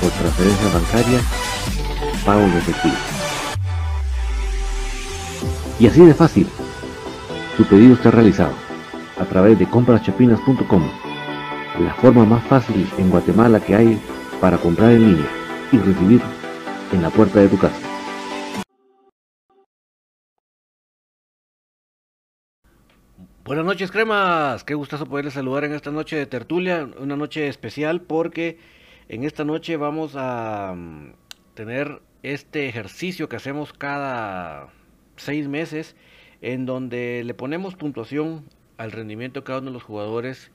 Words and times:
por 0.00 0.10
transferencia 0.10 0.68
bancaria, 0.72 1.20
pago 2.24 2.40
de 2.40 2.58
efectivo. 2.58 2.94
Y 5.80 5.86
así 5.86 6.04
de 6.04 6.14
fácil, 6.14 6.48
tu 7.56 7.64
pedido 7.64 7.94
está 7.94 8.10
realizado 8.10 8.54
a 9.18 9.24
través 9.24 9.58
de 9.58 9.68
compraschapinas.com, 9.68 10.88
la 11.80 11.94
forma 11.94 12.24
más 12.24 12.44
fácil 12.44 12.88
en 12.98 13.10
Guatemala 13.10 13.60
que 13.60 13.74
hay 13.74 14.00
para 14.40 14.58
comprar 14.58 14.92
en 14.92 15.12
línea 15.12 15.30
y 15.72 15.78
recibir 15.78 16.20
en 16.92 17.02
la 17.02 17.10
puerta 17.10 17.40
de 17.40 17.48
tu 17.48 17.58
casa. 17.58 17.76
Buenas 23.44 23.64
noches, 23.64 23.90
cremas. 23.90 24.62
Qué 24.62 24.74
gustazo 24.74 25.06
poderles 25.06 25.32
saludar 25.34 25.64
en 25.64 25.72
esta 25.72 25.90
noche 25.90 26.16
de 26.16 26.26
tertulia, 26.26 26.86
una 26.98 27.16
noche 27.16 27.48
especial 27.48 28.02
porque 28.02 28.58
en 29.08 29.24
esta 29.24 29.44
noche 29.44 29.76
vamos 29.76 30.12
a 30.16 30.74
mm, 30.76 31.12
tener 31.54 32.02
este 32.22 32.68
ejercicio 32.68 33.28
que 33.28 33.36
hacemos 33.36 33.72
cada 33.72 34.68
seis 35.16 35.48
meses 35.48 35.96
en 36.42 36.66
donde 36.66 37.22
le 37.24 37.34
ponemos 37.34 37.74
puntuación 37.74 38.44
al 38.76 38.92
rendimiento 38.92 39.40
de 39.40 39.44
cada 39.44 39.58
uno 39.60 39.70
de 39.70 39.74
los 39.74 39.82
jugadores 39.82 40.50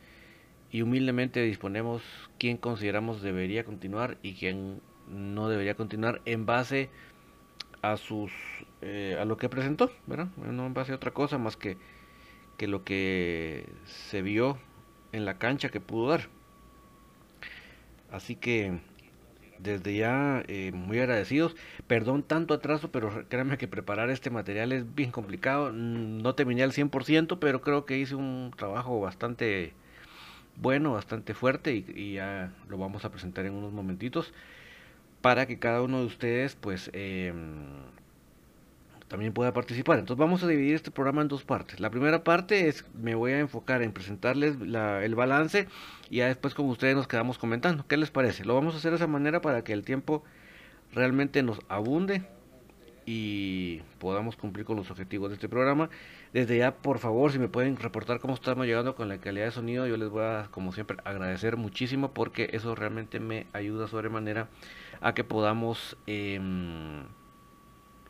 y 0.71 0.81
humildemente 0.81 1.41
disponemos 1.41 2.01
quién 2.37 2.57
consideramos 2.57 3.21
debería 3.21 3.63
continuar 3.63 4.17
y 4.21 4.33
quién 4.33 4.81
no 5.07 5.49
debería 5.49 5.75
continuar 5.75 6.21
en 6.25 6.45
base 6.45 6.89
a 7.81 7.97
sus 7.97 8.31
eh, 8.81 9.17
a 9.19 9.25
lo 9.25 9.37
que 9.37 9.49
presentó. 9.49 9.91
No 10.07 10.65
en 10.65 10.73
base 10.73 10.93
a 10.93 10.95
otra 10.95 11.11
cosa 11.11 11.37
más 11.37 11.57
que, 11.57 11.77
que 12.57 12.67
lo 12.67 12.83
que 12.83 13.67
se 13.85 14.21
vio 14.21 14.57
en 15.11 15.25
la 15.25 15.37
cancha 15.37 15.69
que 15.69 15.81
pudo 15.81 16.09
dar. 16.09 16.29
Así 18.13 18.35
que 18.35 18.79
desde 19.59 19.95
ya 19.95 20.43
eh, 20.47 20.71
muy 20.71 20.99
agradecidos. 20.99 21.55
Perdón 21.87 22.23
tanto 22.23 22.53
atraso, 22.53 22.91
pero 22.91 23.27
créanme 23.29 23.57
que 23.57 23.67
preparar 23.67 24.09
este 24.09 24.29
material 24.29 24.71
es 24.71 24.95
bien 24.95 25.11
complicado. 25.11 25.71
No 25.71 26.35
terminé 26.35 26.63
al 26.63 26.71
100%, 26.73 27.39
pero 27.39 27.61
creo 27.61 27.85
que 27.85 27.97
hice 27.97 28.15
un 28.15 28.51
trabajo 28.55 28.99
bastante 29.01 29.73
bueno, 30.57 30.93
bastante 30.93 31.33
fuerte 31.33 31.73
y, 31.73 32.13
ya 32.13 32.53
lo 32.69 32.77
vamos 32.77 33.05
a 33.05 33.11
presentar 33.11 33.45
en 33.45 33.53
unos 33.53 33.73
momentitos 33.73 34.33
para 35.21 35.47
que 35.47 35.57
cada 35.57 35.81
uno 35.81 36.01
de 36.01 36.05
ustedes 36.05 36.55
pues 36.55 36.91
eh, 36.93 37.33
también 39.13 39.31
pueda 39.31 39.53
participar. 39.53 39.99
Entonces 39.99 40.19
vamos 40.19 40.41
a 40.41 40.47
dividir 40.47 40.73
este 40.73 40.89
programa 40.89 41.21
en 41.21 41.27
dos 41.27 41.43
partes. 41.43 41.79
La 41.79 41.91
primera 41.91 42.23
parte 42.23 42.67
es, 42.67 42.83
me 42.95 43.13
voy 43.13 43.33
a 43.33 43.37
enfocar 43.37 43.83
en 43.83 43.91
presentarles 43.91 44.55
el 44.59 45.13
balance 45.13 45.67
y 46.09 46.17
ya 46.17 46.25
después 46.25 46.55
con 46.55 46.65
ustedes 46.65 46.95
nos 46.95 47.07
quedamos 47.07 47.37
comentando. 47.37 47.85
¿Qué 47.85 47.95
les 47.95 48.09
parece? 48.09 48.43
Lo 48.43 48.55
vamos 48.55 48.73
a 48.73 48.77
hacer 48.79 48.89
de 48.89 48.95
esa 48.95 49.05
manera 49.05 49.39
para 49.39 49.63
que 49.63 49.71
el 49.71 49.83
tiempo 49.83 50.23
realmente 50.93 51.43
nos 51.43 51.59
abunde 51.69 52.23
y 53.05 53.81
podamos 53.99 54.35
cumplir 54.35 54.65
con 54.65 54.77
los 54.77 54.89
objetivos 54.89 55.29
de 55.29 55.35
este 55.35 55.47
programa. 55.47 55.91
Desde 56.33 56.57
ya, 56.57 56.77
por 56.77 56.97
favor, 56.97 57.31
si 57.31 57.37
me 57.37 57.49
pueden 57.49 57.77
reportar 57.77 58.19
cómo 58.19 58.33
estamos 58.33 58.65
llegando 58.65 58.95
con 58.95 59.09
la 59.09 59.19
calidad 59.19 59.45
de 59.45 59.51
sonido, 59.51 59.85
yo 59.85 59.95
les 59.95 60.09
voy 60.09 60.23
a, 60.23 60.47
como 60.49 60.71
siempre, 60.71 60.97
agradecer 61.03 61.55
muchísimo 61.55 62.15
porque 62.15 62.49
eso 62.53 62.73
realmente 62.73 63.19
me 63.19 63.45
ayuda 63.53 63.87
sobremanera 63.87 64.47
a 65.01 65.13
que 65.13 65.23
podamos... 65.23 65.97
Eh, 66.07 66.41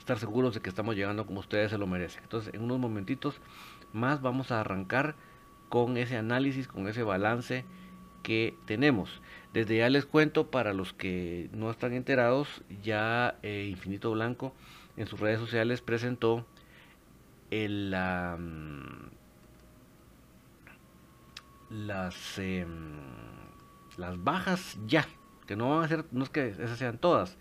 estar 0.03 0.19
seguros 0.19 0.53
de 0.53 0.59
que 0.59 0.67
estamos 0.69 0.95
llegando 0.95 1.25
como 1.25 1.39
ustedes 1.39 1.71
se 1.71 1.77
lo 1.77 1.87
merecen. 1.87 2.23
Entonces, 2.23 2.53
en 2.53 2.61
unos 2.61 2.77
momentitos 2.77 3.39
más 3.93 4.21
vamos 4.21 4.51
a 4.51 4.59
arrancar 4.59 5.15
con 5.69 5.95
ese 5.97 6.17
análisis, 6.17 6.67
con 6.67 6.89
ese 6.89 7.03
balance 7.03 7.63
que 8.21 8.55
tenemos. 8.65 9.21
Desde 9.53 9.77
ya 9.77 9.89
les 9.89 10.05
cuento 10.05 10.51
para 10.51 10.73
los 10.73 10.91
que 10.93 11.49
no 11.53 11.71
están 11.71 11.93
enterados, 11.93 12.63
ya 12.83 13.37
eh, 13.43 13.67
Infinito 13.71 14.11
Blanco 14.11 14.53
en 14.97 15.07
sus 15.07 15.21
redes 15.21 15.39
sociales 15.39 15.81
presentó 15.81 16.45
el, 17.49 17.91
las, 21.69 22.37
em, 22.39 22.97
las 23.95 24.21
bajas 24.21 24.77
ya, 24.85 25.07
que 25.47 25.55
no 25.55 25.69
van 25.69 25.85
a 25.85 25.87
ser, 25.87 26.05
no 26.11 26.25
es 26.25 26.29
que 26.29 26.49
esas 26.49 26.77
sean 26.77 26.97
todas, 26.97 27.37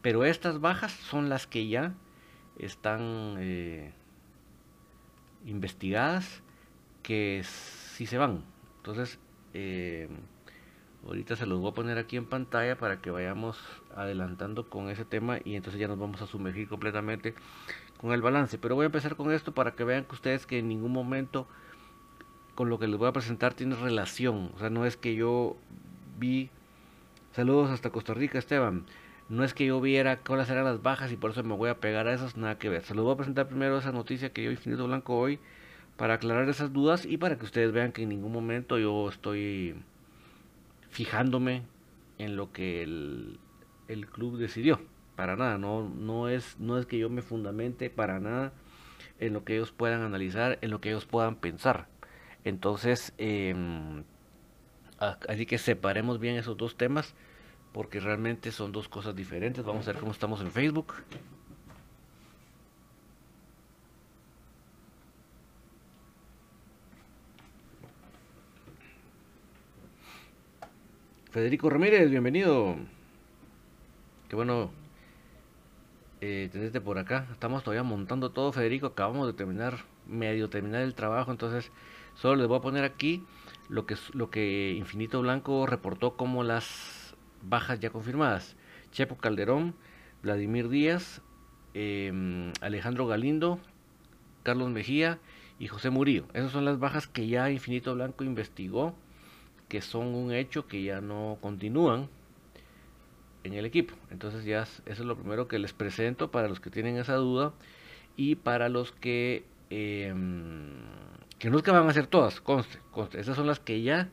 pero 0.00 0.24
estas 0.24 0.60
bajas 0.60 0.92
son 0.92 1.28
las 1.28 1.46
que 1.46 1.66
ya 1.66 1.94
están 2.58 3.36
eh, 3.38 3.92
investigadas 5.44 6.42
que 7.02 7.42
si 7.44 8.06
se 8.06 8.18
van. 8.18 8.44
Entonces, 8.78 9.18
eh, 9.52 10.08
ahorita 11.06 11.36
se 11.36 11.46
los 11.46 11.60
voy 11.60 11.70
a 11.70 11.74
poner 11.74 11.98
aquí 11.98 12.16
en 12.16 12.26
pantalla 12.26 12.76
para 12.76 13.00
que 13.00 13.10
vayamos 13.10 13.58
adelantando 13.94 14.68
con 14.68 14.88
ese 14.88 15.04
tema 15.04 15.38
y 15.44 15.56
entonces 15.56 15.80
ya 15.80 15.88
nos 15.88 15.98
vamos 15.98 16.22
a 16.22 16.26
sumergir 16.26 16.68
completamente 16.68 17.34
con 17.98 18.12
el 18.12 18.22
balance. 18.22 18.58
Pero 18.58 18.74
voy 18.74 18.84
a 18.84 18.86
empezar 18.86 19.16
con 19.16 19.32
esto 19.32 19.52
para 19.52 19.72
que 19.72 19.84
vean 19.84 20.04
que 20.04 20.14
ustedes 20.14 20.46
que 20.46 20.58
en 20.58 20.68
ningún 20.68 20.92
momento 20.92 21.46
con 22.54 22.68
lo 22.68 22.78
que 22.78 22.86
les 22.86 22.98
voy 22.98 23.08
a 23.08 23.12
presentar 23.12 23.54
tiene 23.54 23.74
relación. 23.74 24.50
O 24.54 24.58
sea, 24.58 24.70
no 24.70 24.86
es 24.86 24.96
que 24.96 25.14
yo 25.14 25.56
vi... 26.18 26.50
Saludos 27.32 27.70
hasta 27.70 27.90
Costa 27.90 28.14
Rica, 28.14 28.38
Esteban. 28.38 28.86
No 29.28 29.42
es 29.42 29.54
que 29.54 29.66
yo 29.66 29.80
viera 29.80 30.18
cuáles 30.18 30.50
eran 30.50 30.64
las 30.64 30.82
bajas 30.82 31.10
y 31.10 31.16
por 31.16 31.30
eso 31.30 31.42
me 31.42 31.54
voy 31.54 31.70
a 31.70 31.80
pegar 31.80 32.06
a 32.06 32.14
esas, 32.14 32.36
nada 32.36 32.58
que 32.58 32.68
ver. 32.68 32.84
Se 32.84 32.94
los 32.94 33.04
voy 33.04 33.14
a 33.14 33.16
presentar 33.16 33.48
primero 33.48 33.78
esa 33.78 33.92
noticia 33.92 34.32
que 34.32 34.44
yo 34.44 34.50
Infinito 34.50 34.86
Blanco 34.86 35.16
hoy 35.16 35.38
para 35.96 36.14
aclarar 36.14 36.48
esas 36.48 36.72
dudas 36.72 37.06
y 37.06 37.16
para 37.16 37.38
que 37.38 37.44
ustedes 37.44 37.72
vean 37.72 37.92
que 37.92 38.02
en 38.02 38.10
ningún 38.10 38.32
momento 38.32 38.78
yo 38.78 39.08
estoy 39.08 39.76
fijándome 40.90 41.62
en 42.18 42.36
lo 42.36 42.52
que 42.52 42.82
el, 42.82 43.38
el 43.88 44.06
club 44.06 44.36
decidió. 44.36 44.80
Para 45.16 45.36
nada, 45.36 45.58
no, 45.58 45.88
no, 45.88 46.28
es, 46.28 46.58
no 46.58 46.78
es 46.78 46.86
que 46.86 46.98
yo 46.98 47.08
me 47.08 47.22
fundamente 47.22 47.88
para 47.88 48.20
nada 48.20 48.52
en 49.20 49.32
lo 49.32 49.44
que 49.44 49.54
ellos 49.54 49.72
puedan 49.72 50.02
analizar, 50.02 50.58
en 50.60 50.70
lo 50.70 50.80
que 50.80 50.90
ellos 50.90 51.06
puedan 51.06 51.36
pensar. 51.36 51.86
Entonces, 52.44 53.14
em, 53.16 54.04
así 54.98 55.46
que 55.46 55.58
separemos 55.58 56.18
bien 56.18 56.36
esos 56.36 56.56
dos 56.56 56.76
temas 56.76 57.14
porque 57.74 57.98
realmente 57.98 58.52
son 58.52 58.70
dos 58.70 58.88
cosas 58.88 59.16
diferentes. 59.16 59.64
Vamos 59.64 59.88
a 59.88 59.92
ver 59.92 60.00
cómo 60.00 60.12
estamos 60.12 60.40
en 60.40 60.52
Facebook. 60.52 60.94
Federico 71.32 71.68
Ramírez, 71.68 72.08
bienvenido. 72.08 72.76
Qué 74.28 74.36
bueno 74.36 74.70
eh, 76.20 76.48
tenerte 76.52 76.80
por 76.80 76.98
acá. 76.98 77.26
Estamos 77.32 77.64
todavía 77.64 77.82
montando 77.82 78.30
todo, 78.30 78.52
Federico. 78.52 78.86
Acabamos 78.86 79.26
de 79.26 79.32
terminar, 79.32 79.78
medio 80.06 80.48
terminar 80.48 80.82
el 80.82 80.94
trabajo. 80.94 81.32
Entonces, 81.32 81.72
solo 82.14 82.36
les 82.36 82.46
voy 82.46 82.58
a 82.58 82.62
poner 82.62 82.84
aquí 82.84 83.24
lo 83.68 83.84
que, 83.84 83.96
lo 84.12 84.30
que 84.30 84.74
Infinito 84.78 85.20
Blanco 85.22 85.66
reportó 85.66 86.16
como 86.16 86.44
las 86.44 87.03
bajas 87.48 87.80
ya 87.80 87.90
confirmadas. 87.90 88.56
Chepo 88.92 89.16
Calderón, 89.16 89.74
Vladimir 90.22 90.68
Díaz, 90.68 91.20
em, 91.74 92.52
Alejandro 92.60 93.06
Galindo, 93.06 93.58
Carlos 94.42 94.70
Mejía 94.70 95.18
y 95.58 95.68
José 95.68 95.90
Murillo. 95.90 96.26
Esas 96.34 96.52
son 96.52 96.64
las 96.64 96.78
bajas 96.78 97.06
que 97.06 97.26
ya 97.26 97.50
Infinito 97.50 97.94
Blanco 97.94 98.24
investigó, 98.24 98.94
que 99.68 99.80
son 99.80 100.14
un 100.14 100.32
hecho 100.32 100.66
que 100.66 100.82
ya 100.82 101.00
no 101.00 101.38
continúan 101.40 102.08
en 103.44 103.54
el 103.54 103.64
equipo. 103.64 103.94
Entonces 104.10 104.44
ya 104.44 104.62
eso 104.62 104.82
es 104.86 104.98
lo 105.00 105.16
primero 105.16 105.48
que 105.48 105.58
les 105.58 105.72
presento 105.72 106.30
para 106.30 106.48
los 106.48 106.60
que 106.60 106.70
tienen 106.70 106.96
esa 106.96 107.14
duda 107.16 107.52
y 108.16 108.36
para 108.36 108.68
los 108.68 108.92
que 108.92 109.44
em, 109.70 110.72
que 111.38 111.50
no 111.50 111.58
es 111.58 111.62
que 111.62 111.70
van 111.70 111.88
a 111.88 111.92
ser 111.92 112.06
todas, 112.06 112.40
conste, 112.40 112.78
conste. 112.90 113.20
Esas 113.20 113.36
son 113.36 113.46
las 113.46 113.60
que 113.60 113.82
ya 113.82 114.08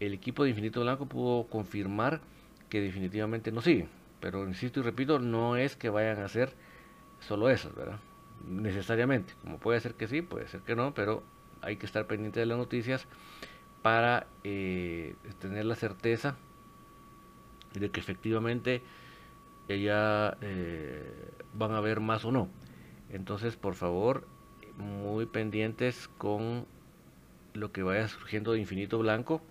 el 0.00 0.14
equipo 0.14 0.44
de 0.44 0.50
Infinito 0.50 0.80
Blanco 0.80 1.06
pudo 1.06 1.46
confirmar 1.48 2.20
que 2.68 2.80
definitivamente 2.80 3.52
no 3.52 3.60
siguen. 3.60 3.88
Pero 4.20 4.46
insisto 4.46 4.80
y 4.80 4.82
repito, 4.82 5.18
no 5.18 5.56
es 5.56 5.76
que 5.76 5.90
vayan 5.90 6.22
a 6.22 6.28
ser 6.28 6.54
solo 7.20 7.50
esas, 7.50 7.74
¿verdad? 7.74 7.98
necesariamente. 8.44 9.34
Como 9.40 9.58
puede 9.58 9.80
ser 9.80 9.94
que 9.94 10.08
sí, 10.08 10.22
puede 10.22 10.48
ser 10.48 10.60
que 10.60 10.76
no, 10.76 10.94
pero 10.94 11.22
hay 11.62 11.76
que 11.76 11.86
estar 11.86 12.06
pendiente 12.06 12.40
de 12.40 12.46
las 12.46 12.58
noticias 12.58 13.06
para 13.82 14.26
eh, 14.44 15.14
tener 15.38 15.64
la 15.64 15.74
certeza 15.74 16.36
de 17.74 17.90
que 17.90 18.00
efectivamente 18.00 18.82
ya 19.68 20.36
eh, 20.40 21.30
van 21.54 21.72
a 21.72 21.80
ver 21.80 22.00
más 22.00 22.24
o 22.24 22.32
no. 22.32 22.48
Entonces, 23.10 23.56
por 23.56 23.74
favor, 23.74 24.26
muy 24.76 25.26
pendientes 25.26 26.08
con 26.18 26.66
lo 27.54 27.72
que 27.72 27.82
vaya 27.82 28.08
surgiendo 28.08 28.52
de 28.52 28.60
Infinito 28.60 28.98
Blanco, 28.98 29.42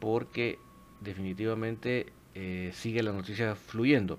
porque 0.00 0.58
definitivamente 1.00 2.12
eh, 2.34 2.70
sigue 2.74 3.02
la 3.02 3.12
noticia 3.12 3.54
fluyendo. 3.54 4.18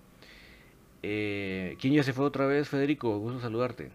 Eh, 1.03 1.77
¿Quién 1.79 1.93
ya 1.93 2.03
se 2.03 2.13
fue 2.13 2.25
otra 2.25 2.45
vez, 2.45 2.69
Federico? 2.69 3.17
Gusto 3.17 3.41
saludarte. 3.41 3.91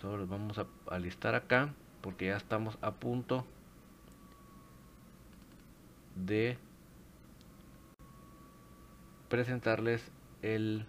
Solo 0.00 0.18
los 0.18 0.28
vamos 0.28 0.58
a 0.58 0.66
alistar 0.90 1.34
acá 1.34 1.72
porque 2.02 2.26
ya 2.26 2.36
estamos 2.36 2.78
a 2.82 2.92
punto 2.92 3.44
de 6.14 6.56
presentarles 9.28 10.10
el 10.42 10.86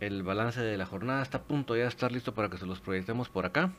el 0.00 0.22
balance 0.24 0.60
de 0.60 0.76
la 0.76 0.86
jornada. 0.86 1.22
Está 1.22 1.38
a 1.38 1.42
punto 1.42 1.76
ya 1.76 1.82
de 1.82 1.88
estar 1.88 2.10
listo 2.10 2.34
para 2.34 2.48
que 2.50 2.58
se 2.58 2.66
los 2.66 2.80
proyectemos 2.80 3.28
por 3.28 3.46
acá. 3.46 3.72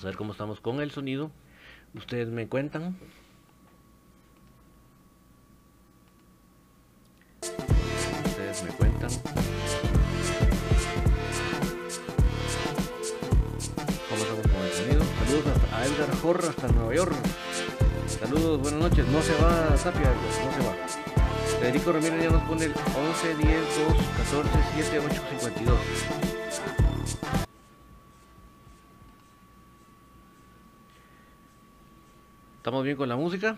Vamos 0.00 0.06
a 0.06 0.12
ver 0.12 0.16
cómo 0.16 0.32
estamos 0.32 0.60
con 0.62 0.80
el 0.80 0.90
sonido. 0.92 1.30
Ustedes 1.92 2.28
me 2.28 2.48
cuentan. 2.48 2.96
Ustedes 8.24 8.62
me 8.62 8.70
cuentan. 8.70 9.10
¿Cómo 14.08 14.22
estamos 14.22 14.46
con 14.46 14.62
el 14.62 14.72
sonido? 14.72 15.04
Saludos 15.04 15.44
a 15.70 15.84
Edgar 15.84 16.16
Jorra 16.22 16.48
hasta 16.48 16.68
Nueva 16.68 16.94
York. 16.94 17.14
Saludos, 18.06 18.58
buenas 18.58 18.80
noches. 18.80 19.06
No 19.08 19.20
se 19.20 19.34
va 19.34 19.76
Tapia, 19.84 20.14
no 20.14 20.32
se 20.32 20.66
va. 20.66 20.74
Federico 21.60 21.92
Ramírez 21.92 22.22
ya 22.22 22.30
nos 22.30 22.42
pone 22.44 22.64
el 22.64 22.72
11, 22.72 23.34
10, 23.36 23.48
2, 23.86 24.06
14, 24.16 24.48
7, 24.76 24.98
8, 24.98 25.22
52. 25.40 26.39
¿Estamos 32.70 32.84
bien 32.84 32.96
con 32.96 33.08
la 33.08 33.16
música? 33.16 33.56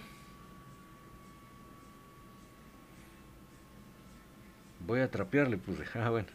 Voy 4.86 5.00
a 5.00 5.10
trapearle, 5.10 5.58
pues. 5.58 5.80
Ah, 5.94 6.08
bueno. 6.08 6.28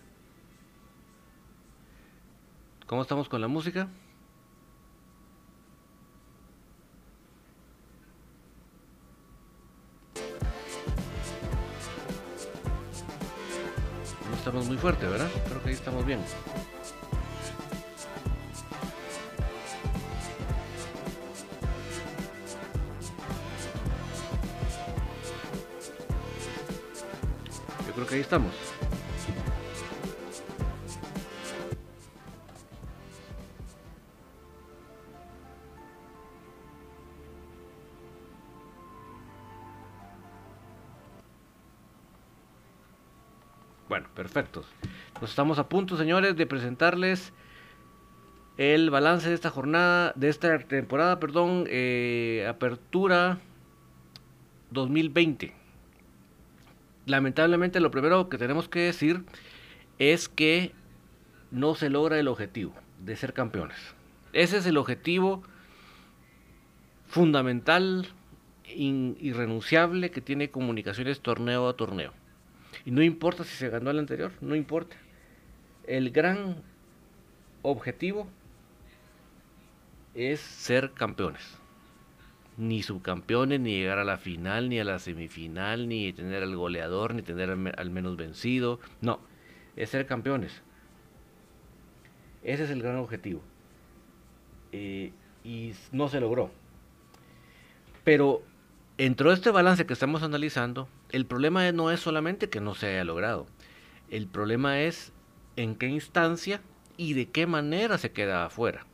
¿Cómo 2.85 3.01
estamos 3.01 3.27
con 3.29 3.41
la 3.41 3.47
música? 3.47 3.87
No 14.29 14.35
estamos 14.35 14.67
muy 14.67 14.77
fuerte, 14.77 15.07
¿verdad? 15.07 15.31
Creo 15.47 15.63
que 15.63 15.69
ahí 15.69 15.73
estamos 15.73 16.05
bien. 16.05 16.19
Creo 27.97 28.07
que 28.07 28.13
ahí 28.13 28.21
estamos. 28.21 28.53
Bueno, 43.89 44.07
perfectos. 44.13 44.67
Nos 45.19 45.31
estamos 45.31 45.57
a 45.57 45.67
punto, 45.67 45.97
señores, 45.97 46.35
de 46.35 46.45
presentarles 46.45 47.33
el 48.57 48.91
balance 48.91 49.27
de 49.27 49.33
esta 49.33 49.49
jornada, 49.49 50.13
de 50.15 50.29
esta 50.29 50.59
temporada, 50.59 51.19
perdón, 51.19 51.65
eh, 51.67 52.45
apertura 52.47 53.39
2020 54.69 55.66
lamentablemente 57.07 57.79
lo 57.79 57.89
primero 57.89 58.29
que 58.29 58.37
tenemos 58.37 58.69
que 58.69 58.81
decir 58.81 59.23
es 59.97 60.29
que 60.29 60.73
no 61.49 61.73
se 61.73 61.89
logra 61.89 62.19
el 62.19 62.27
objetivo 62.27 62.73
de 62.99 63.15
ser 63.15 63.33
campeones. 63.33 63.77
Ese 64.33 64.57
es 64.57 64.65
el 64.65 64.77
objetivo 64.77 65.41
fundamental, 67.07 68.07
irrenunciable 68.65 70.11
que 70.11 70.21
tiene 70.21 70.51
comunicaciones 70.51 71.21
torneo 71.21 71.69
a 71.69 71.75
torneo. 71.75 72.13
Y 72.85 72.91
no 72.91 73.01
importa 73.01 73.43
si 73.43 73.55
se 73.55 73.69
ganó 73.69 73.89
el 73.89 73.99
anterior, 73.99 74.33
no 74.41 74.55
importa. 74.55 74.97
El 75.85 76.11
gran 76.11 76.61
objetivo 77.61 78.27
es 80.13 80.41
ser 80.41 80.91
campeones 80.91 81.57
ni 82.57 82.81
subcampeones, 82.81 83.59
ni 83.59 83.77
llegar 83.77 83.99
a 83.99 84.03
la 84.03 84.17
final, 84.17 84.69
ni 84.69 84.79
a 84.79 84.83
la 84.83 84.99
semifinal, 84.99 85.87
ni 85.87 86.11
tener 86.11 86.41
al 86.41 86.55
goleador, 86.55 87.13
ni 87.13 87.21
tener 87.21 87.51
al, 87.51 87.89
menos 87.91 88.17
vencido. 88.17 88.79
No, 88.99 89.19
es 89.75 89.91
ser 89.91 90.07
campeones. 90.07 90.63
Ese 92.43 92.63
es 92.63 92.69
el 92.71 92.81
gran 92.81 92.97
objetivo. 92.97 93.41
Eh, 94.71 95.11
y 95.43 95.73
no 95.91 96.09
se 96.09 96.19
logró. 96.19 96.49
Pero 98.03 98.41
dentro 98.97 99.29
de 99.29 99.35
este 99.35 99.51
balance 99.51 99.85
que 99.85 99.93
estamos 99.93 100.23
analizando, 100.23 100.89
el 101.11 101.25
problema 101.25 101.71
no 101.71 101.91
es 101.91 101.99
solamente 101.99 102.49
que 102.49 102.59
no 102.59 102.73
se 102.73 102.87
haya 102.87 103.03
logrado. 103.03 103.45
El 104.09 104.27
problema 104.27 104.81
es 104.81 105.13
en 105.57 105.75
qué 105.75 105.87
instancia 105.87 106.61
y 106.97 107.13
de 107.13 107.29
qué 107.29 107.45
manera 107.45 107.97
se 107.97 108.11
queda 108.11 108.45
afuera 108.45 108.85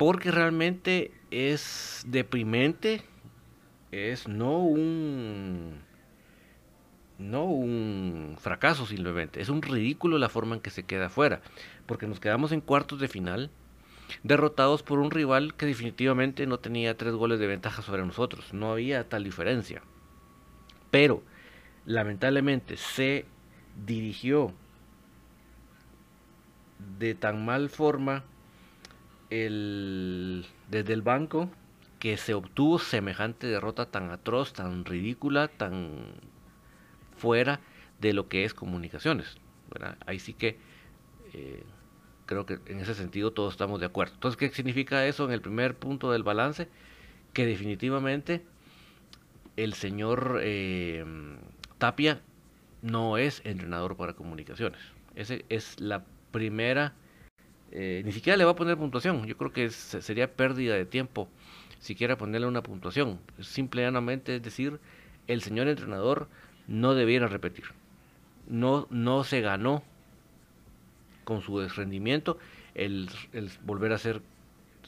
porque 0.00 0.30
realmente 0.30 1.12
es 1.30 2.06
deprimente, 2.06 3.02
es 3.92 4.26
no 4.26 4.60
un 4.60 5.82
no 7.18 7.44
un 7.44 8.38
fracaso 8.40 8.86
simplemente, 8.86 9.42
es 9.42 9.50
un 9.50 9.60
ridículo 9.60 10.16
la 10.16 10.30
forma 10.30 10.54
en 10.54 10.62
que 10.62 10.70
se 10.70 10.84
queda 10.84 11.08
afuera, 11.08 11.42
porque 11.84 12.06
nos 12.06 12.18
quedamos 12.18 12.50
en 12.52 12.62
cuartos 12.62 12.98
de 12.98 13.08
final 13.08 13.50
derrotados 14.22 14.82
por 14.82 15.00
un 15.00 15.10
rival 15.10 15.52
que 15.54 15.66
definitivamente 15.66 16.46
no 16.46 16.60
tenía 16.60 16.96
tres 16.96 17.12
goles 17.12 17.38
de 17.38 17.48
ventaja 17.48 17.82
sobre 17.82 18.06
nosotros, 18.06 18.54
no 18.54 18.72
había 18.72 19.06
tal 19.06 19.22
diferencia. 19.22 19.82
pero 20.90 21.22
lamentablemente 21.84 22.78
se 22.78 23.26
dirigió 23.84 24.54
de 26.98 27.14
tan 27.14 27.44
mal 27.44 27.68
forma 27.68 28.24
el, 29.30 30.46
desde 30.70 30.92
el 30.92 31.02
banco 31.02 31.50
que 31.98 32.16
se 32.16 32.34
obtuvo 32.34 32.78
semejante 32.78 33.46
derrota 33.46 33.86
tan 33.86 34.10
atroz, 34.10 34.52
tan 34.52 34.84
ridícula, 34.84 35.48
tan 35.48 36.06
fuera 37.16 37.60
de 38.00 38.12
lo 38.12 38.28
que 38.28 38.44
es 38.44 38.54
comunicaciones. 38.54 39.36
Ahí 40.06 40.18
sí 40.18 40.32
que 40.32 40.58
eh, 41.34 41.62
creo 42.26 42.46
que 42.46 42.58
en 42.66 42.80
ese 42.80 42.94
sentido 42.94 43.32
todos 43.32 43.54
estamos 43.54 43.80
de 43.80 43.86
acuerdo. 43.86 44.14
Entonces, 44.14 44.38
¿qué 44.38 44.48
significa 44.50 45.06
eso 45.06 45.24
en 45.24 45.32
el 45.32 45.40
primer 45.40 45.76
punto 45.76 46.10
del 46.10 46.22
balance? 46.22 46.68
Que 47.32 47.46
definitivamente 47.46 48.42
el 49.56 49.74
señor 49.74 50.40
eh, 50.42 51.04
Tapia 51.78 52.22
no 52.82 53.18
es 53.18 53.42
entrenador 53.44 53.96
para 53.96 54.14
comunicaciones. 54.14 54.80
Esa 55.14 55.34
es 55.48 55.78
la 55.80 56.04
primera, 56.32 56.94
eh, 57.72 58.02
ni 58.04 58.12
siquiera 58.12 58.36
le 58.36 58.44
va 58.44 58.52
a 58.52 58.56
poner 58.56 58.76
puntuación. 58.76 59.26
Yo 59.26 59.36
creo 59.36 59.52
que 59.52 59.70
sería 59.70 60.32
pérdida 60.32 60.74
de 60.74 60.86
tiempo 60.86 61.28
siquiera 61.80 62.16
ponerle 62.16 62.46
una 62.46 62.62
puntuación. 62.62 63.18
Simplemente 63.40 64.36
es 64.36 64.42
decir, 64.42 64.78
el 65.26 65.42
señor 65.42 65.66
entrenador 65.66 66.28
no 66.68 66.94
debiera 66.94 67.26
repetir. 67.26 67.64
No, 68.48 68.86
no 68.90 69.24
se 69.24 69.40
ganó 69.40 69.82
con 71.24 71.40
su 71.40 71.58
desprendimiento 71.58 72.38
el, 72.74 73.08
el 73.32 73.50
volver 73.64 73.92
a 73.92 73.98
ser 73.98 74.20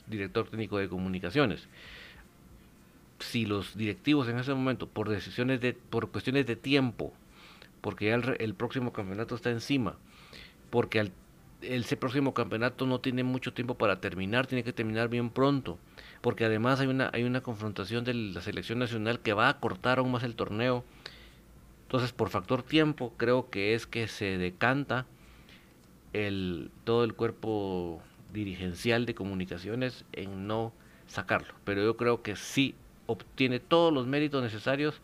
director 0.06 0.48
técnico 0.48 0.78
de 0.78 0.88
comunicaciones. 0.88 1.68
Si 3.20 3.46
los 3.46 3.76
directivos 3.76 4.28
en 4.28 4.38
ese 4.38 4.52
momento, 4.52 4.88
por 4.88 5.08
decisiones 5.08 5.60
de, 5.60 5.74
por 5.74 6.10
cuestiones 6.10 6.46
de 6.46 6.56
tiempo, 6.56 7.12
porque 7.80 8.06
ya 8.06 8.16
el, 8.16 8.36
el 8.38 8.54
próximo 8.54 8.92
campeonato 8.92 9.36
está 9.36 9.50
encima, 9.50 9.96
porque 10.70 10.98
al 10.98 11.12
ese 11.62 11.96
próximo 11.96 12.34
campeonato 12.34 12.86
no 12.86 13.00
tiene 13.00 13.24
mucho 13.24 13.52
tiempo 13.52 13.74
para 13.76 14.00
terminar, 14.00 14.46
tiene 14.46 14.64
que 14.64 14.72
terminar 14.72 15.08
bien 15.08 15.30
pronto, 15.30 15.78
porque 16.20 16.44
además 16.44 16.80
hay 16.80 16.88
una, 16.88 17.10
hay 17.12 17.24
una 17.24 17.42
confrontación 17.42 18.04
de 18.04 18.14
la 18.14 18.40
selección 18.40 18.78
nacional 18.78 19.20
que 19.20 19.32
va 19.32 19.48
a 19.48 19.60
cortar 19.60 19.98
aún 19.98 20.12
más 20.12 20.22
el 20.22 20.34
torneo. 20.34 20.84
Entonces, 21.84 22.12
por 22.12 22.30
factor 22.30 22.62
tiempo, 22.62 23.12
creo 23.16 23.50
que 23.50 23.74
es 23.74 23.86
que 23.86 24.08
se 24.08 24.38
decanta 24.38 25.06
el, 26.12 26.70
todo 26.84 27.04
el 27.04 27.14
cuerpo 27.14 28.02
dirigencial 28.32 29.06
de 29.06 29.14
comunicaciones 29.14 30.04
en 30.12 30.46
no 30.46 30.72
sacarlo. 31.06 31.54
Pero 31.64 31.82
yo 31.82 31.96
creo 31.96 32.22
que 32.22 32.36
sí 32.36 32.74
obtiene 33.06 33.60
todos 33.60 33.92
los 33.92 34.06
méritos 34.06 34.42
necesarios 34.42 35.00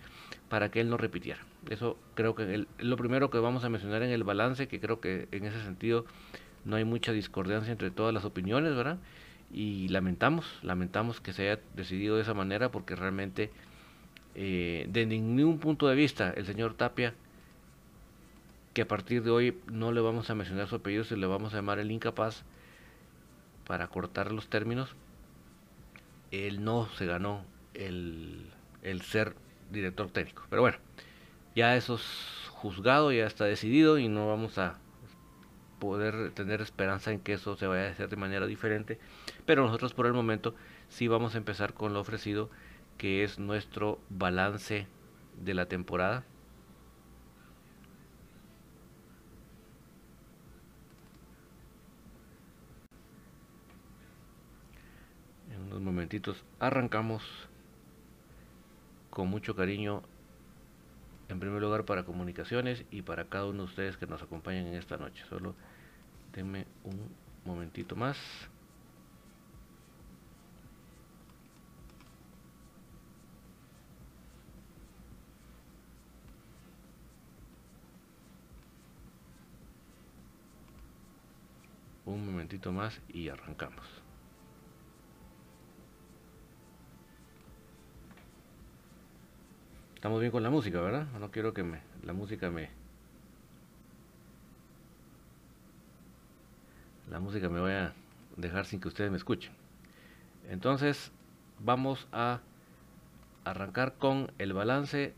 para 0.48 0.70
que 0.70 0.80
él 0.80 0.88
no 0.88 0.96
repitiera. 0.96 1.40
Eso 1.68 1.98
creo 2.14 2.34
que 2.34 2.54
es 2.54 2.66
lo 2.78 2.96
primero 2.96 3.30
que 3.30 3.38
vamos 3.38 3.64
a 3.64 3.68
mencionar 3.68 4.02
en 4.02 4.10
el 4.10 4.24
balance, 4.24 4.68
que 4.68 4.80
creo 4.80 5.00
que 5.00 5.28
en 5.32 5.44
ese 5.44 5.62
sentido 5.62 6.06
no 6.64 6.76
hay 6.76 6.84
mucha 6.84 7.12
discordancia 7.12 7.72
entre 7.72 7.90
todas 7.90 8.12
las 8.14 8.24
opiniones, 8.24 8.74
¿verdad? 8.74 8.98
Y 9.52 9.88
lamentamos, 9.88 10.58
lamentamos 10.62 11.20
que 11.20 11.32
se 11.32 11.50
haya 11.50 11.62
decidido 11.74 12.16
de 12.16 12.22
esa 12.22 12.34
manera 12.34 12.70
porque 12.70 12.94
realmente 12.94 13.50
eh, 14.34 14.86
de 14.88 15.06
ningún 15.06 15.58
punto 15.58 15.88
de 15.88 15.96
vista 15.96 16.30
el 16.30 16.46
señor 16.46 16.74
Tapia, 16.74 17.14
que 18.74 18.82
a 18.82 18.88
partir 18.88 19.22
de 19.22 19.30
hoy 19.30 19.58
no 19.66 19.90
le 19.92 20.00
vamos 20.00 20.30
a 20.30 20.34
mencionar 20.34 20.68
su 20.68 20.76
apellido, 20.76 21.04
se 21.04 21.16
le 21.16 21.26
vamos 21.26 21.52
a 21.52 21.56
llamar 21.56 21.78
el 21.78 21.90
incapaz 21.90 22.44
para 23.66 23.88
cortar 23.88 24.30
los 24.30 24.48
términos, 24.48 24.94
él 26.30 26.62
no 26.62 26.88
se 26.96 27.06
ganó 27.06 27.44
el, 27.74 28.50
el 28.82 29.02
ser 29.02 29.34
director 29.70 30.10
técnico. 30.10 30.44
Pero 30.50 30.62
bueno, 30.62 30.78
ya 31.56 31.76
eso 31.76 31.96
es 31.96 32.48
juzgado, 32.50 33.10
ya 33.12 33.26
está 33.26 33.44
decidido 33.44 33.98
y 33.98 34.08
no 34.08 34.28
vamos 34.28 34.58
a 34.58 34.78
poder 35.78 36.32
tener 36.32 36.60
esperanza 36.60 37.12
en 37.12 37.20
que 37.20 37.34
eso 37.34 37.56
se 37.56 37.66
vaya 37.66 37.88
a 37.88 37.90
hacer 37.90 38.08
de 38.08 38.16
manera 38.16 38.46
diferente. 38.46 38.98
Pero 39.46 39.64
nosotros 39.64 39.94
por 39.94 40.06
el 40.06 40.12
momento 40.12 40.54
sí 40.88 41.08
vamos 41.08 41.34
a 41.34 41.38
empezar 41.38 41.74
con 41.74 41.92
lo 41.92 42.00
ofrecido, 42.00 42.50
que 42.96 43.24
es 43.24 43.38
nuestro 43.38 44.00
balance 44.10 44.86
de 45.42 45.54
la 45.54 45.66
temporada. 45.66 46.24
En 55.52 55.62
unos 55.62 55.80
momentitos 55.80 56.44
arrancamos 56.58 57.22
con 59.10 59.28
mucho 59.28 59.56
cariño 59.56 60.02
en 61.28 61.40
primer 61.40 61.60
lugar 61.60 61.84
para 61.84 62.04
comunicaciones 62.04 62.84
y 62.90 63.02
para 63.02 63.24
cada 63.26 63.46
uno 63.46 63.64
de 63.64 63.68
ustedes 63.68 63.96
que 63.96 64.06
nos 64.06 64.22
acompañan 64.22 64.66
en 64.66 64.74
esta 64.74 64.96
noche. 64.96 65.22
Solo 65.28 65.54
denme 66.32 66.66
un 66.84 67.10
momentito 67.44 67.96
más. 67.96 68.16
Un 82.06 82.24
momentito 82.24 82.72
más 82.72 82.98
y 83.08 83.28
arrancamos. 83.28 84.07
Estamos 89.98 90.20
bien 90.20 90.30
con 90.30 90.44
la 90.44 90.50
música, 90.50 90.80
¿verdad? 90.80 91.08
No 91.18 91.32
quiero 91.32 91.52
que 91.52 91.64
me, 91.64 91.80
la 92.04 92.12
música 92.12 92.50
me... 92.50 92.70
La 97.10 97.18
música 97.18 97.48
me 97.48 97.58
vaya 97.58 97.86
a 97.86 97.92
dejar 98.36 98.64
sin 98.64 98.78
que 98.78 98.86
ustedes 98.86 99.10
me 99.10 99.16
escuchen. 99.16 99.50
Entonces, 100.48 101.10
vamos 101.58 102.06
a 102.12 102.38
arrancar 103.42 103.94
con 103.94 104.30
el 104.38 104.52
balance 104.52 105.14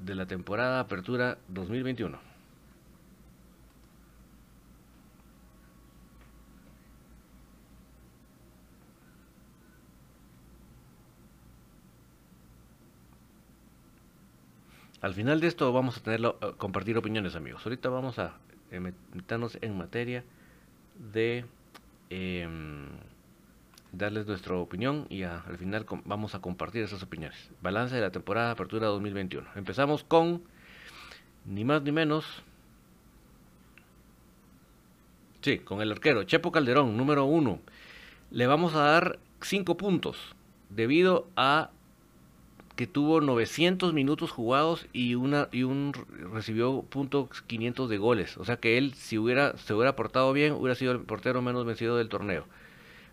de 0.00 0.14
la 0.16 0.26
temporada 0.26 0.80
Apertura 0.80 1.38
2021. 1.46 2.27
Al 15.00 15.14
final 15.14 15.40
de 15.40 15.46
esto 15.46 15.72
vamos 15.72 15.96
a 15.96 16.02
tener 16.02 16.20
eh, 16.24 16.34
compartir 16.56 16.98
opiniones, 16.98 17.36
amigos. 17.36 17.64
Ahorita 17.64 17.88
vamos 17.88 18.18
a 18.18 18.34
eh, 18.70 18.80
meternos 18.80 19.56
en 19.60 19.78
materia 19.78 20.24
de 21.12 21.44
em, 22.10 22.88
darles 23.92 24.26
nuestra 24.26 24.56
opinión 24.56 25.06
y 25.08 25.22
al 25.22 25.56
final 25.56 25.86
vamos 26.04 26.34
a 26.34 26.40
compartir 26.40 26.82
esas 26.82 27.02
opiniones. 27.02 27.50
Balance 27.62 27.94
de 27.94 28.00
la 28.00 28.10
temporada 28.10 28.50
Apertura 28.50 28.88
2021. 28.88 29.48
Empezamos 29.54 30.02
con 30.02 30.42
ni 31.46 31.64
más 31.64 31.82
ni 31.82 31.92
menos. 31.92 32.42
Sí, 35.42 35.60
con 35.60 35.80
el 35.80 35.92
arquero 35.92 36.24
Chepo 36.24 36.50
Calderón, 36.50 36.96
número 36.96 37.24
uno. 37.24 37.60
Le 38.32 38.48
vamos 38.48 38.74
a 38.74 38.80
dar 38.80 39.20
cinco 39.40 39.76
puntos 39.76 40.34
debido 40.70 41.28
a 41.36 41.70
que 42.78 42.86
tuvo 42.86 43.20
900 43.20 43.92
minutos 43.92 44.30
jugados 44.30 44.86
y 44.92 45.16
una 45.16 45.48
y 45.50 45.64
un 45.64 45.92
recibió 46.32 46.82
punto 46.82 47.28
500 47.48 47.90
de 47.90 47.98
goles. 47.98 48.36
O 48.36 48.44
sea 48.44 48.58
que 48.58 48.78
él 48.78 48.94
si 48.94 49.18
hubiera 49.18 49.56
se 49.56 49.74
hubiera 49.74 49.96
portado 49.96 50.32
bien 50.32 50.52
hubiera 50.52 50.76
sido 50.76 50.92
el 50.92 51.00
portero 51.00 51.42
menos 51.42 51.66
vencido 51.66 51.96
del 51.96 52.08
torneo. 52.08 52.46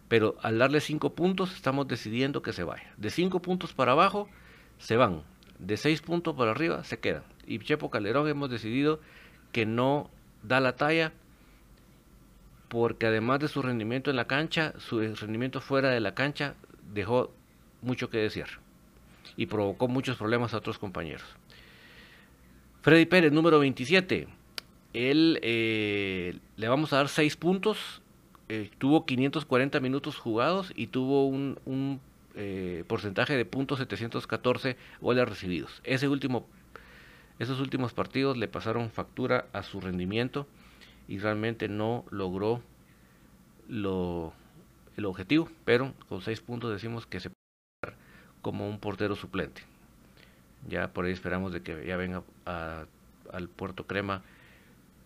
Pero 0.08 0.36
al 0.44 0.60
darle 0.60 0.82
5 0.82 1.16
puntos 1.16 1.56
estamos 1.56 1.88
decidiendo 1.88 2.44
que 2.44 2.54
se 2.54 2.64
vaya. 2.64 2.94
De 2.98 3.10
5 3.10 3.42
puntos 3.42 3.74
para 3.74 3.94
abajo 3.94 4.30
se 4.78 4.98
van. 4.98 5.24
De 5.58 5.78
6 5.78 6.00
puntos 6.04 6.36
para 6.36 6.52
arriba 6.52 6.84
se 6.84 7.00
quedan. 7.00 7.24
Y 7.48 7.58
Chepo 7.58 7.90
Calderón 7.90 8.28
hemos 8.28 8.52
decidido 8.52 9.00
que 9.52 9.66
no 9.66 10.12
da 10.44 10.60
la 10.60 10.76
talla 10.76 11.12
porque 12.68 13.08
además 13.08 13.40
de 13.40 13.48
su 13.48 13.64
rendimiento 13.64 14.12
en 14.12 14.18
la 14.18 14.28
cancha, 14.28 14.76
su 14.78 15.00
rendimiento 15.00 15.60
fuera 15.60 15.90
de 15.90 16.02
la 16.02 16.14
cancha 16.14 16.54
dejó 16.94 17.32
mucho 17.82 18.12
que 18.12 18.20
desear 18.20 18.64
y 19.38 19.48
provocó 19.48 19.88
muchos 19.88 20.18
problemas 20.18 20.54
a 20.54 20.58
otros 20.58 20.78
compañeros. 20.78 21.26
Freddy 22.82 23.06
Pérez, 23.06 23.32
número 23.32 23.60
27. 23.60 24.28
Él 24.94 25.40
eh, 25.42 26.38
le 26.56 26.68
vamos 26.68 26.94
a 26.94 26.98
dar 26.98 27.10
6 27.10 27.36
puntos. 27.36 28.02
Eh, 28.48 28.70
tuvo 28.78 29.06
540 29.06 29.80
minutos 29.80 30.18
jugados 30.18 30.72
y 30.76 30.88
tuvo 30.88 31.26
un, 31.28 32.00
eh, 32.36 32.84
porcentaje 32.88 33.36
de 33.36 33.44
puntos 33.44 33.80
714 33.80 34.78
goles 35.02 35.28
recibidos. 35.28 35.82
Ese 35.84 36.08
último, 36.08 36.46
esos 37.40 37.60
últimos 37.60 37.94
partidos 37.94 38.38
le 38.38 38.48
pasaron 38.48 38.92
factura 38.92 39.48
a 39.52 39.64
su 39.64 39.82
rendimiento 39.82 40.46
y 41.08 41.18
realmente 41.18 41.68
no 41.68 42.06
logró 42.12 42.62
lo, 43.68 44.32
el 44.96 45.06
objetivo, 45.06 45.50
pero 45.66 45.94
con 46.08 46.22
6 46.22 46.40
puntos 46.42 46.72
decimos 46.72 47.06
que 47.08 47.20
se 47.20 47.32
como 48.46 48.70
un 48.70 48.78
portero 48.78 49.16
suplente. 49.16 49.64
Ya 50.70 50.90
por 50.90 51.06
ahí 51.06 51.12
esperamos 51.12 51.52
de 51.52 51.64
que 51.64 51.84
ya 51.84 51.98
venga 51.98 52.22
al 52.46 53.50
Puerto 53.50 53.88
Crema 53.88 54.22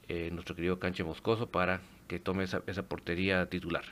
eh, 0.10 0.30
nuestro 0.34 0.58
querido 0.58 0.78
Canche 0.78 1.06
Moscoso 1.06 1.48
para 1.48 1.80
que 2.10 2.20
tome 2.20 2.44
esa, 2.44 2.84
portería 2.84 3.46
titular. 3.46 3.86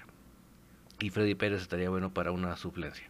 Y 1.00 1.12
Freddy 1.12 1.34
Pérez 1.34 1.62
estaría 1.62 1.90
bueno 1.90 2.14
para 2.14 2.34
una 2.34 2.58
suplencia. 2.58 3.08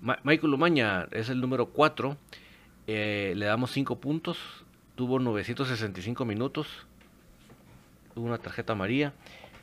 Michael 0.00 0.50
Lumaña 0.50 1.06
es 1.12 1.28
el 1.28 1.40
número 1.40 1.66
4. 1.66 2.16
Eh, 2.88 3.34
le 3.36 3.46
damos 3.46 3.70
5 3.70 4.00
puntos. 4.00 4.38
Tuvo 4.96 5.20
965 5.20 6.24
minutos. 6.24 6.66
Una 8.16 8.38
tarjeta 8.38 8.72
amarilla. 8.72 9.12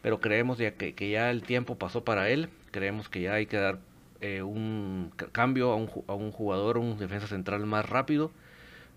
Pero 0.01 0.21
creemos 0.21 0.57
que, 0.59 0.93
que, 0.95 1.09
ya 1.09 1.29
el 1.29 1.43
tiempo 1.43 1.77
pasó 1.77 2.05
para 2.05 2.29
él. 2.29 2.47
Creemos 2.71 3.09
que 3.09 3.19
ya 3.19 3.33
hay 3.33 3.47
que 3.47 3.57
dar 3.57 3.79
eh, 4.23 4.41
un 4.41 5.11
cambio 5.33 5.71
a 5.71 5.75
un, 5.75 5.89
a 6.07 6.13
un 6.13 6.31
jugador, 6.31 6.77
un 6.77 6.97
defensa 6.97 7.27
central 7.27 7.65
más 7.65 7.87
rápido. 7.89 8.31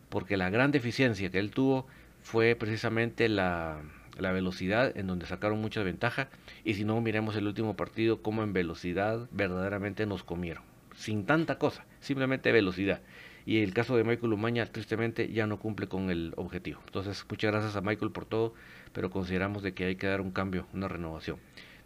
Porque 0.08 0.36
la 0.36 0.50
gran 0.50 0.70
deficiencia 0.70 1.30
que 1.30 1.40
él 1.40 1.50
tuvo 1.50 1.84
fue 2.22 2.54
precisamente 2.54 3.28
la, 3.28 3.82
velocidad 4.18 4.96
en 4.96 5.08
donde 5.08 5.26
sacaron 5.26 5.60
mucha 5.60 5.82
ventaja 5.82 6.28
y 6.64 6.74
si 6.74 6.84
no 6.84 7.00
miremos 7.00 7.36
el 7.36 7.46
último 7.46 7.76
partido 7.76 8.22
como 8.22 8.42
en 8.42 8.52
velocidad 8.52 9.28
verdaderamente 9.30 10.06
nos 10.06 10.24
comieron 10.24 10.64
sin 10.96 11.26
tanta 11.26 11.58
cosa 11.58 11.84
simplemente 12.00 12.50
velocidad 12.50 13.02
y 13.44 13.58
el 13.58 13.74
caso 13.74 13.96
de 13.96 14.02
Michael 14.02 14.32
Umaña 14.32 14.66
tristemente 14.66 15.30
ya 15.32 15.46
no 15.46 15.58
cumple 15.58 15.86
con 15.86 16.10
el 16.10 16.32
objetivo 16.36 16.80
entonces 16.86 17.24
muchas 17.28 17.52
gracias 17.52 17.76
a 17.76 17.82
Michael 17.82 18.10
por 18.10 18.24
todo 18.24 18.54
pero 18.92 19.10
consideramos 19.10 19.62
de 19.62 19.74
que 19.74 19.84
hay 19.84 19.96
que 19.96 20.08
dar 20.08 20.22
un 20.22 20.32
cambio 20.32 20.66
una 20.72 20.88
renovación 20.88 21.38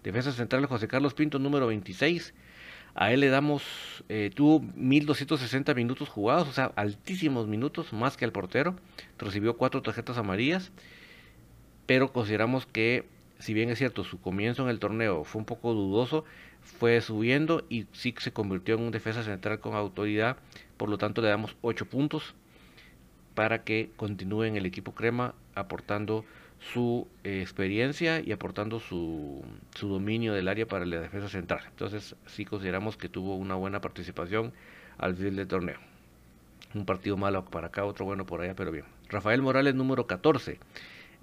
defensa 0.04 0.32
central 0.32 0.64
José 0.66 0.88
Carlos 0.88 1.14
Pinto 1.14 1.38
número 1.38 1.66
26 1.66 2.32
a 2.94 3.12
él 3.12 3.20
le 3.20 3.28
damos, 3.28 3.62
eh, 4.08 4.30
tuvo 4.34 4.60
1260 4.74 5.74
minutos 5.74 6.08
jugados, 6.08 6.48
o 6.48 6.52
sea, 6.52 6.72
altísimos 6.76 7.46
minutos, 7.46 7.92
más 7.92 8.16
que 8.16 8.24
al 8.24 8.32
portero. 8.32 8.76
Recibió 9.18 9.56
cuatro 9.56 9.82
tarjetas 9.82 10.18
amarillas, 10.18 10.72
pero 11.86 12.12
consideramos 12.12 12.66
que, 12.66 13.06
si 13.38 13.54
bien 13.54 13.70
es 13.70 13.78
cierto, 13.78 14.04
su 14.04 14.20
comienzo 14.20 14.62
en 14.62 14.70
el 14.70 14.78
torneo 14.78 15.24
fue 15.24 15.40
un 15.40 15.46
poco 15.46 15.72
dudoso, 15.72 16.24
fue 16.62 17.00
subiendo 17.00 17.64
y 17.68 17.86
sí 17.92 18.14
se 18.18 18.32
convirtió 18.32 18.74
en 18.74 18.82
un 18.82 18.90
defensa 18.90 19.22
central 19.22 19.60
con 19.60 19.74
autoridad. 19.74 20.36
Por 20.76 20.88
lo 20.88 20.98
tanto, 20.98 21.22
le 21.22 21.28
damos 21.28 21.56
8 21.62 21.86
puntos 21.86 22.34
para 23.34 23.62
que 23.64 23.90
continúe 23.96 24.44
en 24.44 24.56
el 24.56 24.66
equipo 24.66 24.92
crema 24.92 25.34
aportando 25.54 26.24
su 26.60 27.08
eh, 27.24 27.40
experiencia 27.40 28.20
y 28.20 28.32
aportando 28.32 28.80
su, 28.80 29.42
su, 29.74 29.88
dominio 29.88 30.34
del 30.34 30.48
área 30.48 30.66
para 30.66 30.84
la 30.84 31.00
defensa 31.00 31.28
central. 31.28 31.62
Entonces 31.68 32.14
sí 32.26 32.44
consideramos 32.44 32.96
que 32.96 33.08
tuvo 33.08 33.36
una 33.36 33.54
buena 33.54 33.80
participación 33.80 34.52
al 34.98 35.16
final 35.16 35.36
del 35.36 35.48
torneo. 35.48 35.78
Un 36.74 36.84
partido 36.84 37.16
malo 37.16 37.44
para 37.46 37.68
acá, 37.68 37.84
otro 37.84 38.04
bueno 38.04 38.26
por 38.26 38.42
allá, 38.42 38.54
pero 38.54 38.70
bien. 38.70 38.84
Rafael 39.08 39.42
Morales 39.42 39.74
número 39.74 40.06
14. 40.06 40.60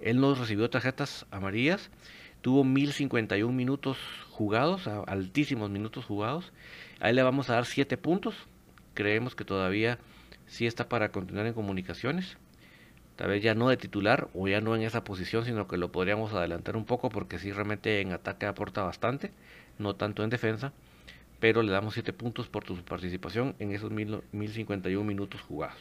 Él 0.00 0.20
nos 0.20 0.38
recibió 0.38 0.68
tarjetas 0.68 1.26
amarillas. 1.30 1.90
Tuvo 2.42 2.64
1051 2.64 3.52
minutos 3.52 3.98
jugados, 4.30 4.86
altísimos 4.86 5.70
minutos 5.70 6.04
jugados. 6.04 6.52
Ahí 7.00 7.14
le 7.14 7.22
vamos 7.22 7.48
a 7.48 7.54
dar 7.54 7.64
7 7.64 7.96
puntos. 7.96 8.34
Creemos 8.94 9.34
que 9.34 9.44
todavía 9.44 9.98
sí 10.46 10.66
está 10.66 10.88
para 10.88 11.10
continuar 11.10 11.46
en 11.46 11.54
comunicaciones 11.54 12.36
tal 13.18 13.30
vez 13.30 13.42
ya 13.42 13.56
no 13.56 13.68
de 13.68 13.76
titular 13.76 14.28
o 14.32 14.46
ya 14.46 14.60
no 14.60 14.76
en 14.76 14.82
esa 14.82 15.02
posición, 15.02 15.44
sino 15.44 15.66
que 15.66 15.76
lo 15.76 15.90
podríamos 15.90 16.32
adelantar 16.32 16.76
un 16.76 16.84
poco 16.84 17.08
porque 17.08 17.40
sí 17.40 17.50
realmente 17.50 18.00
en 18.00 18.12
ataque 18.12 18.46
aporta 18.46 18.84
bastante, 18.84 19.32
no 19.76 19.96
tanto 19.96 20.22
en 20.22 20.30
defensa, 20.30 20.72
pero 21.40 21.64
le 21.64 21.72
damos 21.72 21.94
7 21.94 22.12
puntos 22.12 22.48
por 22.48 22.62
tu 22.62 22.76
participación 22.76 23.56
en 23.58 23.72
esos 23.72 23.90
1051 23.90 25.04
minutos 25.04 25.40
jugados. 25.40 25.80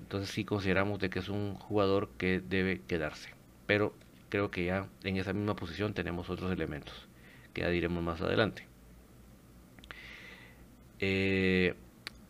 Entonces 0.00 0.30
sí 0.30 0.44
consideramos 0.44 1.00
de 1.00 1.10
que 1.10 1.18
es 1.18 1.28
un 1.28 1.56
jugador 1.56 2.10
que 2.16 2.40
debe 2.40 2.80
quedarse, 2.80 3.30
pero 3.66 3.92
creo 4.28 4.52
que 4.52 4.66
ya 4.66 4.86
en 5.02 5.16
esa 5.16 5.32
misma 5.32 5.56
posición 5.56 5.94
tenemos 5.94 6.30
otros 6.30 6.52
elementos 6.52 6.94
que 7.52 7.62
ya 7.62 7.70
diremos 7.70 8.04
más 8.04 8.20
adelante. 8.22 8.68
Eh, 11.00 11.74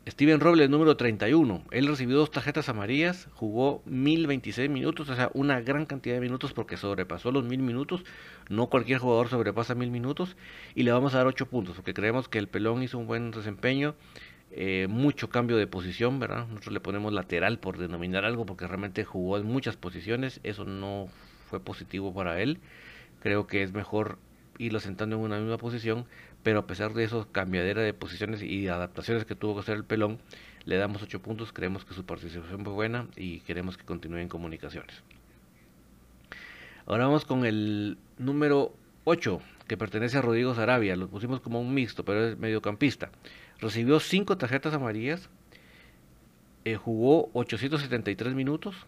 Steven 0.09 0.39
Robles, 0.39 0.71
número 0.71 0.97
31. 0.97 1.65
Él 1.73 1.89
recibió 1.89 2.17
dos 2.17 2.31
tarjetas 2.31 2.69
amarillas, 2.69 3.29
jugó 3.35 3.83
1026 3.87 4.71
minutos, 4.71 5.09
o 5.09 5.17
sea, 5.17 5.33
una 5.35 5.61
gran 5.61 5.85
cantidad 5.85 6.15
de 6.15 6.21
minutos 6.21 6.53
porque 6.53 6.77
sobrepasó 6.77 7.33
los 7.33 7.43
1000 7.43 7.61
minutos. 7.61 8.05
No 8.49 8.69
cualquier 8.69 9.01
jugador 9.01 9.29
sobrepasa 9.29 9.75
1000 9.75 9.91
minutos. 9.91 10.37
Y 10.77 10.85
le 10.85 10.93
vamos 10.93 11.15
a 11.15 11.19
dar 11.19 11.27
8 11.27 11.47
puntos 11.47 11.75
porque 11.75 11.93
creemos 11.93 12.29
que 12.29 12.39
el 12.39 12.47
pelón 12.47 12.85
hizo 12.85 12.99
un 12.99 13.09
buen 13.09 13.33
desempeño. 13.33 13.97
Eh, 14.53 14.87
mucho 14.89 15.29
cambio 15.29 15.57
de 15.57 15.67
posición, 15.67 16.21
¿verdad? 16.21 16.47
Nosotros 16.47 16.73
le 16.73 16.81
ponemos 16.81 17.13
lateral 17.13 17.59
por 17.59 17.77
denominar 17.77 18.25
algo 18.25 18.47
porque 18.47 18.69
realmente 18.69 19.05
jugó 19.05 19.39
en 19.39 19.47
muchas 19.47 19.77
posiciones. 19.77 20.39
Eso 20.45 20.65
no 20.65 21.09
fue 21.51 21.59
positivo 21.59 22.15
para 22.15 22.41
él. 22.41 22.61
Creo 23.23 23.49
que 23.49 23.65
es 23.65 23.73
mejor 23.73 24.19
irlo 24.59 24.81
sentando 24.81 25.17
en 25.17 25.23
una 25.23 25.39
misma 25.39 25.59
posición 25.59 26.07
pero 26.47 26.61
a 26.61 26.67
pesar 26.69 26.95
de 26.95 27.03
eso, 27.03 27.27
cambiadera 27.33 27.83
de 27.83 27.93
posiciones 27.93 28.41
y 28.41 28.69
adaptaciones 28.69 29.25
que 29.25 29.35
tuvo 29.35 29.55
que 29.55 29.63
hacer 29.63 29.75
el 29.75 29.83
pelón, 29.83 30.21
le 30.65 30.77
damos 30.77 31.03
8 31.03 31.21
puntos, 31.21 31.53
creemos 31.53 31.85
que 31.85 31.93
su 31.93 32.07
participación 32.07 32.63
fue 32.63 32.73
buena 32.73 33.09
y 33.17 33.41
queremos 33.41 33.77
que 33.77 33.85
continúe 33.85 34.19
en 34.19 34.29
comunicaciones. 34.29 35.03
Ahora 36.87 37.07
vamos 37.07 37.25
con 37.25 37.45
el 37.45 37.99
número 38.17 38.77
8, 39.07 39.41
que 39.67 39.77
pertenece 39.77 40.19
a 40.19 40.23
Rodrigo 40.23 40.55
Sarabia, 40.55 40.95
lo 40.95 41.09
pusimos 41.09 41.41
como 41.41 41.61
un 41.61 41.75
mixto, 41.75 42.05
pero 42.05 42.29
es 42.29 42.39
mediocampista. 42.39 43.11
Recibió 43.59 43.99
5 43.99 44.39
tarjetas 44.39 44.73
amarillas, 44.73 45.29
eh, 46.65 46.77
jugó 46.77 47.29
873 47.33 48.35
minutos, 48.35 48.87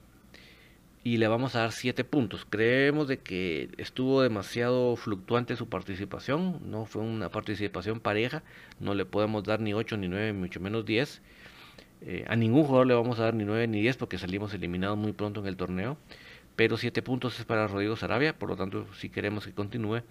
y 1.05 1.19
le 1.19 1.29
vamos 1.29 1.55
a 1.55 1.61
dar 1.61 1.73
7 1.73 2.05
puntos. 2.05 2.45
Creemos 2.49 3.09
de 3.09 3.19
que 3.19 3.71
estuvo 3.79 4.23
demasiado 4.23 4.97
fluctuante 4.97 5.57
su 5.57 5.69
participación, 5.69 6.61
no 6.71 6.87
fue 6.87 7.03
una 7.03 7.31
participación 7.31 8.01
pareja, 8.01 8.43
no 8.81 8.95
le 8.95 9.05
podemos 9.05 9.45
dar 9.45 9.61
ni 9.61 9.75
8 9.75 9.97
ni 9.97 10.09
9, 10.09 10.33
mucho 10.33 10.61
menos 10.61 10.85
10. 10.85 11.23
Eh, 12.01 12.25
a 12.29 12.37
ningún 12.37 12.65
jugador 12.65 12.87
le 12.87 12.95
vamos 12.95 13.19
a 13.19 13.25
dar 13.25 13.35
ni 13.35 13.45
9 13.45 13.67
ni 13.69 13.81
10 13.81 13.97
porque 13.97 14.19
salimos 14.19 14.55
eliminados 14.55 14.99
muy 14.99 15.13
pronto 15.13 15.41
en 15.41 15.47
el 15.47 15.57
torneo. 15.57 15.97
Pero 16.57 16.77
7 16.77 17.03
puntos 17.03 17.39
es 17.39 17.45
para 17.45 17.69
Rodrigo 17.69 17.97
Sarabia, 17.97 18.37
por 18.37 18.49
lo 18.49 18.57
tanto 18.57 18.87
si 18.95 19.11
queremos 19.11 19.47
que 19.47 19.53
continúe, 19.53 20.03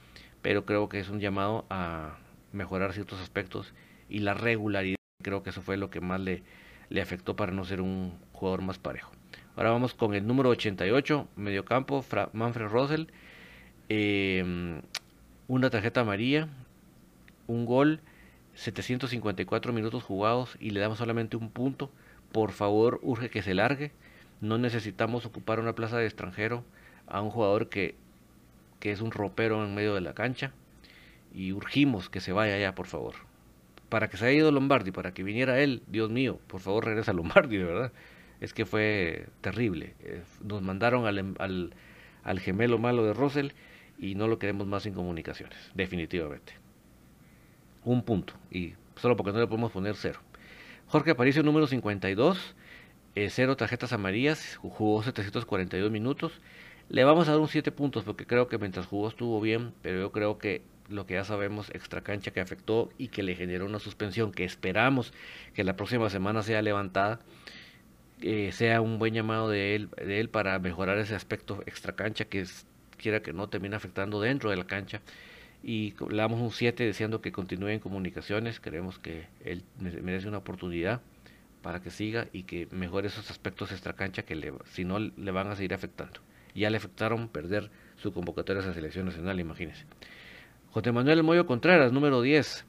pero 0.41 0.65
creo 0.65 0.87
que 0.87 0.99
es 0.99 1.09
un 1.09 1.19
llamado 1.19 1.65
a 1.69 2.19
mejorar 2.53 2.93
ciertos 2.93 3.19
aspectos 3.19 3.73
y 4.09 4.19
la 4.19 4.33
regularidad. 4.33 4.95
Creo 5.21 5.43
que 5.43 5.49
eso 5.49 5.61
fue 5.61 5.75
lo 5.75 5.89
que 5.89 5.99
más 5.99 6.21
le, 6.21 6.43
le 6.89 7.01
afectó 7.01 7.35
para 7.35 7.51
no 7.51 7.65
ser 7.65 7.81
un 7.81 8.17
jugador 8.31 8.61
más 8.61 8.79
parejo. 8.79 9.11
Ahora 9.57 9.71
vamos 9.71 9.95
con 9.95 10.13
el 10.13 10.27
número 10.27 10.49
88, 10.49 11.29
mediocampo, 11.35 12.05
Manfred 12.33 12.67
Rosell. 12.67 13.07
Em, 13.89 14.83
una 15.47 15.71
tarjeta 15.71 16.01
amarilla, 16.01 16.47
un 17.47 17.65
gol, 17.65 18.01
754 18.53 19.73
minutos 19.73 20.03
jugados 20.03 20.55
y 20.59 20.69
le 20.69 20.79
damos 20.79 20.99
solamente 20.99 21.37
un 21.37 21.49
punto. 21.49 21.89
Por 22.31 22.51
favor, 22.51 22.99
urge 23.01 23.31
que 23.31 23.41
se 23.41 23.55
largue. 23.55 23.93
No 24.41 24.59
necesitamos 24.59 25.25
ocupar 25.25 25.59
una 25.59 25.73
plaza 25.73 25.97
de 25.97 26.05
extranjero 26.05 26.63
a 27.07 27.23
un 27.23 27.31
jugador 27.31 27.67
que, 27.67 27.95
que 28.79 28.91
es 28.91 29.01
un 29.01 29.09
ropero 29.09 29.65
en 29.65 29.73
medio 29.73 29.95
de 29.95 30.01
la 30.01 30.13
cancha. 30.13 30.51
Y 31.33 31.51
urgimos 31.51 32.09
que 32.11 32.19
se 32.21 32.31
vaya 32.31 32.59
ya, 32.59 32.75
por 32.75 32.85
favor. 32.85 33.15
Para 33.89 34.07
que 34.07 34.17
se 34.17 34.27
haya 34.27 34.37
ido 34.37 34.51
Lombardi, 34.51 34.91
para 34.91 35.15
que 35.15 35.23
viniera 35.23 35.59
él, 35.59 35.81
Dios 35.87 36.11
mío, 36.11 36.39
por 36.45 36.61
favor 36.61 36.85
regresa 36.85 37.09
a 37.09 37.15
Lombardi, 37.15 37.57
de 37.57 37.63
verdad 37.63 37.91
es 38.41 38.53
que 38.53 38.65
fue 38.65 39.27
terrible. 39.41 39.95
Eh, 40.01 40.23
nos 40.43 40.61
mandaron 40.61 41.05
al, 41.05 41.17
em, 41.17 41.35
al, 41.39 41.73
al, 42.23 42.39
gemelo 42.39 42.77
malo 42.77 43.03
de 43.03 43.13
Russell 43.13 43.49
y 43.97 44.15
no 44.15 44.27
lo 44.27 44.39
queremos 44.39 44.67
más 44.67 44.85
en 44.85 44.93
comunicaciones, 44.93 45.57
definitivamente. 45.73 46.53
Un 47.83 48.03
punto, 48.03 48.33
y 48.51 48.73
solo 48.95 49.15
porque 49.15 49.31
no 49.31 49.39
le 49.39 49.47
podemos 49.47 49.71
poner 49.71 49.95
cero. 49.95 50.19
Jorge 50.87 51.11
Aparicio, 51.11 51.43
número 51.43 51.67
52, 51.67 52.55
eh, 53.15 53.29
cero 53.29 53.57
tarjetas 53.57 53.93
amarillas, 53.93 54.57
jugó 54.57 55.03
742 55.03 55.91
minutos. 55.91 56.39
Le 56.89 57.03
vamos 57.03 57.27
a 57.27 57.31
dar 57.31 57.39
un 57.39 57.47
7 57.47 57.71
puntos 57.71 58.03
porque 58.03 58.25
creo 58.25 58.47
que 58.47 58.57
mientras 58.57 58.85
jugó 58.85 59.09
estuvo 59.09 59.41
bien, 59.41 59.73
pero 59.81 59.99
yo 59.99 60.11
creo 60.11 60.37
que 60.37 60.61
lo 60.87 61.05
que 61.05 61.15
ya 61.15 61.23
sabemos, 61.23 61.69
extra 61.71 62.01
cancha 62.01 62.31
que 62.31 62.39
afectó 62.39 62.89
y 62.97 63.09
que 63.09 63.23
le 63.23 63.35
generó 63.35 63.65
una 63.65 63.79
suspensión 63.79 64.31
que 64.31 64.45
esperamos 64.45 65.13
que 65.53 65.63
la 65.63 65.75
próxima 65.75 66.09
semana 66.09 66.43
sea 66.43 66.61
levantada 66.61 67.19
eh, 68.21 68.51
sea 68.51 68.81
un 68.81 68.99
buen 68.99 69.13
llamado 69.13 69.49
de 69.49 69.75
él, 69.75 69.89
de 69.97 70.19
él 70.19 70.29
para 70.29 70.57
mejorar 70.59 70.97
ese 70.97 71.15
aspecto 71.15 71.61
extra 71.65 71.95
cancha 71.95 72.25
que 72.25 72.45
quiera 72.97 73.21
que 73.21 73.33
no 73.33 73.47
termine 73.49 73.75
afectando 73.75 74.19
dentro 74.21 74.49
de 74.49 74.57
la 74.57 74.65
cancha. 74.65 75.01
Y 75.63 75.95
le 76.09 76.17
damos 76.17 76.39
un 76.39 76.51
7 76.51 76.83
deseando 76.83 77.21
que 77.21 77.31
continúe 77.31 77.69
en 77.69 77.79
comunicaciones. 77.79 78.59
Creemos 78.59 78.99
que 78.99 79.27
él 79.43 79.63
merece 79.79 80.27
una 80.27 80.37
oportunidad 80.37 81.01
para 81.61 81.81
que 81.81 81.89
siga 81.89 82.27
y 82.31 82.43
que 82.43 82.67
mejore 82.71 83.07
esos 83.07 83.29
aspectos 83.31 83.71
extra 83.71 83.93
cancha 83.93 84.23
que 84.23 84.35
le, 84.35 84.53
si 84.71 84.85
no 84.85 84.99
le 84.99 85.31
van 85.31 85.47
a 85.47 85.55
seguir 85.55 85.73
afectando. 85.73 86.21
Ya 86.55 86.69
le 86.69 86.77
afectaron 86.77 87.27
perder 87.27 87.69
su 87.97 88.13
convocatoria 88.13 88.63
a 88.63 88.65
la 88.67 88.73
selección 88.73 89.05
nacional, 89.05 89.39
imagínense. 89.39 89.85
José 90.71 90.91
Manuel 90.91 91.23
Moyo 91.23 91.45
Contreras, 91.45 91.91
número 91.91 92.21
10 92.21 92.65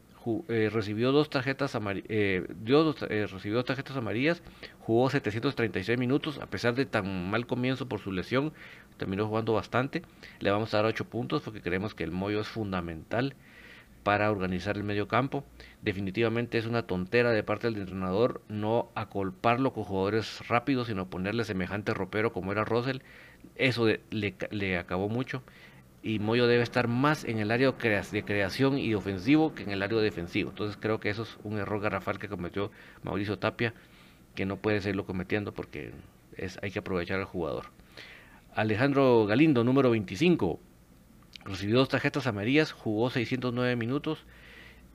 eh, 0.49 0.71
recibió 0.73 1.13
dos 1.13 1.31
tarjetas 1.31 1.75
eh, 1.75 1.81
eh, 2.09 3.27
recibió 3.27 3.57
dos 3.57 3.65
tarjetas 3.65 3.97
amarillas, 3.97 4.43
jugó 4.81 5.11
736 5.11 5.99
minutos, 5.99 6.39
a 6.39 6.47
pesar 6.47 6.75
de 6.75 6.87
tan 6.87 7.31
mal 7.31 7.47
comienzo 7.47 7.89
por 7.89 8.01
su 8.01 8.13
lesión, 8.13 8.53
terminó 8.97 9.27
jugando 9.27 9.53
bastante. 9.53 10.03
Le 10.41 10.51
vamos 10.51 10.73
a 10.75 10.79
dar 10.79 10.87
8 10.87 11.05
puntos 11.05 11.43
porque 11.43 11.63
creemos 11.63 11.95
que 11.95 12.05
el 12.05 12.11
Moyo 12.11 12.41
es 12.41 12.49
fundamental 12.49 13.35
para 14.03 14.31
organizar 14.31 14.77
el 14.77 14.85
medio 14.85 15.09
campo. 15.09 15.45
Definitivamente 15.83 16.59
es 16.59 16.67
una 16.67 16.87
tontera 16.87 17.31
de 17.31 17.43
parte 17.43 17.69
del 17.69 17.81
entrenador 17.81 18.43
no 18.49 18.91
acolparlo 18.95 19.73
con 19.73 19.85
jugadores 19.85 20.47
rápidos, 20.49 20.89
sino 20.89 21.11
ponerle 21.11 21.45
semejante 21.45 21.95
ropero 21.95 22.33
como 22.33 22.53
era 22.53 22.65
Russell. 22.65 23.01
Eso 23.57 23.87
le, 23.87 24.35
le 24.51 24.79
acabó 24.79 25.09
mucho 25.09 25.43
y 26.09 26.21
Moyo 26.21 26.47
debe 26.47 26.63
estar 26.63 26.89
más 26.89 27.25
en 27.25 27.39
el 27.39 27.51
área 27.51 27.71
de 27.71 28.25
creación 28.25 28.79
y 28.79 28.95
ofensivo 28.95 29.55
que 29.55 29.65
en 29.65 29.73
el 29.73 29.83
área 29.83 29.99
defensivo. 30.01 30.49
Entonces 30.49 30.79
creo 30.81 31.01
que 31.01 31.11
eso 31.11 31.25
es 31.25 31.37
un 31.45 31.59
error 31.59 31.83
garrafal 31.83 32.19
que 32.19 32.29
cometió 32.29 32.71
Mauricio 33.03 33.39
Tapia, 33.39 33.75
que 34.35 34.47
no 34.47 34.57
puede 34.57 34.81
seguirlo 34.81 35.05
cometiendo 35.05 35.53
porque 35.53 35.93
es, 36.35 36.59
hay 36.63 36.71
que 36.71 36.79
aprovechar 36.79 37.19
al 37.19 37.27
jugador. 37.27 37.67
Alejandro 38.55 39.27
Galindo, 39.27 39.65
número 39.65 39.91
25, 39.91 40.59
recibió 41.45 41.77
dos 41.77 41.91
tarjetas 41.91 42.27
amarillas, 42.27 42.73
jugó 42.73 43.11
609 43.11 43.77
minutos. 43.77 44.25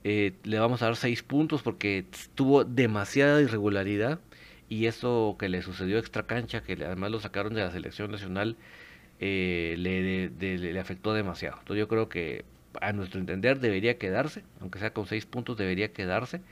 Eh, 0.02 0.32
le 0.42 0.58
vamos 0.58 0.82
a 0.82 0.86
dar 0.86 0.96
6 0.96 1.22
puntos 1.22 1.62
porque 1.62 2.06
tuvo 2.34 2.64
demasiada 2.64 3.40
irregularidad 3.40 4.18
y 4.68 4.86
eso 4.86 5.36
que 5.38 5.48
le 5.48 5.62
sucedió 5.62 5.96
extra 5.98 6.24
cancha, 6.24 6.64
que 6.64 6.72
además 6.72 7.12
lo 7.12 7.20
sacaron 7.20 7.54
de 7.54 7.60
la 7.60 7.70
selección 7.70 8.10
nacional, 8.10 8.56
eh, 9.26 9.76
le, 9.78 10.28
le, 10.58 10.78
afectó 10.78 11.14
demasiado. 11.14 11.56
Entonces 11.58 11.80
yo 11.80 11.88
creo 11.88 12.10
que 12.10 12.44
a 12.82 12.92
nuestro 12.92 13.18
entender 13.18 13.58
debería 13.58 13.96
quedarse, 13.96 14.42
aunque 14.60 14.78
sea 14.78 14.92
con 14.92 15.06
seis 15.06 15.24
puntos 15.24 15.56
debería 15.56 15.94
quedarse, 15.94 16.42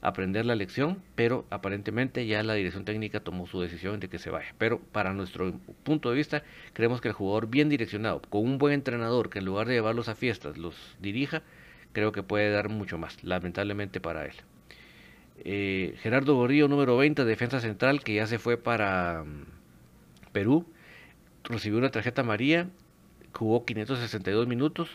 aprender 0.00 0.46
la 0.46 0.54
lección, 0.54 1.02
pero 1.16 1.44
aparentemente 1.50 2.28
ya 2.28 2.44
la 2.44 2.54
dirección 2.54 2.84
técnica 2.84 3.18
tomó 3.18 3.48
su 3.48 3.60
decisión 3.60 3.98
de 3.98 4.08
que 4.08 4.20
se 4.20 4.30
vaya. 4.30 4.54
Pero 4.58 4.78
para 4.78 5.12
nuestro 5.12 5.58
punto 5.82 6.10
de 6.10 6.14
vista, 6.14 6.44
creemos 6.72 7.00
que 7.00 7.08
el 7.08 7.14
jugador 7.14 7.48
bien 7.48 7.68
direccionado, 7.68 8.22
con 8.22 8.42
un 8.42 8.58
buen 8.58 8.74
entrenador 8.74 9.28
que 9.28 9.40
en 9.40 9.46
lugar 9.46 9.66
de 9.66 9.74
llevarlos 9.74 10.08
a 10.08 10.14
fiestas 10.14 10.56
los 10.56 10.76
dirija, 11.00 11.42
creo 11.92 12.12
que 12.12 12.22
puede 12.22 12.52
dar 12.52 12.68
mucho 12.68 12.96
más, 12.96 13.24
lamentablemente 13.24 13.98
para 14.00 14.26
él. 14.26 14.34
Eh, 15.44 15.96
Gerardo 16.00 16.36
Gordillo, 16.36 16.68
número 16.68 16.96
20, 16.96 17.24
defensa 17.24 17.58
central, 17.58 18.04
que 18.04 18.14
ya 18.14 18.28
se 18.28 18.38
fue 18.38 18.56
para 18.56 19.24
mm, 19.24 20.30
Perú 20.30 20.64
recibió 21.44 21.78
una 21.78 21.90
tarjeta 21.90 22.22
amarilla, 22.22 22.68
jugó 23.32 23.64
562 23.64 24.46
minutos, 24.46 24.88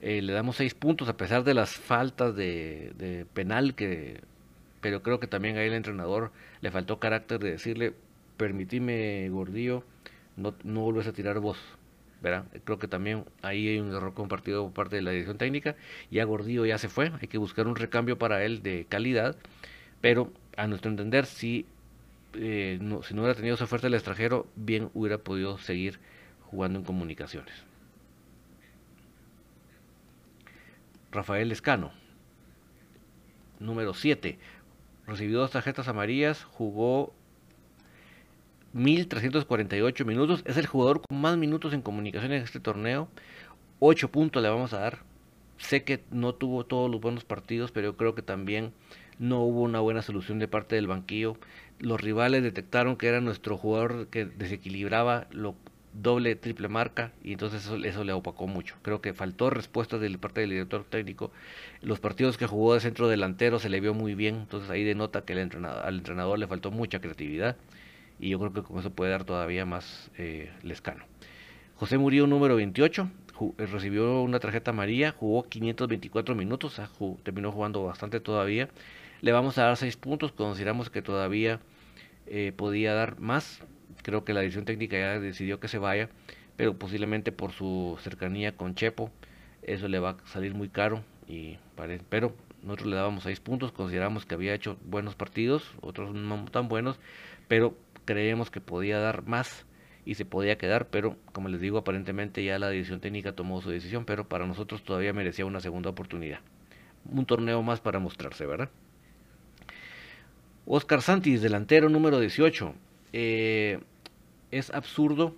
eh, 0.00 0.22
le 0.22 0.32
damos 0.32 0.56
6 0.56 0.74
puntos 0.74 1.08
a 1.08 1.16
pesar 1.16 1.44
de 1.44 1.54
las 1.54 1.70
faltas 1.76 2.34
de, 2.34 3.26
penal, 3.34 3.74
que, 3.74 4.20
pero 4.80 5.02
creo 5.02 5.20
que 5.20 5.26
también 5.26 5.56
ahí 5.56 5.68
el 5.68 5.74
entrenador 5.74 6.32
le 6.60 6.70
faltó 6.70 6.98
carácter 6.98 7.38
de 7.40 7.52
decirle, 7.52 7.94
permitime 8.36 9.28
Gordillo, 9.30 9.84
no, 10.36 10.54
no 10.64 10.80
vuelves 10.80 11.06
a 11.06 11.12
tirar 11.12 11.38
vos. 11.40 11.58
¿verdad? 12.22 12.44
Creo 12.64 12.78
que 12.78 12.86
también 12.86 13.24
ahí 13.42 13.68
hay 13.68 13.80
un 13.80 13.92
error 13.92 14.14
compartido 14.14 14.62
por 14.64 14.72
parte 14.72 14.96
de 14.96 15.02
la 15.02 15.10
dirección 15.10 15.38
técnica. 15.38 15.74
Ya 16.10 16.24
Gordillo 16.24 16.64
ya 16.64 16.78
se 16.78 16.88
fue, 16.88 17.10
hay 17.20 17.26
que 17.26 17.36
buscar 17.36 17.66
un 17.66 17.74
recambio 17.74 18.16
para 18.16 18.44
él 18.44 18.62
de 18.62 18.86
calidad, 18.88 19.36
pero 20.00 20.32
a 20.56 20.68
nuestro 20.68 20.90
entender 20.90 21.26
sí 21.26 21.66
eh, 22.34 22.78
si 22.80 23.14
no 23.14 23.22
hubiera 23.22 23.34
tenido 23.34 23.54
esa 23.54 23.64
oferta 23.64 23.86
del 23.86 23.94
extranjero, 23.94 24.46
bien 24.56 24.90
hubiera 24.94 25.18
podido 25.18 25.58
seguir 25.58 26.00
jugando 26.50 26.78
en 26.78 26.84
comunicaciones. 26.84 27.52
Rafael 31.10 31.52
Escano, 31.52 31.92
número 33.60 33.92
7, 33.92 34.38
recibió 35.06 35.40
dos 35.40 35.50
tarjetas 35.50 35.88
amarillas, 35.88 36.44
jugó 36.44 37.12
1348 38.72 40.04
minutos, 40.06 40.42
es 40.46 40.56
el 40.56 40.66
jugador 40.66 41.02
con 41.02 41.20
más 41.20 41.36
minutos 41.36 41.74
en 41.74 41.82
comunicaciones 41.82 42.38
en 42.38 42.44
este 42.44 42.60
torneo, 42.60 43.08
8 43.80 44.10
puntos 44.10 44.42
le 44.42 44.48
vamos 44.48 44.72
a 44.72 44.80
dar. 44.80 45.00
Sé 45.58 45.84
que 45.84 46.02
no 46.10 46.34
tuvo 46.34 46.64
todos 46.64 46.90
los 46.90 47.00
buenos 47.00 47.24
partidos, 47.24 47.70
pero 47.72 47.90
yo 47.90 47.96
creo 47.96 48.14
que 48.14 48.22
también 48.22 48.72
no 49.18 49.40
hubo 49.42 49.62
una 49.62 49.80
buena 49.80 50.02
solución 50.02 50.38
de 50.38 50.48
parte 50.48 50.74
del 50.76 50.86
banquillo. 50.86 51.36
Los 51.82 52.00
rivales 52.00 52.42
detectaron 52.42 52.96
que 52.96 53.08
era 53.08 53.20
nuestro 53.20 53.58
jugador 53.58 54.06
que 54.06 54.24
desequilibraba 54.24 55.26
lo 55.32 55.56
doble, 55.92 56.36
triple 56.36 56.68
marca 56.68 57.12
y 57.22 57.32
entonces 57.32 57.68
eso, 57.84 58.04
le 58.04 58.12
opacó 58.12 58.46
mucho. 58.46 58.76
Creo 58.82 59.00
que 59.00 59.12
faltó 59.12 59.50
respuesta 59.50 59.98
de 59.98 60.16
parte 60.16 60.40
del 60.40 60.50
director 60.50 60.84
técnico. 60.84 61.32
Los 61.80 61.98
partidos 61.98 62.38
que 62.38 62.46
jugó 62.46 62.74
de 62.74 62.80
centro 62.80 63.08
delantero 63.08 63.58
se 63.58 63.68
le 63.68 63.80
vio 63.80 63.94
muy 63.94 64.14
bien, 64.14 64.36
entonces 64.36 64.70
ahí 64.70 64.84
denota 64.84 65.22
que 65.24 65.32
al 65.32 65.40
entrenador 65.98 66.38
le 66.38 66.46
faltó 66.46 66.70
mucha 66.70 67.00
creatividad 67.00 67.56
y 68.20 68.28
yo 68.28 68.38
creo 68.38 68.52
que 68.52 68.62
con 68.62 68.78
eso 68.78 68.90
puede 68.90 69.10
dar 69.10 69.24
todavía 69.24 69.66
más 69.66 70.10
eh, 70.16 70.52
lescano. 70.62 71.04
José 71.74 71.98
Murillo 71.98 72.28
número 72.28 72.54
28, 72.54 73.10
eh, 73.58 73.66
recibió 73.66 74.22
una 74.22 74.38
tarjeta 74.38 74.70
amarilla, 74.70 75.10
jugó 75.10 75.42
524 75.42 76.36
minutos, 76.36 76.80
terminó 77.24 77.50
jugando 77.50 77.82
bastante 77.82 78.20
todavía. 78.20 78.68
Le 79.20 79.32
vamos 79.32 79.58
a 79.58 79.64
dar 79.64 79.76
6 79.76 79.96
puntos, 79.96 80.30
consideramos 80.30 80.90
que 80.90 81.02
todavía 81.02 81.60
eh, 82.26 82.52
podía 82.56 82.94
dar 82.94 83.20
más. 83.20 83.60
Creo 84.02 84.24
que 84.24 84.32
la 84.32 84.40
dirección 84.40 84.64
técnica 84.64 84.98
ya 84.98 85.20
decidió 85.20 85.60
que 85.60 85.68
se 85.68 85.78
vaya, 85.78 86.08
pero 86.56 86.78
posiblemente 86.78 87.32
por 87.32 87.52
su 87.52 87.98
cercanía 88.02 88.56
con 88.56 88.74
Chepo, 88.74 89.10
eso 89.62 89.88
le 89.88 89.98
va 89.98 90.10
a 90.10 90.26
salir 90.26 90.54
muy 90.54 90.68
caro. 90.68 91.04
Y, 91.28 91.58
pero 92.08 92.34
nosotros 92.62 92.88
le 92.88 92.96
dábamos 92.96 93.24
6 93.24 93.40
puntos, 93.40 93.72
consideramos 93.72 94.26
que 94.26 94.34
había 94.34 94.54
hecho 94.54 94.76
buenos 94.84 95.14
partidos, 95.14 95.70
otros 95.80 96.14
no 96.14 96.44
tan 96.46 96.68
buenos, 96.68 96.98
pero 97.48 97.76
creemos 98.04 98.50
que 98.50 98.60
podía 98.60 98.98
dar 98.98 99.26
más 99.26 99.66
y 100.04 100.14
se 100.14 100.24
podía 100.24 100.58
quedar, 100.58 100.88
pero 100.88 101.16
como 101.32 101.48
les 101.48 101.60
digo, 101.60 101.78
aparentemente 101.78 102.44
ya 102.44 102.58
la 102.58 102.70
dirección 102.70 103.00
técnica 103.00 103.32
tomó 103.34 103.60
su 103.60 103.70
decisión, 103.70 104.04
pero 104.04 104.28
para 104.28 104.46
nosotros 104.46 104.82
todavía 104.82 105.12
merecía 105.12 105.46
una 105.46 105.60
segunda 105.60 105.90
oportunidad. 105.90 106.40
Un 107.04 107.26
torneo 107.26 107.62
más 107.62 107.80
para 107.80 107.98
mostrarse, 107.98 108.46
¿verdad? 108.46 108.70
Oscar 110.66 111.02
Santis, 111.02 111.42
delantero 111.42 111.88
número 111.88 112.20
18. 112.20 112.74
Eh, 113.12 113.80
es 114.50 114.70
absurdo 114.70 115.34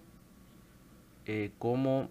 eh, 1.26 1.50
cómo... 1.58 2.10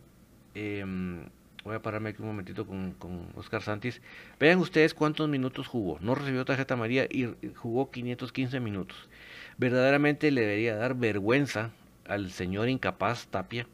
Em, 0.55 1.25
voy 1.63 1.75
a 1.75 1.81
pararme 1.81 2.09
aquí 2.09 2.21
un 2.21 2.27
momentito 2.27 2.65
con, 2.65 2.95
Oscar 3.35 3.61
Santis. 3.61 4.01
Vean 4.39 4.59
ustedes 4.59 4.93
cuántos 4.93 5.29
minutos 5.29 5.67
jugó. 5.67 5.97
No 6.01 6.15
recibió 6.15 6.43
tarjeta 6.45 6.75
María 6.75 7.05
y 7.09 7.33
jugó 7.55 7.91
515 7.91 8.59
minutos. 8.59 9.09
Verdaderamente 9.57 10.31
le 10.31 10.41
debería 10.41 10.75
dar 10.75 10.95
vergüenza 10.95 11.71
al 12.05 12.31
señor 12.31 12.67
incapaz 12.67 13.27
Tapia 13.27 13.67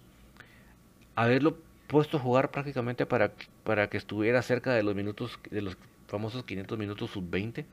haberlo 1.15 1.57
puesto 1.87 2.17
a 2.17 2.19
jugar 2.19 2.51
prácticamente 2.51 3.05
para, 3.05 3.33
para 3.63 3.89
que 3.89 3.97
estuviera 3.97 4.41
cerca 4.41 4.73
de 4.73 4.83
los 4.83 4.95
minutos, 4.95 5.39
de 5.49 5.61
los 5.61 5.77
famosos 6.07 6.45
500 6.45 6.77
minutos 6.77 7.11
sub-20 7.11 7.65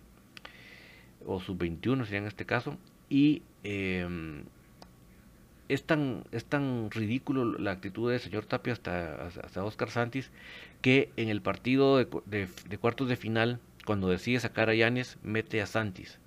o 1.27 1.41
sub-21 1.41 2.05
sería 2.05 2.21
en 2.21 2.27
este 2.27 2.47
caso, 2.47 2.79
y 3.09 3.43
em, 3.65 4.45
es, 5.69 5.85
tan, 5.85 6.25
es 6.33 6.45
tan 6.45 6.91
ridículo 6.91 7.59
la 7.59 7.73
actitud 7.73 8.11
del 8.11 8.21
señor 8.21 8.47
Tapia 8.47 8.73
hasta, 8.73 9.27
hasta 9.27 9.65
Oscar 9.65 9.91
Santis 9.91 10.31
que 10.81 11.11
en 11.17 11.29
el 11.29 11.43
partido 11.43 11.97
de, 11.97 12.49
cuartos 12.81 13.09
de 13.09 13.17
final, 13.17 13.59
cuando 13.85 14.09
decide 14.09 14.41
sacar 14.41 14.69
a 14.69 14.75
Yanes, 14.75 15.19
mete 15.23 15.61
a 15.61 15.67
Santis. 15.67 16.19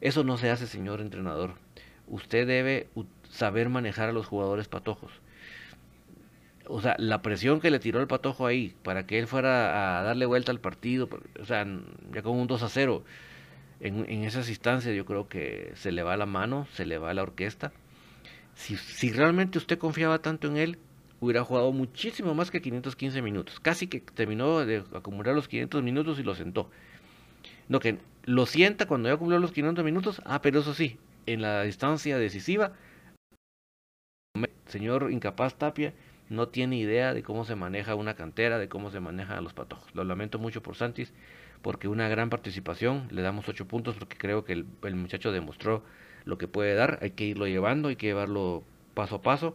Eso 0.00 0.24
no 0.24 0.38
se 0.38 0.50
hace, 0.50 0.66
señor 0.66 1.00
entrenador. 1.00 1.54
Usted 2.08 2.46
debe 2.46 2.88
saber 3.30 3.68
manejar 3.68 4.08
a 4.08 4.12
los 4.12 4.26
jugadores 4.26 4.68
patojos. 4.68 5.12
O 6.66 6.80
sea, 6.80 6.96
la 6.98 7.22
presión 7.22 7.60
que 7.60 7.70
le 7.70 7.80
tiró 7.80 8.00
el 8.00 8.06
patojo 8.06 8.46
ahí 8.46 8.74
para 8.82 9.06
que 9.06 9.18
él 9.18 9.26
fuera 9.26 9.98
a 9.98 10.02
darle 10.02 10.26
vuelta 10.26 10.52
al 10.52 10.60
partido, 10.60 11.08
o 11.40 11.44
sea, 11.44 11.66
ya 12.12 12.22
con 12.22 12.38
un 12.38 12.46
2 12.46 12.62
a 12.62 12.68
0 12.68 13.04
en, 13.82 14.24
esas 14.24 14.48
instancias 14.48 14.94
yo 14.94 15.04
creo 15.04 15.28
que 15.28 15.72
se 15.74 15.92
le 15.92 16.02
va 16.02 16.16
la 16.16 16.26
mano, 16.26 16.66
se 16.72 16.86
le 16.86 16.98
va 16.98 17.12
la 17.14 17.22
orquesta. 17.22 17.72
Si, 18.54 19.10
realmente 19.10 19.58
usted 19.58 19.78
confiaba 19.78 20.20
tanto 20.20 20.46
en 20.46 20.56
él, 20.56 20.78
hubiera 21.20 21.42
jugado 21.42 21.72
muchísimo 21.72 22.34
más 22.34 22.50
que 22.50 22.62
515 22.62 23.22
minutos. 23.22 23.60
Casi 23.60 23.88
que 23.88 24.00
terminó 24.00 24.64
de 24.64 24.84
acumular 24.94 25.34
los 25.34 25.48
500 25.48 25.82
minutos 25.82 26.18
y 26.18 26.22
lo 26.22 26.34
sentó. 26.34 26.70
No, 27.68 27.80
que 27.80 27.98
lo 28.24 28.46
sienta 28.46 28.86
cuando 28.86 29.08
ya 29.08 29.14
acumuló 29.14 29.38
los 29.38 29.52
500 29.52 29.84
minutos. 29.84 30.22
Ah, 30.24 30.42
pero 30.42 30.60
eso 30.60 30.74
sí, 30.74 30.98
en 31.26 31.42
la 31.42 31.62
distancia 31.62 32.18
decisiva, 32.18 32.72
señor 34.66 35.10
incapaz 35.10 35.56
Tapia 35.56 35.92
no 36.28 36.48
tiene 36.48 36.76
idea 36.76 37.14
de 37.14 37.22
cómo 37.22 37.44
se 37.44 37.56
maneja 37.56 37.94
una 37.94 38.14
cantera, 38.14 38.58
de 38.58 38.68
cómo 38.68 38.90
se 38.90 39.00
maneja 39.00 39.36
a 39.36 39.40
los 39.40 39.52
patojos. 39.52 39.94
Lo 39.94 40.04
lamento 40.04 40.38
mucho 40.38 40.62
por 40.62 40.76
Santis 40.76 41.12
porque 41.62 41.88
una 41.88 42.08
gran 42.08 42.28
participación, 42.28 43.08
le 43.10 43.22
damos 43.22 43.48
8 43.48 43.66
puntos 43.66 43.96
porque 43.96 44.16
creo 44.16 44.44
que 44.44 44.52
el, 44.52 44.94
muchacho 44.94 45.32
demostró 45.32 45.82
lo 46.24 46.38
que 46.38 46.48
puede 46.48 46.74
dar, 46.74 46.98
hay 47.02 47.10
que 47.10 47.24
irlo 47.24 47.46
llevando, 47.46 47.88
hay 47.88 47.96
que 47.96 48.06
llevarlo 48.06 48.64
paso 48.94 49.16
a 49.16 49.22
paso, 49.22 49.54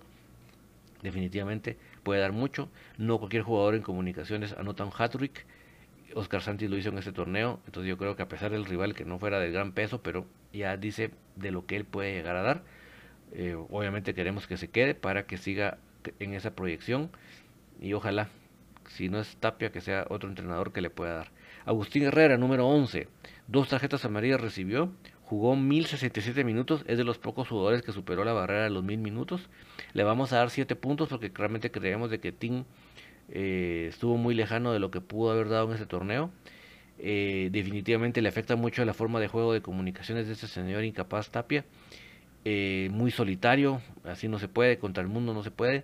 definitivamente 1.04 1.78
puede 2.04 2.22
dar 2.22 2.32
mucho, 2.32 2.70
no 2.98 3.20
cualquier 3.20 3.44
jugador 3.44 3.76
en 3.76 3.82
comunicaciones 3.82 4.54
anota 4.54 4.86
un 4.86 4.92
hat-trick, 4.98 5.46
Oscar 6.16 6.42
Santis 6.42 6.70
lo 6.70 6.78
hizo 6.78 6.90
en 6.90 6.98
este 6.98 7.12
torneo, 7.12 7.60
entonces 7.66 7.90
yo 7.90 7.98
creo 7.98 8.16
que 8.16 8.24
a 8.24 8.28
pesar 8.28 8.52
del 8.52 8.66
rival 8.66 8.96
que 8.96 9.06
no 9.06 9.20
fuera 9.20 9.40
de 9.40 9.52
gran 9.52 9.74
peso, 9.74 10.02
pero 10.02 10.26
ya 10.54 10.78
dice 10.78 11.12
de 11.36 11.52
lo 11.52 11.66
que 11.66 11.76
él 11.76 11.86
puede 11.86 12.14
llegar 12.14 12.36
a 12.36 12.42
dar. 12.42 12.64
Eh, 13.34 13.56
obviamente 13.70 14.14
queremos 14.14 14.48
que 14.48 14.58
se 14.58 14.70
quede 14.70 14.96
para 14.96 15.26
que 15.28 15.38
siga 15.38 15.78
en 16.20 16.34
esa 16.34 16.56
proyección 16.56 17.12
y 17.82 17.94
ojalá, 17.94 18.30
si 18.88 19.10
no 19.10 19.20
es 19.20 19.36
Tapia, 19.38 19.72
que 19.72 19.82
sea 19.82 20.06
otro 20.10 20.30
entrenador 20.30 20.72
que 20.72 20.82
le 20.82 20.90
pueda 20.90 21.14
dar. 21.16 21.32
Agustín 21.68 22.04
Herrera, 22.04 22.38
número 22.38 22.66
11, 22.66 23.10
dos 23.48 23.68
tarjetas 23.68 24.06
amarillas 24.06 24.40
recibió, 24.40 24.90
jugó 25.24 25.58
1067 25.58 26.46
minutos, 26.46 26.86
es 26.88 26.98
de 26.98 27.04
los 27.04 27.18
pocos 27.18 27.50
jugadores 27.50 27.82
que 27.82 27.92
superó 27.92 28.24
la 28.24 28.32
barrera 28.32 28.64
de 28.64 28.70
los 28.70 28.86
1000 28.86 29.00
minutos. 29.00 29.50
Le 29.92 30.06
vamos 30.06 30.32
a 30.32 30.38
dar 30.38 30.50
7 30.50 30.78
puntos 30.78 31.10
porque 31.10 31.30
realmente 31.34 31.70
creemos 31.70 32.10
de 32.10 32.22
que 32.22 32.32
Tim 32.32 32.64
eh, 33.28 33.88
estuvo 33.90 34.16
muy 34.16 34.34
lejano 34.34 34.72
de 34.72 34.80
lo 34.80 34.92
que 34.92 35.02
pudo 35.02 35.32
haber 35.32 35.50
dado 35.50 35.68
en 35.68 35.76
ese 35.76 35.86
torneo. 35.86 36.32
Eh, 37.00 37.50
definitivamente 37.52 38.22
le 38.22 38.30
afecta 38.30 38.56
mucho 38.56 38.86
la 38.86 38.94
forma 38.94 39.20
de 39.20 39.28
juego 39.28 39.52
de 39.52 39.62
comunicaciones 39.62 40.28
de 40.28 40.34
ese 40.34 40.48
señor 40.48 40.86
incapaz 40.86 41.32
Tapia. 41.32 41.66
Eh, 42.46 42.88
muy 42.94 43.12
solitario, 43.12 43.82
así 44.06 44.30
no 44.30 44.40
se 44.40 44.48
puede, 44.48 44.78
contra 44.78 45.04
el 45.04 45.10
mundo 45.10 45.34
no 45.34 45.44
se 45.44 45.52
puede. 45.52 45.84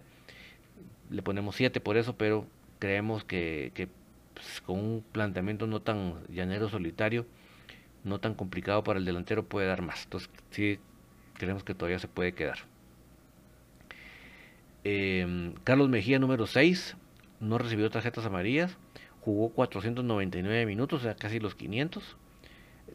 Le 1.09 1.21
ponemos 1.21 1.57
7 1.57 1.81
por 1.81 1.97
eso, 1.97 2.15
pero 2.15 2.47
creemos 2.79 3.25
que, 3.25 3.89
con 4.65 4.79
un 4.79 5.03
planteamiento 5.11 5.67
no 5.67 5.81
tan 5.81 6.23
llanero 6.27 6.69
solitario, 6.69 7.25
no 8.03 8.19
tan 8.19 8.33
complicado 8.33 8.83
para 8.83 8.99
el 8.99 9.05
delantero, 9.05 9.45
puede 9.45 9.67
dar 9.67 9.81
más. 9.81 10.03
Entonces, 10.03 10.29
sí, 10.51 10.79
creemos 11.35 11.63
que 11.63 11.73
todavía 11.73 11.99
se 11.99 12.07
puede 12.07 12.33
quedar. 12.33 12.59
Em, 14.83 15.53
Carlos 15.63 15.89
Mejía, 15.89 16.19
número 16.19 16.45
6, 16.45 16.97
no 17.39 17.57
recibió 17.57 17.89
tarjetas 17.89 18.25
amarillas, 18.25 18.77
jugó 19.21 19.49
499 19.49 20.65
minutos, 20.65 21.01
o 21.01 21.03
sea, 21.03 21.15
casi 21.15 21.39
los 21.39 21.55
500. 21.55 22.17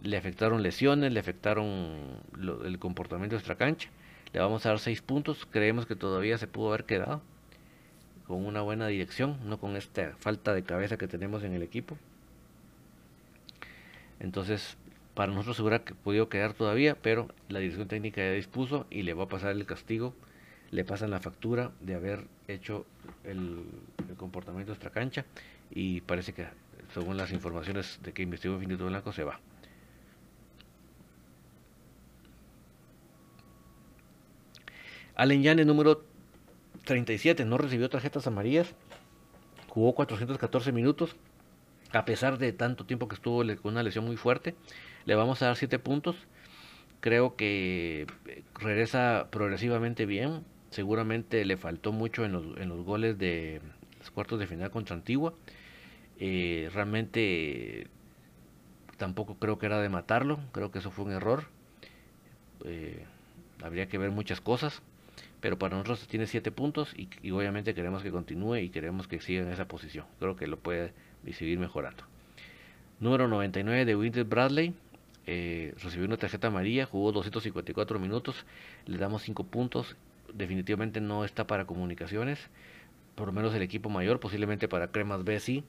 Le 0.02 0.16
afectaron 0.16 0.62
lesiones, 0.62 1.12
le 1.12 1.20
afectaron 1.20 2.20
el 2.64 2.78
comportamiento 2.78 3.38
de 3.38 3.56
cancha. 3.56 3.90
Le 4.32 4.40
vamos 4.40 4.66
a 4.66 4.70
dar 4.70 4.78
6 4.78 5.00
puntos, 5.02 5.46
creemos 5.50 5.86
que 5.86 5.96
todavía 5.96 6.36
se 6.38 6.46
pudo 6.46 6.68
haber 6.68 6.84
quedado 6.84 7.22
con 8.28 8.44
una 8.44 8.60
buena 8.60 8.86
dirección, 8.86 9.38
no 9.46 9.58
con 9.58 9.74
esta 9.74 10.14
falta 10.18 10.52
de 10.52 10.62
cabeza 10.62 10.98
que 10.98 11.08
tenemos 11.08 11.42
en 11.42 11.54
el 11.54 11.62
equipo. 11.62 11.96
Entonces, 14.20 14.76
para 15.14 15.32
nosotros 15.32 15.56
segura 15.56 15.80
que 15.80 15.94
podido 15.94 16.28
quedar 16.28 16.52
todavía, 16.52 16.94
pero 16.94 17.28
la 17.48 17.58
dirección 17.58 17.88
técnica 17.88 18.20
ya 18.20 18.32
dispuso 18.32 18.86
y 18.90 19.02
le 19.02 19.14
va 19.14 19.24
a 19.24 19.28
pasar 19.28 19.52
el 19.52 19.64
castigo, 19.64 20.14
le 20.70 20.84
pasan 20.84 21.10
la 21.10 21.20
factura 21.20 21.72
de 21.80 21.94
haber 21.94 22.26
hecho 22.46 22.84
el, 23.24 23.64
comportamiento 24.18 24.72
de 24.72 24.74
esta 24.74 24.90
cancha 24.90 25.24
y 25.70 26.02
parece 26.02 26.34
que 26.34 26.46
según 26.92 27.16
las 27.16 27.32
informaciones 27.32 27.98
de 28.02 28.12
que 28.12 28.22
investigó 28.22 28.54
Infinito 28.54 28.86
Blanco 28.86 29.12
se 29.12 29.24
va. 29.24 29.40
Allen 35.14 35.42
Yane 35.42 35.64
número 35.64 36.07
37 36.88 37.44
no 37.44 37.58
recibió 37.58 37.90
tarjetas 37.90 38.26
amarillas, 38.26 38.74
jugó 39.68 39.94
414 39.94 40.72
minutos, 40.72 41.16
a 41.92 42.06
pesar 42.06 42.38
de 42.38 42.54
tanto 42.54 42.86
tiempo 42.86 43.08
que 43.08 43.14
estuvo 43.14 43.44
con 43.60 43.72
una 43.72 43.82
lesión 43.82 44.06
muy 44.06 44.16
fuerte, 44.16 44.54
le 45.04 45.14
vamos 45.14 45.42
a 45.42 45.46
dar 45.46 45.56
7 45.56 45.78
puntos. 45.78 46.16
Creo 47.00 47.36
que 47.36 48.06
eh, 48.26 48.42
regresa 48.54 49.28
progresivamente 49.30 50.06
bien. 50.06 50.44
Seguramente 50.70 51.44
le 51.44 51.58
faltó 51.58 51.92
mucho 51.92 52.24
en 52.24 52.32
los, 52.32 52.56
en 52.56 52.70
los 52.70 52.82
goles 52.84 53.18
de 53.18 53.60
los 53.98 54.10
cuartos 54.10 54.40
de 54.40 54.46
final 54.46 54.70
contra 54.70 54.96
Antigua. 54.96 55.34
Eh, 56.18 56.70
realmente 56.72 57.86
tampoco 58.96 59.34
creo 59.34 59.58
que 59.58 59.66
era 59.66 59.80
de 59.80 59.90
matarlo. 59.90 60.40
Creo 60.52 60.70
que 60.70 60.78
eso 60.78 60.90
fue 60.90 61.04
un 61.04 61.12
error. 61.12 61.44
Eh, 62.64 63.04
habría 63.62 63.88
que 63.88 63.98
ver 63.98 64.10
muchas 64.10 64.40
cosas 64.40 64.82
pero 65.40 65.58
para 65.58 65.76
nosotros 65.76 66.06
tiene 66.08 66.26
7 66.26 66.50
puntos 66.50 66.94
y, 66.96 67.30
obviamente 67.30 67.74
queremos 67.74 68.02
que 68.02 68.10
continúe 68.10 68.56
y 68.56 68.70
queremos 68.70 69.06
que 69.06 69.20
siga 69.20 69.42
en 69.42 69.52
esa 69.52 69.66
posición. 69.66 70.06
Creo 70.18 70.36
que 70.36 70.46
lo 70.46 70.58
puede 70.58 70.92
seguir 71.32 71.58
mejorando. 71.58 72.04
Número 73.00 73.28
99 73.28 73.84
de 73.84 73.96
Winter 73.96 74.24
Bradley. 74.24 74.74
Eh, 75.26 75.74
recibió 75.82 76.06
una 76.06 76.16
tarjeta 76.16 76.48
amarilla, 76.48 76.86
jugó 76.86 77.12
254 77.12 77.98
minutos, 77.98 78.46
le 78.86 78.96
damos 78.96 79.22
5 79.22 79.44
puntos. 79.44 79.94
Definitivamente 80.32 81.00
no 81.00 81.24
está 81.24 81.46
para 81.46 81.66
comunicaciones, 81.66 82.38
por 83.14 83.28
lo 83.28 83.32
menos 83.32 83.54
el 83.54 83.62
equipo 83.62 83.90
mayor, 83.90 84.20
posiblemente 84.20 84.68
para 84.68 84.88
Cremas 84.88 85.24
B 85.24 85.38
sí, 85.38 85.64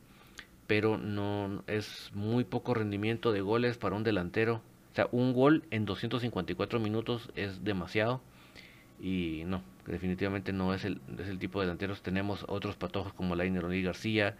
pero 0.65 0.97
no 0.97 1.63
es 1.67 2.09
muy 2.13 2.45
poco 2.45 2.73
rendimiento 2.73 3.31
de 3.31 3.41
goles 3.41 3.77
para 3.77 3.95
un 3.95 4.03
delantero. 4.03 4.61
O 4.91 4.95
sea, 4.95 5.07
un 5.11 5.33
gol 5.33 5.63
en 5.71 5.85
254 5.85 6.79
minutos 6.79 7.29
es 7.35 7.63
demasiado 7.63 8.21
y 9.01 9.43
no, 9.45 9.63
definitivamente 9.87 10.51
no 10.53 10.73
es 10.73 10.83
el, 10.85 11.01
es 11.17 11.27
el 11.27 11.39
tipo 11.39 11.59
de 11.59 11.67
delanteros. 11.67 12.01
Tenemos 12.01 12.45
otros 12.47 12.75
patojos 12.75 13.13
como 13.13 13.35
Lainer 13.35 13.65
O'Neill 13.65 13.85
García, 13.85 14.35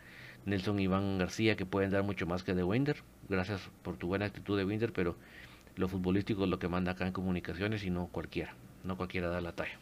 Nelson 0.46 0.80
Iván 0.80 1.18
García 1.18 1.56
que 1.56 1.66
pueden 1.66 1.92
dar 1.92 2.04
mucho 2.04 2.26
más 2.26 2.44
que 2.44 2.54
de 2.54 2.64
Winder. 2.64 2.98
Gracias 3.30 3.70
por 3.84 3.98
tu 3.98 4.08
buena 4.08 4.26
actitud 4.26 4.58
de 4.58 4.66
Winder, 4.66 4.92
pero 4.92 5.16
lo 5.76 5.88
futbolístico 5.88 6.44
es 6.44 6.50
lo 6.50 6.60
que 6.60 6.68
manda 6.68 6.92
acá 6.94 7.08
en 7.08 7.14
comunicaciones 7.14 7.84
y 7.84 7.90
no 7.90 8.08
cualquiera. 8.08 8.54
No 8.84 8.98
cualquiera 8.98 9.30
da 9.30 9.42
la 9.42 9.54
talla. 9.54 9.80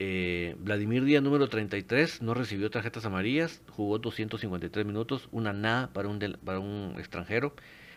Eh, 0.00 0.54
Vladimir 0.60 1.04
Díaz, 1.04 1.22
número 1.22 1.48
33, 1.48 2.22
no 2.22 2.32
recibió 2.32 2.70
tarjetas 2.70 3.04
amarillas, 3.04 3.62
jugó 3.70 3.98
253 3.98 4.86
minutos, 4.86 5.28
una 5.32 5.52
nada 5.52 5.92
para 5.92 6.08
un, 6.08 6.20
para 6.44 6.60
un 6.60 6.94
extranjero. 6.98 7.54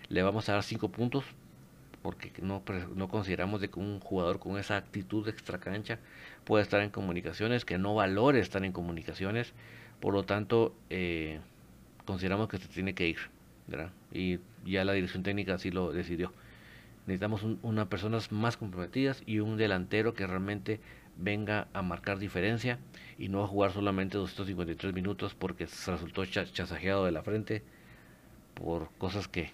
Le 0.10 0.24
vamos 0.24 0.50
a 0.50 0.54
dar 0.54 0.64
5 0.64 0.90
puntos 0.90 1.24
porque 2.02 2.32
no, 2.42 2.64
no 2.96 3.08
consideramos 3.08 3.62
de 3.62 3.70
que 3.70 3.80
un 3.80 4.00
jugador 4.00 4.40
con 4.40 4.58
esa 4.58 4.78
actitud 4.78 5.28
extra 5.28 5.60
cancha 5.60 6.00
pueda 6.44 6.64
estar 6.64 6.82
en 6.82 6.90
comunicaciones, 6.90 7.66
que 7.66 7.78
no 7.78 7.96
valore 7.96 8.40
estar 8.40 8.64
en 8.64 8.72
comunicaciones, 8.72 9.54
por 10.00 10.14
lo 10.14 10.24
tanto 10.24 10.74
eh, 10.90 11.40
consideramos 12.06 12.48
que 12.50 12.58
se 12.58 12.68
tiene 12.68 12.94
que 12.94 13.08
ir, 13.08 13.20
y 14.12 14.40
ya 14.66 14.84
la 14.84 14.94
dirección 14.94 15.24
técnica 15.24 15.56
así 15.56 15.72
lo 15.72 15.92
decidió. 15.92 16.34
Necesitamos 17.08 17.44
unas 17.64 17.88
personas 17.88 18.32
más 18.32 18.58
comprometidas 18.58 19.24
y 19.26 19.40
un 19.40 19.58
delantero 19.58 20.14
que 20.14 20.28
realmente 20.28 20.80
venga 21.18 21.68
a 21.74 21.82
marcar 21.82 22.20
diferencia 22.20 22.80
y 23.18 23.28
no 23.28 23.44
a 23.44 23.48
jugar 23.48 23.72
solamente 23.72 24.18
253 24.18 24.94
minutos 24.94 25.34
porque 25.36 25.68
se 25.68 25.92
resultó 25.92 26.26
chasajeado 26.26 27.06
de 27.06 27.12
la 27.12 27.24
frente 27.24 27.64
por 28.54 28.90
cosas 28.98 29.28
que 29.28 29.52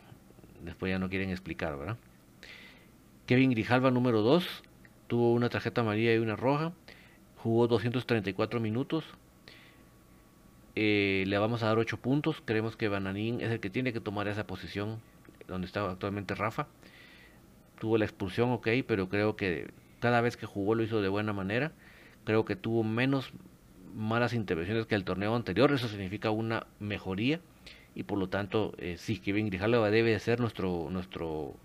después 0.63 0.91
ya 0.91 0.99
no 0.99 1.09
quieren 1.09 1.29
explicar, 1.29 1.77
¿verdad? 1.77 1.97
Kevin 3.27 3.51
Grijalva, 3.51 3.91
número 3.91 4.21
2, 4.21 4.63
tuvo 5.07 5.33
una 5.33 5.49
tarjeta 5.49 5.81
amarilla 5.81 6.15
y 6.15 6.17
una 6.17 6.37
roja. 6.37 6.71
Jugó 7.43 7.67
234 7.67 8.61
minutos. 8.61 9.03
Eh, 10.75 11.25
le 11.27 11.37
vamos 11.37 11.61
a 11.61 11.65
dar 11.65 11.77
8 11.77 11.97
puntos. 11.97 12.41
Creemos 12.45 12.77
que 12.77 12.87
Bananín 12.87 13.41
es 13.41 13.51
el 13.51 13.59
que 13.59 13.69
tiene 13.69 13.91
que 13.91 13.99
tomar 13.99 14.29
esa 14.29 14.47
posición 14.47 15.01
donde 15.45 15.67
está 15.67 15.91
actualmente 15.91 16.35
Rafa. 16.35 16.67
Tuvo 17.79 17.97
la 17.97 18.05
expulsión, 18.05 18.49
ok, 18.51 18.69
pero 18.87 19.09
creo 19.09 19.35
que 19.35 19.71
cada 19.99 20.21
vez 20.21 20.37
que 20.37 20.45
jugó 20.45 20.73
lo 20.73 20.83
hizo 20.83 21.01
de 21.01 21.09
buena 21.09 21.33
manera. 21.33 21.73
Creo 22.23 22.45
que 22.45 22.55
tuvo 22.55 22.81
menos 22.85 23.33
malas 23.93 24.33
intervenciones 24.33 24.85
que 24.85 24.95
el 24.95 25.03
torneo 25.03 25.35
anterior. 25.35 25.73
Eso 25.73 25.89
significa 25.89 26.31
una 26.31 26.65
mejoría. 26.79 27.41
Y 27.93 28.03
por 28.03 28.19
lo 28.19 28.29
tanto, 28.29 28.73
eh, 28.77 28.95
sí, 28.97 29.19
Kevin 29.19 29.47
Grijalva 29.47 29.91
debe 29.91 30.17
ser 30.19 30.39
nuestro, 30.39 30.87
nuestro, 30.89 31.57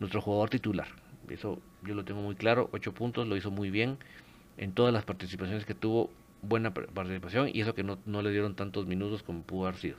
nuestro 0.00 0.22
jugador 0.22 0.48
titular. 0.48 1.01
Eso 1.28 1.60
yo 1.82 1.94
lo 1.94 2.04
tengo 2.04 2.22
muy 2.22 2.34
claro. 2.34 2.68
8 2.72 2.92
puntos, 2.92 3.26
lo 3.26 3.36
hizo 3.36 3.50
muy 3.50 3.70
bien. 3.70 3.98
En 4.56 4.72
todas 4.72 4.92
las 4.92 5.04
participaciones 5.04 5.64
que 5.64 5.74
tuvo, 5.74 6.10
buena 6.42 6.74
participación. 6.74 7.50
Y 7.52 7.60
eso 7.60 7.74
que 7.74 7.84
no, 7.84 8.22
le 8.22 8.30
dieron 8.30 8.54
tantos 8.54 8.86
minutos 8.86 9.22
como 9.22 9.42
pudo 9.42 9.66
haber 9.66 9.80
sido. 9.80 9.96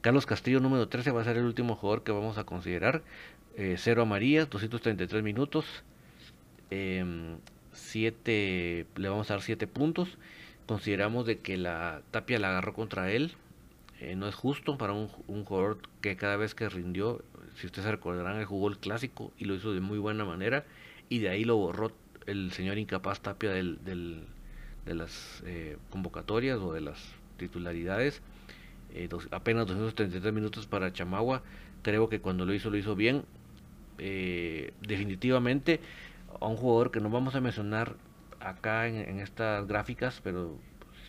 Carlos 0.00 0.24
Castillo, 0.24 0.60
número 0.60 0.88
13, 0.88 1.10
va 1.10 1.20
a 1.20 1.24
ser 1.24 1.36
el 1.36 1.44
último 1.44 1.76
jugador 1.76 2.02
que 2.02 2.12
vamos 2.12 2.38
a 2.38 2.44
considerar. 2.44 3.02
Eh, 3.56 3.74
0 3.76 4.02
amarillas, 4.02 4.48
233 4.48 5.22
minutos. 5.22 5.66
7, 6.70 8.80
em, 8.80 8.86
le 8.96 9.08
vamos 9.08 9.30
a 9.30 9.34
dar 9.34 9.42
7 9.42 9.66
puntos. 9.66 10.16
Consideramos 10.66 11.26
de 11.26 11.40
que 11.40 11.58
la 11.58 12.00
Tapia 12.12 12.38
la 12.38 12.50
agarró 12.50 12.72
contra 12.72 13.10
él. 13.10 13.32
Eh, 14.00 14.16
no 14.16 14.26
es 14.26 14.34
justo 14.34 14.78
para 14.78 14.92
un, 14.92 15.08
jugador 15.08 15.78
que 16.00 16.16
cada 16.16 16.36
vez 16.36 16.54
que 16.54 16.68
rindió 16.68 17.22
si 17.56 17.66
ustedes 17.66 17.84
se 17.84 17.90
recordarán, 17.90 18.38
él 18.38 18.46
jugó 18.46 18.68
el 18.68 18.78
clásico 18.78 19.32
y 19.38 19.44
lo 19.44 19.54
hizo 19.54 19.72
de 19.72 19.80
muy 19.80 19.98
buena 19.98 20.24
manera 20.24 20.64
y 21.08 21.18
de 21.18 21.28
ahí 21.28 21.44
lo 21.44 21.56
borró 21.56 21.92
el 22.26 22.52
señor 22.52 22.78
incapaz 22.78 23.20
Tapia 23.20 23.50
del, 23.50 23.78
de 23.84 24.94
las 24.94 25.42
eh, 25.46 25.76
convocatorias 25.90 26.58
o 26.58 26.72
de 26.72 26.80
las 26.80 26.98
titularidades. 27.36 28.22
Eh, 28.92 29.08
apenas 29.30 29.66
233 29.66 30.32
minutos 30.32 30.66
para 30.66 30.92
Chamagua. 30.92 31.42
Creo 31.82 32.08
que 32.08 32.20
cuando 32.20 32.44
lo 32.44 32.54
hizo, 32.54 32.70
lo 32.70 32.76
hizo 32.76 32.94
bien. 32.94 33.24
Eh, 33.98 34.72
definitivamente 34.80 35.80
a 36.40 36.46
un 36.46 36.56
jugador 36.56 36.90
que 36.90 37.00
no 37.00 37.10
vamos 37.10 37.34
a 37.34 37.40
mencionar 37.40 37.96
acá 38.40 38.86
en, 38.86 39.20
estas 39.20 39.66
gráficas, 39.66 40.20
pero 40.24 40.56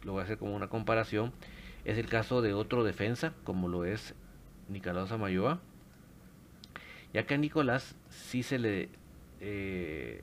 lo 0.04 0.12
voy 0.14 0.22
a 0.22 0.24
hacer 0.26 0.38
como 0.38 0.56
una 0.56 0.68
comparación. 0.68 1.32
Es 1.86 1.98
el 1.98 2.08
caso 2.08 2.42
de 2.42 2.54
otro 2.54 2.84
defensa, 2.84 3.34
como 3.44 3.68
lo 3.68 3.86
es 3.86 4.14
Nicolás 4.70 5.12
Amayoa. 5.12 5.60
Ya 7.14 7.26
que 7.26 7.34
a 7.34 7.38
Nicolás 7.38 7.96
sí 8.10 8.44
se 8.44 8.60
le, 8.60 8.90
eh, 9.40 10.22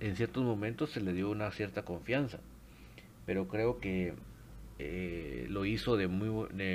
en 0.00 0.16
ciertos 0.16 0.42
momentos 0.44 0.90
se 0.90 1.00
le 1.00 1.12
dio 1.12 1.30
una 1.30 1.50
cierta 1.52 1.84
confianza, 1.84 2.40
pero 3.26 3.46
creo 3.46 3.78
que 3.78 4.14
eh, 4.80 5.46
lo 5.50 5.64
hizo 5.64 5.96
de 5.96 6.08
muy, 6.08 6.28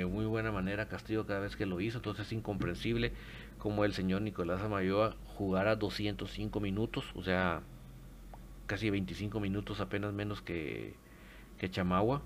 muy 0.06 0.26
buena 0.26 0.52
manera 0.52 0.88
Castillo 0.88 1.26
cada 1.26 1.40
vez 1.40 1.56
que 1.56 1.66
lo 1.66 1.80
hizo, 1.80 1.98
entonces 1.98 2.26
es 2.26 2.32
incomprensible 2.32 3.12
como 3.58 3.84
el 3.84 3.92
señor 3.94 4.22
Nicolás 4.22 4.62
Amayoa 4.62 5.16
jugara 5.24 5.76
205 5.76 6.60
minutos, 6.60 7.04
o 7.14 7.22
sea, 7.22 7.62
casi 8.66 8.90
25 8.90 9.40
minutos 9.40 9.80
apenas 9.80 10.12
menos 10.12 10.42
que, 10.42 10.94
que 11.58 11.70
Chamagua. 11.70 12.22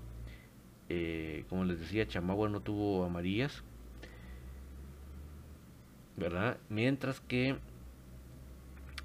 Eh, 0.89 1.45
como 1.49 1.65
les 1.65 1.79
decía, 1.79 2.07
Chamagua 2.07 2.49
no 2.49 2.61
tuvo 2.61 3.05
amarillas. 3.05 3.63
¿Verdad? 6.17 6.57
Mientras 6.67 7.21
que 7.21 7.55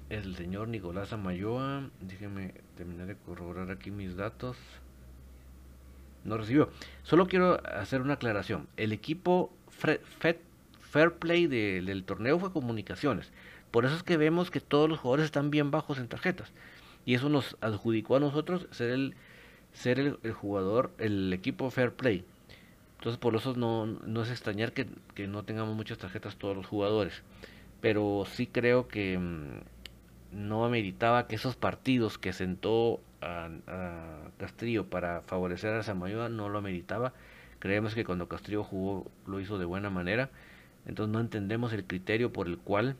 el 0.09 0.35
señor 0.35 0.67
Nicolás 0.67 1.13
Amayoa, 1.13 1.89
déjenme 2.01 2.53
terminar 2.75 3.07
de 3.07 3.15
corroborar 3.15 3.71
aquí 3.71 3.91
mis 3.91 4.15
datos. 4.15 4.57
No 6.23 6.37
recibió. 6.37 6.69
Solo 7.03 7.27
quiero 7.27 7.61
hacer 7.65 8.01
una 8.01 8.15
aclaración. 8.15 8.67
El 8.77 8.91
equipo 8.91 9.53
Fair 9.69 11.13
Play 11.19 11.47
del 11.47 12.03
torneo 12.03 12.39
fue 12.39 12.51
comunicaciones. 12.51 13.31
Por 13.71 13.85
eso 13.85 13.95
es 13.95 14.03
que 14.03 14.17
vemos 14.17 14.51
que 14.51 14.59
todos 14.59 14.89
los 14.89 14.99
jugadores 14.99 15.25
están 15.25 15.51
bien 15.51 15.69
bajos 15.69 15.99
en 15.99 16.07
tarjetas. 16.07 16.51
Y 17.05 17.13
eso 17.13 17.29
nos 17.29 17.57
adjudicó 17.61 18.15
a 18.15 18.19
nosotros 18.19 18.67
ser 18.71 18.89
el, 18.89 19.15
ser 19.75 19.99
el, 19.99 20.33
jugador, 20.33 20.91
el 20.97 21.31
equipo 21.33 21.69
Fair 21.69 21.91
Play. 21.91 22.25
Entonces 22.97 23.19
por 23.19 23.35
eso 23.35 23.53
no, 23.55 23.85
no 23.85 24.23
es 24.23 24.31
extrañar 24.31 24.73
que, 24.73 24.87
no 25.27 25.43
tengamos 25.43 25.75
muchas 25.75 25.97
tarjetas 25.97 26.37
todos 26.37 26.55
los 26.55 26.65
jugadores. 26.65 27.21
Pero 27.81 28.25
sí 28.25 28.47
creo 28.47 28.87
que 28.87 29.17
mm, 29.19 30.47
no 30.47 30.65
ameritaba 30.65 31.27
que 31.27 31.35
esos 31.35 31.55
partidos 31.55 32.17
que 32.17 32.33
sentó 32.33 32.99
a, 33.21 33.49
Castrillo 34.37 34.85
para 34.85 35.21
favorecer 35.21 35.73
a 35.73 35.83
Samayoa 35.83 36.29
no 36.29 36.49
lo 36.49 36.57
ameritaba. 36.57 37.13
Creemos 37.59 37.95
que 37.95 38.05
cuando 38.05 38.27
Castrillo 38.27 38.63
jugó 38.63 39.05
lo 39.27 39.39
hizo 39.39 39.57
de 39.57 39.65
buena 39.65 39.89
manera. 39.89 40.29
Entonces 40.85 41.11
no 41.11 41.19
entendemos 41.19 41.73
el 41.73 41.83
criterio 41.85 42.31
por 42.31 42.47
el 42.47 42.57
cual 42.57 42.95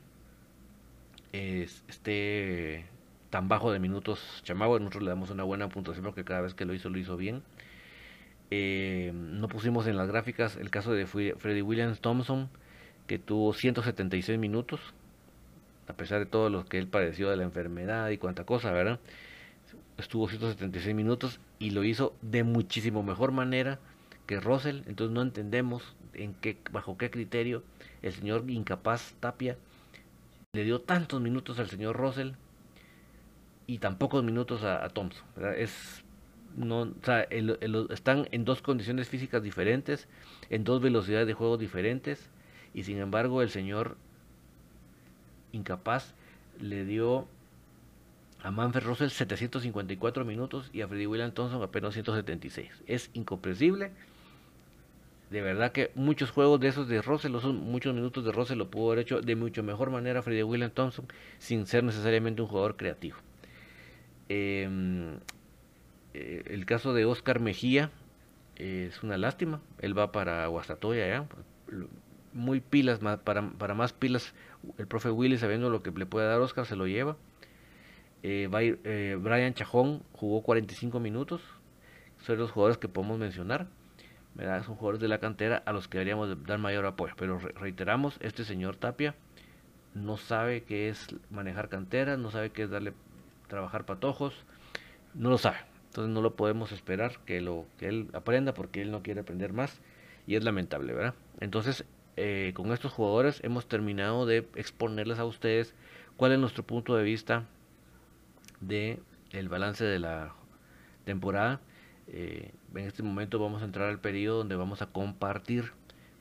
esté 1.32 2.86
tan 3.36 3.48
bajo 3.48 3.70
de 3.70 3.78
minutos 3.78 4.40
Chamagua. 4.44 4.78
Nosotros 4.78 5.02
le 5.02 5.10
damos 5.10 5.28
una 5.28 5.42
buena 5.42 5.68
puntuación 5.68 6.06
porque 6.06 6.24
cada 6.24 6.40
vez 6.40 6.54
que 6.54 6.64
lo 6.64 6.72
hizo, 6.72 6.88
lo 6.88 6.96
hizo 6.96 7.18
bien. 7.18 7.42
Eh, 8.50 9.12
no 9.14 9.46
pusimos 9.48 9.86
en 9.86 9.98
las 9.98 10.08
gráficas 10.08 10.56
el 10.56 10.70
caso 10.70 10.94
de 10.94 11.06
Freddy 11.06 11.60
Williams 11.60 12.00
Thompson, 12.00 12.48
que 13.06 13.18
tuvo 13.18 13.52
176 13.52 14.38
minutos, 14.38 14.80
a 15.86 15.92
pesar 15.92 16.20
de 16.20 16.24
todo 16.24 16.48
lo 16.48 16.64
que 16.64 16.78
él 16.78 16.88
padeció 16.88 17.28
de 17.28 17.36
la 17.36 17.42
enfermedad 17.42 18.08
y 18.08 18.16
cuánta 18.16 18.44
cosa, 18.44 18.72
¿verdad? 18.72 19.00
Estuvo 19.98 20.30
176 20.30 20.96
minutos 20.96 21.38
y 21.58 21.72
lo 21.72 21.84
hizo 21.84 22.16
de 22.22 22.42
muchísimo 22.42 23.02
mejor 23.02 23.32
manera 23.32 23.78
que 24.26 24.40
Russell. 24.40 24.80
Entonces 24.86 25.12
no 25.12 25.20
entendemos 25.20 25.94
en 26.14 26.32
qué, 26.32 26.56
bajo 26.72 26.96
qué 26.96 27.10
criterio 27.10 27.62
el 28.00 28.14
señor 28.14 28.48
incapaz 28.48 29.12
Tapia 29.20 29.58
le 30.54 30.64
dio 30.64 30.80
tantos 30.80 31.20
minutos 31.20 31.58
al 31.58 31.68
señor 31.68 31.98
Russell 31.98 32.30
y 33.66 33.78
tan 33.78 33.98
pocos 33.98 34.22
minutos 34.22 34.62
a, 34.62 34.88
Thompson. 34.88 35.24
Es, 35.56 36.04
no, 36.56 36.92
están 37.90 38.28
en 38.30 38.44
dos 38.44 38.62
condiciones 38.62 39.08
físicas 39.08 39.42
diferentes, 39.42 40.08
en 40.50 40.64
dos 40.64 40.80
velocidades 40.80 41.26
de 41.26 41.34
juego 41.34 41.56
diferentes, 41.56 42.30
y 42.74 42.84
sin 42.84 42.98
embargo 42.98 43.42
el 43.42 43.50
señor 43.50 43.96
incapaz 45.52 46.14
le 46.60 46.84
dio 46.84 47.26
a 48.42 48.50
Manfred 48.50 48.84
Russell 48.84 49.08
754 49.08 50.24
minutos 50.24 50.70
y 50.72 50.82
a 50.82 50.88
Freddy 50.88 51.06
William 51.06 51.32
Thompson 51.32 51.62
apenas 51.62 51.94
176. 51.94 52.84
Es 52.86 53.10
incomprensible. 53.14 53.90
De 55.30 55.40
verdad 55.40 55.72
que 55.72 55.90
muchos 55.96 56.30
juegos 56.30 56.60
de 56.60 56.68
esos 56.68 56.86
de 56.86 57.02
Russell, 57.02 57.32
muchos 57.32 57.92
minutos 57.92 58.24
de 58.24 58.30
Russell 58.30 58.58
lo 58.58 58.70
pudo 58.70 58.92
haber 58.92 59.00
hecho 59.00 59.20
de 59.20 59.34
mucho 59.34 59.64
mejor 59.64 59.90
manera 59.90 60.22
Freddy 60.22 60.44
William 60.44 60.70
Thompson 60.70 61.06
sin 61.38 61.66
ser 61.66 61.82
necesariamente 61.82 62.42
un 62.42 62.48
jugador 62.48 62.76
creativo. 62.76 63.16
Em, 64.28 65.18
eh, 66.14 66.42
el 66.46 66.66
caso 66.66 66.94
de 66.94 67.04
Oscar 67.04 67.40
Mejía 67.40 67.90
es 68.56 69.02
una 69.02 69.18
lástima. 69.18 69.60
Él 69.80 69.96
va 69.96 70.12
para 70.12 70.46
Guastatoya 70.46 71.06
ya. 71.06 71.26
Muy 72.32 72.60
pilas, 72.60 73.00
para, 73.24 73.50
para 73.50 73.74
más 73.74 73.92
pilas. 73.92 74.34
El 74.78 74.86
profe 74.86 75.10
Willy, 75.10 75.38
sabiendo 75.38 75.70
lo 75.70 75.82
que 75.82 75.90
le 75.90 76.06
puede 76.06 76.26
dar 76.26 76.40
Oscar, 76.40 76.66
se 76.66 76.76
lo 76.76 76.86
lleva. 76.86 77.16
Eh, 78.22 78.48
eh, 78.52 79.18
Brian 79.20 79.54
Chajón 79.54 80.02
jugó 80.12 80.42
45 80.42 81.00
minutos. 81.00 81.42
Son 82.18 82.38
los 82.38 82.50
jugadores 82.50 82.78
que 82.78 82.88
podemos 82.88 83.18
mencionar. 83.18 83.68
Son 84.64 84.74
jugadores 84.74 85.00
de 85.00 85.08
la 85.08 85.18
cantera 85.18 85.62
a 85.64 85.72
los 85.72 85.88
que 85.88 85.98
deberíamos 85.98 86.44
dar 86.44 86.58
mayor 86.58 86.84
apoyo. 86.84 87.14
Pero 87.16 87.38
reiteramos, 87.38 88.18
este 88.20 88.44
señor 88.44 88.76
Tapia 88.76 89.14
no 89.94 90.18
sabe 90.18 90.64
qué 90.64 90.90
es 90.90 91.08
manejar 91.30 91.70
cantera, 91.70 92.18
no 92.18 92.30
sabe 92.30 92.50
qué 92.50 92.64
es 92.64 92.70
darle 92.70 92.92
trabajar 93.48 93.86
patojos, 93.86 94.34
no 95.14 95.30
lo 95.30 95.38
sabe. 95.38 95.58
Entonces 95.86 96.12
no 96.12 96.20
lo 96.20 96.36
podemos 96.36 96.72
esperar 96.72 97.18
que 97.24 97.40
lo 97.40 97.64
que 97.78 97.88
él 97.88 98.08
aprenda 98.12 98.52
porque 98.52 98.82
él 98.82 98.90
no 98.90 99.02
quiere 99.02 99.20
aprender 99.20 99.52
más 99.52 99.80
y 100.26 100.36
es 100.36 100.44
lamentable, 100.44 100.92
¿verdad? 100.92 101.14
Entonces 101.40 101.84
eh, 102.16 102.52
con 102.54 102.72
estos 102.72 102.92
jugadores 102.92 103.40
hemos 103.44 103.66
terminado 103.66 104.26
de 104.26 104.46
exponerles 104.54 105.18
a 105.18 105.24
ustedes 105.24 105.74
cuál 106.16 106.32
es 106.32 106.38
nuestro 106.38 106.64
punto 106.64 106.96
de 106.96 107.04
vista 107.04 107.44
de 108.60 109.00
balance 109.48 109.84
de 109.84 109.98
la 109.98 110.34
temporada. 111.04 111.60
Eh, 112.08 112.52
en 112.74 112.84
este 112.84 113.02
momento 113.02 113.38
vamos 113.38 113.62
a 113.62 113.64
entrar 113.64 113.88
al 113.88 113.98
periodo 113.98 114.38
donde 114.38 114.56
vamos 114.56 114.82
a 114.82 114.86
compartir 114.86 115.72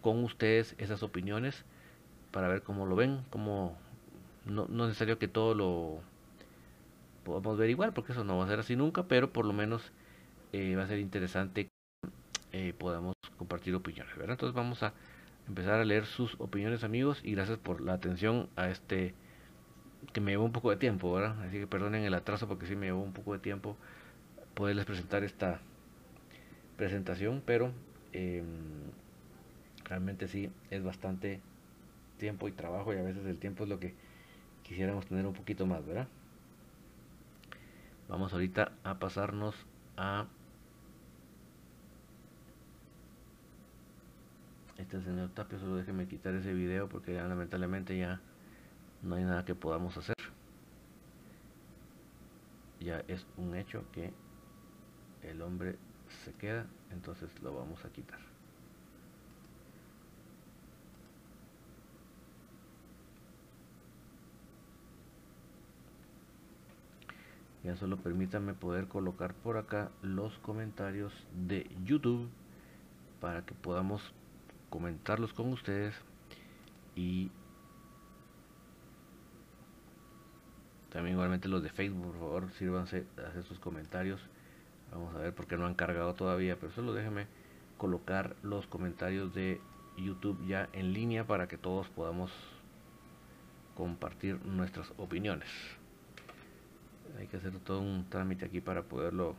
con 0.01 0.23
ustedes 0.23 0.75
esas 0.77 1.03
opiniones 1.03 1.65
para 2.31 2.47
ver 2.47 2.61
cómo 2.61 2.85
lo 2.85 2.95
ven, 2.95 3.23
cómo 3.29 3.77
no, 4.45 4.67
no 4.69 4.83
es 4.83 4.89
necesario 4.89 5.17
que 5.17 5.27
todo 5.27 5.53
lo 5.53 6.01
podamos 7.25 7.57
ver 7.57 7.69
igual, 7.69 7.91
porque 7.91 8.13
eso 8.13 8.23
no 8.23 8.37
va 8.37 8.45
a 8.45 8.47
ser 8.47 8.59
así 8.59 8.77
nunca, 8.77 9.03
pero 9.09 9.33
por 9.33 9.45
lo 9.45 9.51
menos 9.51 9.91
eh, 10.53 10.75
va 10.77 10.83
a 10.83 10.87
ser 10.87 10.99
interesante 10.99 11.65
que 11.65 11.69
eh, 12.53 12.73
podamos 12.73 13.15
compartir 13.37 13.75
opiniones, 13.75 14.15
¿verdad? 14.15 14.33
Entonces 14.33 14.55
vamos 14.55 14.81
a 14.83 14.93
empezar 15.47 15.81
a 15.81 15.85
leer 15.85 16.05
sus 16.05 16.35
opiniones, 16.39 16.85
amigos, 16.85 17.19
y 17.23 17.33
gracias 17.33 17.57
por 17.57 17.81
la 17.81 17.93
atención 17.93 18.47
a 18.55 18.69
este 18.69 19.13
que 20.13 20.21
me 20.21 20.31
llevó 20.31 20.45
un 20.45 20.51
poco 20.51 20.69
de 20.69 20.77
tiempo, 20.77 21.11
¿verdad? 21.11 21.41
Así 21.41 21.59
que 21.59 21.67
perdonen 21.67 22.03
el 22.03 22.13
atraso 22.13 22.47
porque 22.47 22.67
sí 22.67 22.75
me 22.75 22.85
llevó 22.85 23.01
un 23.01 23.11
poco 23.11 23.33
de 23.33 23.39
tiempo 23.39 23.75
poderles 24.53 24.85
presentar 24.85 25.23
esta 25.23 25.59
presentación, 26.77 27.41
pero 27.45 27.71
em, 28.13 28.45
realmente 29.83 30.27
sí 30.27 30.49
es 30.69 30.83
bastante 30.83 31.41
tiempo 32.17 32.47
y 32.47 32.51
trabajo 32.51 32.93
y 32.93 32.97
a 32.97 33.01
veces 33.01 33.25
el 33.25 33.37
tiempo 33.37 33.63
es 33.63 33.69
lo 33.69 33.79
que 33.79 33.93
quisiéramos 34.63 35.05
tener 35.07 35.25
un 35.25 35.33
poquito 35.33 35.65
más, 35.65 35.85
¿verdad? 35.85 36.07
Vamos 38.07 38.33
ahorita 38.33 38.71
a 38.83 38.99
pasarnos 38.99 39.55
a 39.97 40.27
este 44.77 45.01
señor 45.01 45.29
Tapio. 45.29 45.59
Solo 45.59 45.77
déjeme 45.77 46.07
quitar 46.07 46.35
ese 46.35 46.53
video 46.53 46.87
porque 46.87 47.13
ya 47.13 47.27
lamentablemente 47.27 47.97
ya 47.97 48.21
no 49.01 49.15
hay 49.15 49.23
nada 49.23 49.43
que 49.43 49.55
podamos 49.55 49.97
hacer. 49.97 50.15
Ya 52.79 52.99
es 53.07 53.25
un 53.37 53.55
hecho 53.55 53.83
que 53.91 54.13
el 55.23 55.41
hombre 55.41 55.77
se 56.23 56.33
queda, 56.33 56.67
entonces 56.91 57.29
lo 57.41 57.55
vamos 57.55 57.83
a 57.85 57.89
quitar. 57.89 58.34
Ya 67.65 67.75
solo 67.77 67.97
permítanme 67.97 68.53
poder 68.53 68.87
colocar 68.87 69.33
por 69.33 69.57
acá 69.57 69.89
los 70.03 70.37
comentarios 70.39 71.11
de 71.47 71.67
YouTube 71.83 72.29
para 73.19 73.43
que 73.43 73.55
podamos 73.55 74.13
comentarlos 74.69 75.33
con 75.33 75.51
ustedes 75.51 75.95
y 76.95 77.31
también 80.91 81.15
igualmente 81.15 81.47
los 81.47 81.63
de 81.63 81.69
Facebook, 81.69 82.05
por 82.11 82.19
favor, 82.19 82.51
sírvanse 82.51 83.07
a 83.17 83.29
hacer 83.29 83.43
sus 83.45 83.57
comentarios. 83.57 84.21
Vamos 84.91 85.15
a 85.15 85.17
ver 85.17 85.33
porque 85.33 85.57
no 85.57 85.65
han 85.65 85.73
cargado 85.73 86.13
todavía, 86.13 86.59
pero 86.59 86.71
solo 86.71 86.93
déjenme 86.93 87.25
colocar 87.79 88.35
los 88.43 88.67
comentarios 88.67 89.33
de 89.33 89.59
YouTube 89.97 90.37
ya 90.45 90.69
en 90.71 90.93
línea 90.93 91.25
para 91.25 91.47
que 91.47 91.57
todos 91.57 91.89
podamos 91.89 92.31
compartir 93.73 94.39
nuestras 94.45 94.93
opiniones 94.97 95.49
hay 97.17 97.27
que 97.27 97.37
hacer 97.37 97.53
todo 97.59 97.81
un 97.81 98.05
trámite 98.09 98.45
aquí 98.45 98.61
para 98.61 98.83
poderlo 98.83 99.35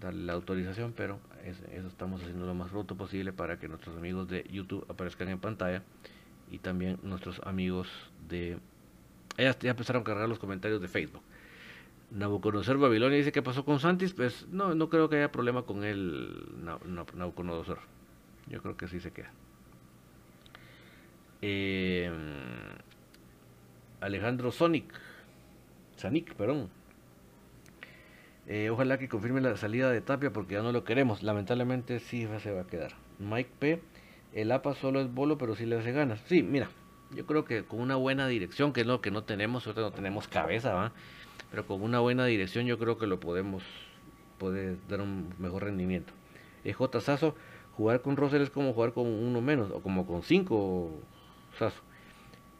darle 0.00 0.24
la 0.24 0.32
autorización, 0.34 0.92
pero 0.96 1.18
eso 1.44 1.88
estamos 1.88 2.20
haciendo 2.22 2.46
lo 2.46 2.54
más 2.54 2.70
pronto 2.70 2.94
posible 2.96 3.32
para 3.32 3.58
que 3.58 3.68
nuestros 3.68 3.96
amigos 3.96 4.28
de 4.28 4.44
YouTube 4.50 4.86
aparezcan 4.88 5.28
en 5.28 5.38
pantalla 5.38 5.82
y 6.50 6.58
también 6.58 6.98
nuestros 7.02 7.40
amigos 7.44 7.88
de... 8.28 8.58
Ya, 9.36 9.56
ya 9.58 9.70
empezaron 9.70 10.02
a 10.02 10.04
cargar 10.04 10.28
los 10.28 10.38
comentarios 10.38 10.80
de 10.80 10.88
Facebook. 10.88 11.22
Nabucodonosor 12.10 12.78
Babilonia 12.78 13.18
dice 13.18 13.32
que 13.32 13.42
pasó 13.42 13.64
con 13.64 13.80
Santis, 13.80 14.14
pues 14.14 14.46
no, 14.50 14.74
no 14.74 14.88
creo 14.88 15.08
que 15.08 15.16
haya 15.16 15.30
problema 15.30 15.62
con 15.62 15.84
él, 15.84 16.46
Nabucodonosor. 17.14 17.80
Yo 18.48 18.62
creo 18.62 18.76
que 18.76 18.88
sí 18.88 19.00
se 19.00 19.12
queda. 19.12 19.30
Eh, 21.42 22.10
Alejandro 24.00 24.50
Sonic, 24.50 24.92
Sanic, 25.98 26.34
perdón. 26.34 26.70
Eh, 28.46 28.70
ojalá 28.70 28.98
que 28.98 29.08
confirme 29.08 29.40
la 29.40 29.56
salida 29.56 29.90
de 29.90 30.00
Tapia 30.00 30.32
porque 30.32 30.54
ya 30.54 30.62
no 30.62 30.72
lo 30.72 30.84
queremos. 30.84 31.22
Lamentablemente 31.22 31.98
sí 31.98 32.26
se 32.42 32.52
va 32.52 32.62
a 32.62 32.66
quedar. 32.66 32.92
Mike 33.18 33.50
P. 33.58 33.82
El 34.32 34.52
APA 34.52 34.74
solo 34.74 35.00
es 35.00 35.12
bolo, 35.12 35.38
pero 35.38 35.56
sí 35.56 35.66
le 35.66 35.76
hace 35.76 35.92
ganas. 35.92 36.20
Sí, 36.26 36.42
mira, 36.42 36.68
yo 37.10 37.26
creo 37.26 37.44
que 37.44 37.64
con 37.64 37.80
una 37.80 37.96
buena 37.96 38.28
dirección, 38.28 38.72
que 38.72 38.82
es 38.82 38.86
lo 38.86 39.00
que 39.00 39.10
no 39.10 39.24
tenemos, 39.24 39.66
ahorita 39.66 39.80
no 39.82 39.90
tenemos 39.90 40.28
cabeza, 40.28 40.72
¿va? 40.72 40.92
Pero 41.50 41.66
con 41.66 41.82
una 41.82 41.98
buena 41.98 42.26
dirección 42.26 42.66
yo 42.66 42.78
creo 42.78 42.98
que 42.98 43.06
lo 43.06 43.18
podemos, 43.20 43.62
poder 44.38 44.76
dar 44.88 45.00
un 45.00 45.34
mejor 45.38 45.64
rendimiento. 45.64 46.12
EJ 46.64 47.00
Sazo, 47.00 47.34
jugar 47.72 48.02
con 48.02 48.16
Rosel 48.16 48.42
es 48.42 48.50
como 48.50 48.72
jugar 48.72 48.92
con 48.92 49.06
uno 49.06 49.40
menos, 49.40 49.70
o 49.70 49.80
como 49.80 50.06
con 50.06 50.22
cinco 50.22 50.90
Sazo. 51.58 51.82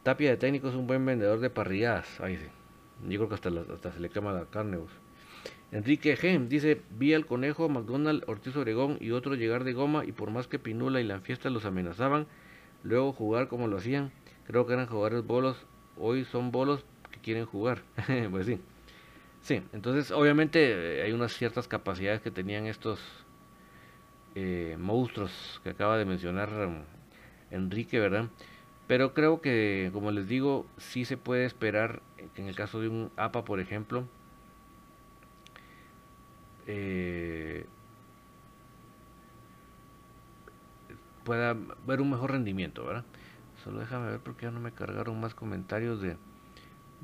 Tapia 0.03 0.31
de 0.31 0.37
técnico 0.37 0.69
es 0.69 0.75
un 0.75 0.87
buen 0.87 1.05
vendedor 1.05 1.39
de 1.39 1.49
parrilladas. 1.49 2.19
Ahí 2.19 2.37
sí. 2.37 2.45
Yo 3.07 3.17
creo 3.17 3.29
que 3.29 3.35
hasta, 3.35 3.49
hasta 3.49 3.91
se 3.93 3.99
le 3.99 4.09
quema 4.09 4.33
la 4.33 4.45
carne. 4.45 4.79
Enrique 5.71 6.17
G. 6.17 6.47
dice, 6.47 6.81
vi 6.89 7.13
al 7.13 7.25
conejo, 7.25 7.69
McDonald, 7.69 8.23
Ortiz 8.27 8.55
Obregón 8.55 8.97
y 8.99 9.11
otro 9.11 9.35
llegar 9.35 9.63
de 9.63 9.73
goma 9.73 10.03
y 10.03 10.11
por 10.11 10.31
más 10.31 10.47
que 10.47 10.59
Pinula 10.59 10.99
y 10.99 11.03
la 11.03 11.19
fiesta 11.19 11.49
los 11.49 11.65
amenazaban, 11.65 12.27
luego 12.83 13.13
jugar 13.13 13.47
como 13.47 13.67
lo 13.67 13.77
hacían, 13.77 14.11
creo 14.47 14.65
que 14.65 14.73
eran 14.73 14.87
jugadores 14.87 15.25
bolos, 15.25 15.57
hoy 15.97 16.25
son 16.25 16.51
bolos 16.51 16.83
que 17.11 17.19
quieren 17.19 17.45
jugar. 17.45 17.83
pues 18.31 18.47
sí. 18.47 18.59
Sí, 19.41 19.61
entonces 19.73 20.11
obviamente 20.11 20.99
eh, 20.99 21.03
hay 21.03 21.13
unas 21.13 21.33
ciertas 21.33 21.67
capacidades 21.67 22.21
que 22.21 22.31
tenían 22.31 22.65
estos 22.65 22.99
eh, 24.35 24.75
monstruos 24.79 25.59
que 25.63 25.69
acaba 25.69 25.97
de 25.97 26.05
mencionar 26.05 26.49
um, 26.49 26.83
Enrique, 27.51 27.99
¿verdad? 27.99 28.25
Pero 28.89 29.13
creo 29.13 29.39
que, 29.39 29.91
como 29.93 30.09
les 30.09 30.27
digo, 30.27 30.65
sí 30.77 31.05
se 31.05 31.15
puede 31.15 31.45
esperar 31.45 32.01
que 32.33 32.41
en 32.41 32.47
el 32.47 32.55
caso 32.55 32.81
de 32.81 32.87
un 32.87 33.11
APA, 33.17 33.45
por 33.45 33.59
ejemplo, 33.59 34.03
eh, 36.65 37.67
pueda 41.23 41.55
ver 41.85 42.01
un 42.01 42.09
mejor 42.09 42.31
rendimiento, 42.31 42.83
¿verdad? 42.83 43.05
Solo 43.63 43.77
déjame 43.77 44.09
ver 44.09 44.21
porque 44.21 44.47
ya 44.47 44.51
no 44.51 44.59
me 44.59 44.71
cargaron 44.71 45.21
más 45.21 45.35
comentarios 45.35 46.01
de, 46.01 46.17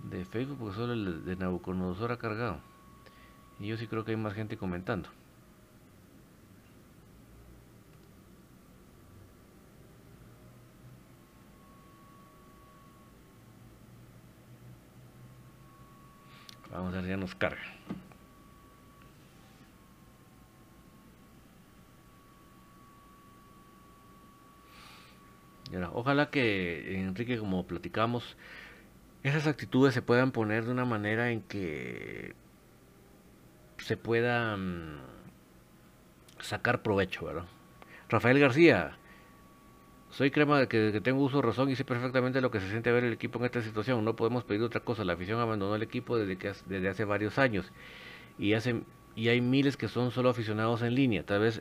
de 0.10 0.26
Facebook, 0.26 0.58
porque 0.58 0.78
solo 0.78 0.94
el 0.94 1.24
de 1.24 1.36
Nabucodonosor 1.36 2.12
ha 2.12 2.18
cargado. 2.18 2.58
Y 3.60 3.68
yo 3.68 3.78
sí 3.78 3.86
creo 3.86 4.04
que 4.04 4.10
hay 4.10 4.18
más 4.18 4.34
gente 4.34 4.58
comentando. 4.58 5.08
Vamos 16.76 16.94
a 16.94 16.98
ver 16.98 17.06
si 17.06 17.10
ya 17.10 17.18
nos 17.18 17.36
carga. 17.36 17.62
Ojalá 25.94 26.30
que 26.30 27.02
Enrique, 27.02 27.38
como 27.38 27.66
platicamos, 27.66 28.38
esas 29.24 29.48
actitudes 29.48 29.94
se 29.94 30.02
puedan 30.02 30.32
poner 30.32 30.66
de 30.66 30.72
una 30.72 30.86
manera 30.86 31.32
en 31.32 31.42
que 31.42 32.36
se 33.78 33.98
pueda 33.98 34.58
sacar 36.40 36.82
provecho, 36.82 37.26
¿verdad? 37.26 37.46
Rafael 38.10 38.40
García, 38.40 38.98
soy 40.16 40.32
crema 40.32 40.58
de 40.62 40.70
que, 40.70 41.02
tengo 41.02 41.22
uso 41.22 41.42
razón 41.42 41.70
y 41.70 41.76
sé 41.76 41.84
perfectamente 41.84 42.40
lo 42.40 42.50
que 42.50 42.62
se 42.62 42.70
siente 42.70 42.90
ver 42.90 43.04
el 43.04 43.12
equipo 43.12 43.38
en 43.40 43.46
esta 43.46 43.62
situación. 43.62 44.06
No 44.06 44.16
podemos 44.16 44.46
pedir 44.46 44.62
otra 44.64 44.80
cosa. 44.80 45.04
La 45.04 45.12
afición 45.12 45.42
abandonó 45.42 45.76
el 45.76 45.84
equipo 45.84 46.18
desde, 46.18 46.38
que, 46.38 46.54
desde 46.68 46.88
hace 46.88 47.04
varios 47.04 47.38
años 47.38 47.70
y, 48.40 48.54
hace, 48.54 48.82
y 49.14 49.28
hay 49.28 49.42
miles 49.42 49.76
que 49.76 49.90
son 49.90 50.12
solo 50.12 50.30
aficionados 50.30 50.84
en 50.84 50.96
línea. 50.96 51.26
Tal 51.26 51.42
vez 51.42 51.60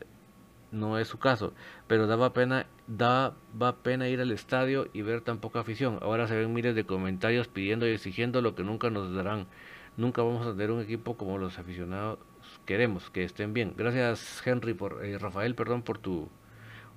no 0.70 1.00
es 1.00 1.09
su 1.09 1.18
caso, 1.18 1.52
pero 1.88 2.07
daba 2.07 2.32
pena, 2.32 2.66
da, 2.86 3.34
va 3.61 3.82
pena 3.82 4.09
ir 4.09 4.20
al 4.20 4.30
estadio 4.30 4.88
y 4.92 5.02
ver 5.02 5.22
tan 5.22 5.38
poca 5.38 5.59
afición. 5.59 5.98
Ahora 6.00 6.28
se 6.28 6.36
ven 6.36 6.52
miles 6.52 6.76
de 6.76 6.84
comentarios 6.84 7.48
pidiendo 7.48 7.88
y 7.88 7.90
exigiendo 7.90 8.40
lo 8.40 8.55
que 8.55 8.62
nunca 8.62 8.88
nos 8.88 9.12
darán. 9.12 9.48
Nunca 9.96 10.22
vamos 10.22 10.46
a 10.46 10.52
tener 10.52 10.70
un 10.70 10.80
equipo 10.80 11.16
como 11.16 11.38
los 11.38 11.59
aficionados 11.59 12.20
queremos, 12.66 13.11
que 13.11 13.24
estén 13.24 13.52
bien. 13.52 13.74
Gracias 13.76 14.46
Henry 14.46 14.74
por 14.74 15.05
eh, 15.05 15.18
Rafael, 15.18 15.57
perdón 15.57 15.82
por 15.82 15.98
tu 15.98 16.28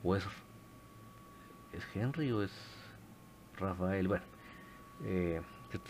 o 0.03 0.15
es, 0.15 0.23
es 1.77 1.95
Henry 1.95 2.31
o 2.31 2.43
es 2.43 2.51
Rafael, 3.57 4.07
bueno, 4.07 4.23
eh, 5.03 5.41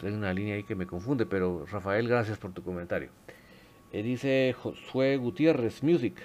hay 0.03 0.11
una 0.11 0.33
línea 0.33 0.55
ahí 0.55 0.63
que 0.63 0.75
me 0.75 0.85
confunde, 0.87 1.25
pero 1.25 1.65
Rafael, 1.65 2.07
gracias 2.07 2.37
por 2.37 2.51
tu 2.51 2.63
comentario. 2.63 3.09
Eh, 3.91 4.03
dice 4.03 4.55
Josué 4.57 5.17
Gutiérrez 5.17 5.83
Music. 5.83 6.15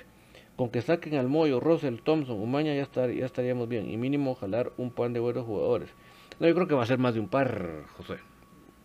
Con 0.57 0.71
que 0.71 0.83
saquen 0.83 1.15
al 1.15 1.29
Moyo, 1.29 1.61
Russell, 1.61 1.97
Thompson, 2.05 2.39
Umaña 2.41 2.75
ya, 2.75 2.89
ya 3.07 3.25
estaríamos 3.25 3.69
bien. 3.69 3.91
Y 3.91 3.97
mínimo 3.97 4.35
jalar 4.35 4.73
un 4.77 4.91
pan 4.91 5.13
de 5.13 5.21
buenos 5.21 5.47
jugadores. 5.47 5.89
No, 6.39 6.47
yo 6.47 6.55
creo 6.55 6.69
que 6.69 6.75
va 6.75 6.83
a 6.83 6.87
ser 6.87 6.99
más 6.99 7.15
de 7.15 7.21
un 7.21 7.29
par, 7.29 7.85
José. 7.97 8.19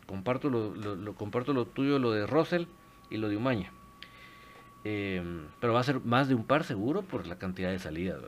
Comparto 0.05 0.49
lo, 0.49 1.13
comparto 1.15 1.53
lo 1.53 1.65
tuyo, 1.65 1.99
lo 1.99 2.11
de 2.11 2.25
Russell 2.25 2.65
y 3.09 3.17
lo 3.17 3.27
de 3.27 3.35
Umaña. 3.35 3.73
Eh, 4.85 5.21
pero 5.59 5.73
va 5.73 5.81
a 5.81 5.83
ser 5.83 5.99
más 5.99 6.29
de 6.29 6.35
un 6.35 6.45
par 6.45 6.63
seguro 6.63 7.01
por 7.01 7.27
la 7.27 7.37
cantidad 7.37 7.69
de 7.69 7.79
salidas. 7.79 8.21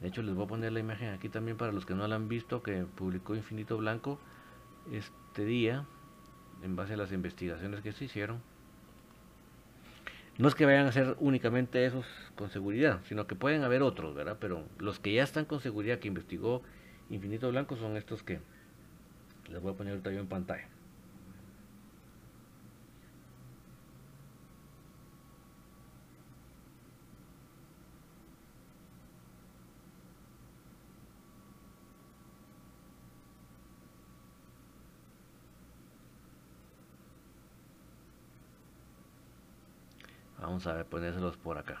De 0.00 0.08
hecho, 0.08 0.22
les 0.22 0.34
voy 0.34 0.44
a 0.44 0.48
poner 0.48 0.72
la 0.72 0.80
imagen 0.80 1.12
aquí 1.12 1.28
también 1.28 1.56
para 1.56 1.72
los 1.72 1.84
que 1.84 1.94
no 1.94 2.06
la 2.06 2.14
han 2.14 2.28
visto, 2.28 2.62
que 2.62 2.84
publicó 2.84 3.34
Infinito 3.34 3.76
Blanco 3.76 4.18
este 4.92 5.44
día, 5.44 5.84
en 6.62 6.76
base 6.76 6.94
a 6.94 6.96
las 6.96 7.12
investigaciones 7.12 7.80
que 7.80 7.92
se 7.92 8.04
hicieron. 8.04 8.40
No 10.38 10.46
es 10.46 10.54
que 10.54 10.66
vayan 10.66 10.86
a 10.86 10.92
ser 10.92 11.16
únicamente 11.18 11.84
esos 11.84 12.06
con 12.36 12.48
seguridad, 12.50 13.00
sino 13.08 13.26
que 13.26 13.34
pueden 13.34 13.64
haber 13.64 13.82
otros, 13.82 14.14
¿verdad? 14.14 14.36
Pero 14.40 14.64
los 14.78 15.00
que 15.00 15.12
ya 15.12 15.24
están 15.24 15.46
con 15.46 15.60
seguridad 15.60 15.98
que 15.98 16.06
investigó 16.06 16.62
Infinito 17.10 17.50
Blanco 17.50 17.76
son 17.76 17.96
estos 17.96 18.22
que 18.22 18.38
les 19.50 19.60
voy 19.60 19.72
a 19.72 19.76
poner 19.76 19.94
ahorita 19.94 20.12
yo 20.12 20.20
en 20.20 20.28
pantalla. 20.28 20.68
Vamos 40.40 40.66
a 40.66 40.84
ponérselos 40.84 41.36
por 41.36 41.58
acá. 41.58 41.80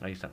Ahí 0.00 0.12
están. 0.12 0.30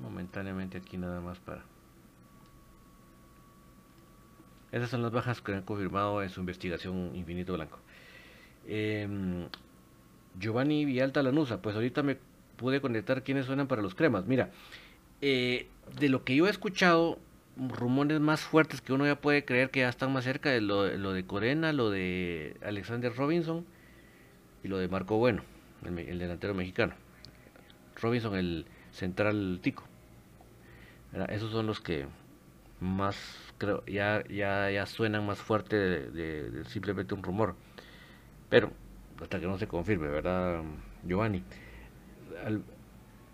Momentáneamente 0.00 0.78
aquí 0.78 0.96
nada 0.96 1.20
más 1.20 1.38
para... 1.38 1.62
Esas 4.72 4.88
son 4.88 5.02
las 5.02 5.10
bajas 5.10 5.40
que 5.40 5.52
han 5.52 5.62
confirmado 5.62 6.22
en 6.22 6.30
su 6.30 6.40
investigación 6.40 7.10
Infinito 7.16 7.54
Blanco. 7.54 7.78
Eh, 8.66 9.48
Giovanni 10.38 10.84
Vialta 10.84 11.22
Lanusa, 11.22 11.60
pues 11.60 11.74
ahorita 11.74 12.02
me 12.02 12.18
pude 12.56 12.80
conectar 12.80 13.24
quiénes 13.24 13.46
suenan 13.46 13.66
para 13.66 13.82
los 13.82 13.94
cremas. 13.94 14.26
Mira, 14.26 14.50
eh, 15.20 15.68
de 15.98 16.08
lo 16.08 16.24
que 16.24 16.36
yo 16.36 16.46
he 16.46 16.50
escuchado, 16.50 17.18
rumores 17.56 18.20
más 18.20 18.40
fuertes 18.40 18.80
que 18.80 18.92
uno 18.92 19.06
ya 19.06 19.20
puede 19.20 19.44
creer 19.44 19.70
que 19.70 19.80
ya 19.80 19.88
están 19.88 20.12
más 20.12 20.24
cerca 20.24 20.50
de 20.50 20.60
lo, 20.60 20.84
de 20.84 21.26
Corena, 21.26 21.72
lo 21.72 21.90
de 21.90 22.56
Alexander 22.64 23.14
Robinson 23.14 23.66
y 24.64 24.68
lo 24.68 24.78
de 24.78 24.88
Marco 24.88 25.16
Bueno, 25.16 25.42
el, 25.84 26.18
delantero 26.18 26.54
mexicano. 26.54 26.94
Robinson, 27.96 28.34
el 28.36 28.66
central 28.92 29.60
tico. 29.62 29.84
Esos 31.28 31.50
son 31.50 31.66
los 31.66 31.80
que 31.80 32.06
más 32.80 33.16
creo 33.58 33.84
ya 33.84 34.24
ya 34.28 34.70
ya 34.70 34.86
suenan 34.86 35.26
más 35.26 35.38
fuerte 35.38 35.76
de, 35.76 36.64
simplemente 36.66 37.14
un 37.14 37.22
rumor. 37.22 37.56
Pero 38.48 38.72
hasta 39.20 39.38
que 39.38 39.46
no 39.46 39.58
se 39.58 39.66
confirme, 39.66 40.08
¿verdad, 40.08 40.62
Giovanni? 41.04 41.42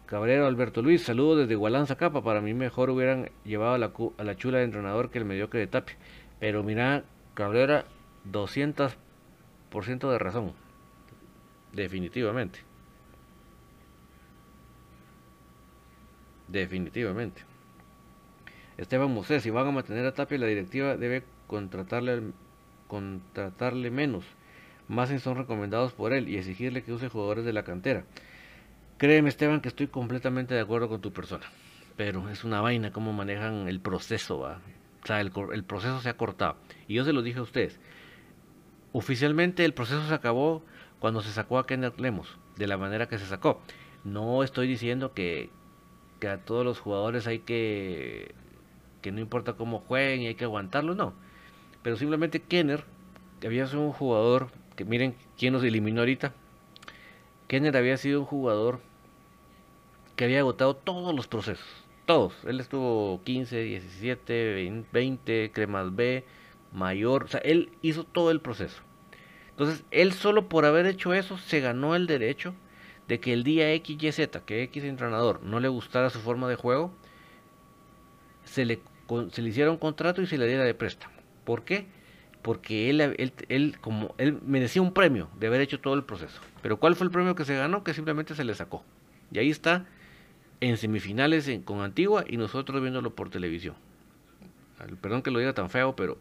Cabrera 0.06 0.46
Alberto 0.46 0.82
Luis, 0.82 1.02
saludos 1.02 1.38
desde 1.38 1.56
Gualanza 1.56 1.96
Capa. 1.96 2.22
Para 2.22 2.40
mí 2.40 2.54
mejor 2.54 2.90
hubieran 2.90 3.30
llevado 3.44 3.74
a 3.74 3.78
la, 3.78 3.92
a 4.18 4.24
la 4.24 4.36
chula 4.36 4.58
de 4.58 4.64
entrenador 4.64 5.10
que 5.10 5.18
el 5.18 5.24
mediocre 5.24 5.58
de 5.58 5.66
Tapia. 5.66 5.96
Pero 6.38 6.62
mira, 6.62 7.02
Cabrera, 7.34 7.86
200% 8.30 8.94
de 10.10 10.18
razón. 10.18 10.52
Definitivamente. 11.72 12.60
Definitivamente. 16.46 17.42
Esteban 18.76 19.12
Mosés, 19.12 19.42
si 19.42 19.50
van 19.50 19.66
a 19.66 19.72
mantener 19.72 20.06
a 20.06 20.14
Tapia, 20.14 20.38
la 20.38 20.46
directiva 20.46 20.96
debe 20.96 21.24
contratarle, 21.48 22.22
contratarle 22.86 23.90
menos. 23.90 24.24
Más 24.86 25.08
si 25.08 25.18
son 25.18 25.36
recomendados 25.36 25.92
por 25.94 26.12
él 26.12 26.28
y 26.28 26.36
exigirle 26.36 26.84
que 26.84 26.92
use 26.92 27.08
jugadores 27.08 27.44
de 27.44 27.52
la 27.52 27.64
cantera. 27.64 28.04
Créeme, 28.98 29.28
Esteban, 29.28 29.60
que 29.60 29.68
estoy 29.68 29.88
completamente 29.88 30.54
de 30.54 30.60
acuerdo 30.60 30.88
con 30.88 31.00
tu 31.00 31.12
persona. 31.12 31.44
Pero 31.96 32.28
es 32.30 32.44
una 32.44 32.60
vaina 32.60 32.92
cómo 32.92 33.12
manejan 33.12 33.68
el 33.68 33.80
proceso. 33.80 34.40
¿va? 34.40 34.60
O 35.02 35.06
sea, 35.06 35.20
el, 35.20 35.30
proceso 35.64 36.00
se 36.00 36.08
ha 36.08 36.16
cortado. 36.16 36.56
Y 36.88 36.94
yo 36.94 37.04
se 37.04 37.12
lo 37.12 37.22
dije 37.22 37.38
a 37.38 37.42
ustedes. 37.42 37.78
Oficialmente 38.92 39.64
el 39.64 39.74
proceso 39.74 40.06
se 40.08 40.14
acabó 40.14 40.62
cuando 40.98 41.20
se 41.20 41.30
sacó 41.30 41.58
a 41.58 41.66
Kenneth 41.66 42.00
Lemos. 42.00 42.38
De 42.56 42.66
la 42.66 42.78
manera 42.78 43.06
que 43.06 43.18
se 43.18 43.26
sacó. 43.26 43.60
No 44.04 44.42
estoy 44.42 44.66
diciendo 44.66 45.12
que, 45.12 45.50
que 46.20 46.28
a 46.28 46.38
todos 46.38 46.64
los 46.64 46.80
jugadores 46.80 47.26
hay 47.26 47.40
que 47.40 48.34
que 49.06 49.12
no 49.12 49.20
importa 49.20 49.52
cómo 49.52 49.78
jueguen 49.78 50.22
y 50.22 50.26
hay 50.26 50.34
que 50.34 50.42
aguantarlo, 50.42 50.96
no. 50.96 51.14
Pero 51.84 51.94
simplemente 51.94 52.42
Kenner, 52.42 52.82
que 53.38 53.46
había 53.46 53.68
sido 53.68 53.82
un 53.82 53.92
jugador, 53.92 54.48
que 54.74 54.84
miren 54.84 55.14
quién 55.38 55.52
nos 55.52 55.62
eliminó 55.62 56.00
ahorita. 56.00 56.32
Kenner 57.46 57.76
había 57.76 57.98
sido 57.98 58.18
un 58.18 58.26
jugador 58.26 58.80
que 60.16 60.24
había 60.24 60.40
agotado 60.40 60.74
todos 60.74 61.14
los 61.14 61.28
procesos, 61.28 61.66
todos. 62.06 62.34
Él 62.44 62.58
estuvo 62.58 63.22
15, 63.24 63.60
17, 63.60 64.84
20, 64.92 65.52
cremas 65.52 65.94
B, 65.94 66.24
mayor, 66.72 67.24
o 67.24 67.28
sea, 67.28 67.40
él 67.40 67.70
hizo 67.82 68.04
todo 68.04 68.30
el 68.30 68.40
proceso. 68.40 68.82
Entonces, 69.50 69.84
él 69.90 70.12
solo 70.12 70.48
por 70.48 70.64
haber 70.64 70.86
hecho 70.86 71.14
eso 71.14 71.38
se 71.38 71.60
ganó 71.60 71.94
el 71.94 72.06
derecho 72.06 72.54
de 73.08 73.20
que 73.20 73.32
el 73.32 73.44
día 73.44 73.72
X, 73.74 74.02
Y, 74.02 74.12
Z, 74.12 74.40
que 74.44 74.62
X 74.64 74.84
entrenador 74.84 75.42
no 75.42 75.60
le 75.60 75.68
gustara 75.68 76.10
su 76.10 76.18
forma 76.18 76.48
de 76.48 76.56
juego, 76.56 76.92
se 78.44 78.64
le, 78.64 78.80
se 79.30 79.42
le 79.42 79.48
hiciera 79.48 79.70
un 79.70 79.78
contrato 79.78 80.20
y 80.22 80.26
se 80.26 80.38
le 80.38 80.46
diera 80.46 80.64
de 80.64 80.74
préstamo. 80.74 81.14
¿Por 81.44 81.64
qué? 81.64 81.86
Porque 82.42 82.90
él, 82.90 83.00
él, 83.00 83.32
él, 83.48 83.78
como, 83.80 84.14
él 84.18 84.38
merecía 84.44 84.82
un 84.82 84.92
premio 84.92 85.28
de 85.38 85.46
haber 85.46 85.60
hecho 85.60 85.80
todo 85.80 85.94
el 85.94 86.04
proceso. 86.04 86.40
Pero 86.62 86.78
¿cuál 86.78 86.96
fue 86.96 87.06
el 87.06 87.10
premio 87.10 87.34
que 87.34 87.44
se 87.44 87.56
ganó? 87.56 87.84
Que 87.84 87.94
simplemente 87.94 88.34
se 88.34 88.44
le 88.44 88.54
sacó. 88.54 88.84
Y 89.32 89.38
ahí 89.38 89.50
está 89.50 89.86
en 90.60 90.76
semifinales 90.76 91.50
con 91.64 91.80
Antigua 91.80 92.24
y 92.26 92.36
nosotros 92.36 92.80
viéndolo 92.80 93.14
por 93.14 93.30
televisión. 93.30 93.74
Perdón 95.00 95.22
que 95.22 95.30
lo 95.30 95.38
diga 95.38 95.54
tan 95.54 95.70
feo, 95.70 95.96
pero 95.96 96.18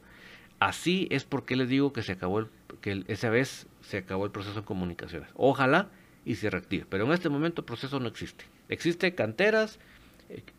así 0.60 1.08
es 1.12 1.24
porque 1.24 1.56
les 1.56 1.70
digo 1.70 1.94
que 1.94 2.04
se 2.04 2.14
acabó 2.14 2.40
el, 2.40 2.48
que 2.82 3.04
esa 3.08 3.30
vez 3.30 3.68
se 3.82 3.98
acabó 3.98 4.26
el 4.26 4.32
proceso 4.32 4.62
de 4.62 4.66
comunicaciones. 4.66 5.30
Ojalá 5.36 5.90
y 6.26 6.36
se 6.36 6.50
reactive. 6.50 6.86
Pero 6.90 7.06
en 7.06 7.12
este 7.12 7.30
momento 7.30 7.62
el 7.62 7.66
proceso 7.66 8.00
no 8.00 8.08
existe. 8.08 8.46
Existe 8.70 9.14
canteras, 9.14 9.80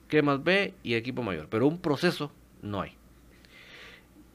que 0.09 0.23
más 0.23 0.43
B 0.43 0.75
y 0.83 0.95
equipo 0.95 1.23
mayor. 1.23 1.49
Pero 1.51 1.67
un 1.67 1.79
proceso 1.79 2.31
no 2.63 2.81
hay. 2.81 2.93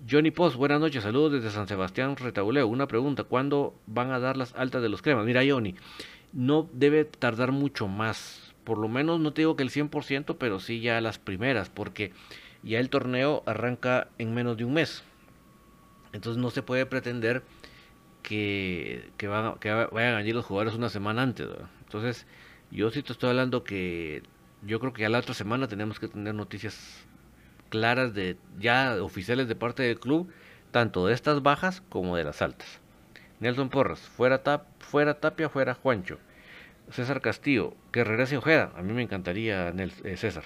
Johnny 0.09 0.31
Post, 0.31 0.57
buenas 0.57 0.79
noches, 0.79 1.03
saludos 1.03 1.31
desde 1.31 1.51
San 1.51 1.67
Sebastián 1.67 2.15
Retauleo. 2.15 2.67
Una 2.67 2.87
pregunta, 2.87 3.23
¿cuándo 3.23 3.75
van 3.85 4.11
a 4.11 4.19
dar 4.19 4.35
las 4.35 4.53
altas 4.55 4.81
de 4.81 4.89
los 4.89 5.01
cremas? 5.01 5.25
Mira, 5.25 5.41
Johnny, 5.47 5.75
no 6.33 6.67
debe 6.73 7.05
tardar 7.05 7.51
mucho 7.51 7.87
más. 7.87 8.40
Por 8.63 8.77
lo 8.77 8.87
menos 8.87 9.19
no 9.19 9.33
te 9.33 9.41
digo 9.41 9.55
que 9.55 9.63
el 9.63 9.69
100%, 9.69 10.37
pero 10.37 10.59
sí 10.59 10.81
ya 10.81 11.01
las 11.01 11.17
primeras, 11.17 11.69
porque 11.69 12.13
ya 12.63 12.79
el 12.79 12.89
torneo 12.89 13.43
arranca 13.45 14.09
en 14.17 14.33
menos 14.33 14.57
de 14.57 14.65
un 14.65 14.73
mes. 14.73 15.03
Entonces 16.13 16.41
no 16.41 16.51
se 16.51 16.61
puede 16.61 16.85
pretender 16.85 17.43
que, 18.21 19.09
que, 19.17 19.27
van, 19.27 19.55
vayan 19.91 20.15
allí 20.15 20.31
los 20.31 20.45
jugadores 20.45 20.75
una 20.75 20.89
semana 20.89 21.23
antes. 21.23 21.47
Entonces, 21.85 22.27
yo 22.69 22.89
sí 22.91 23.03
te 23.03 23.13
estoy 23.13 23.29
hablando 23.29 23.63
que 23.63 24.23
yo 24.63 24.79
creo 24.79 24.93
que 24.93 25.01
ya 25.01 25.09
la 25.09 25.19
otra 25.19 25.33
semana 25.33 25.67
tenemos 25.67 25.99
que 25.99 26.07
tener 26.07 26.35
noticias 26.35 27.05
claras 27.69 28.13
de 28.13 28.37
ya 28.59 28.97
oficiales 29.01 29.47
de 29.47 29.55
parte 29.55 29.83
del 29.83 29.99
club, 29.99 30.31
tanto 30.71 31.07
de 31.07 31.13
estas 31.13 31.41
bajas 31.41 31.81
como 31.89 32.15
de 32.15 32.23
las 32.23 32.41
altas. 32.41 32.79
Nelson 33.39 33.69
Porras, 33.69 33.99
fuera, 33.99 34.43
tap, 34.43 34.65
fuera 34.79 35.19
Tapia, 35.19 35.49
fuera 35.49 35.73
Juancho. 35.73 36.19
César 36.91 37.21
Castillo, 37.21 37.75
que 37.91 38.03
regrese 38.03 38.37
Ojeda. 38.37 38.71
A 38.75 38.81
mí 38.81 38.93
me 38.93 39.01
encantaría 39.01 39.69
eh, 39.69 40.17
César. 40.17 40.43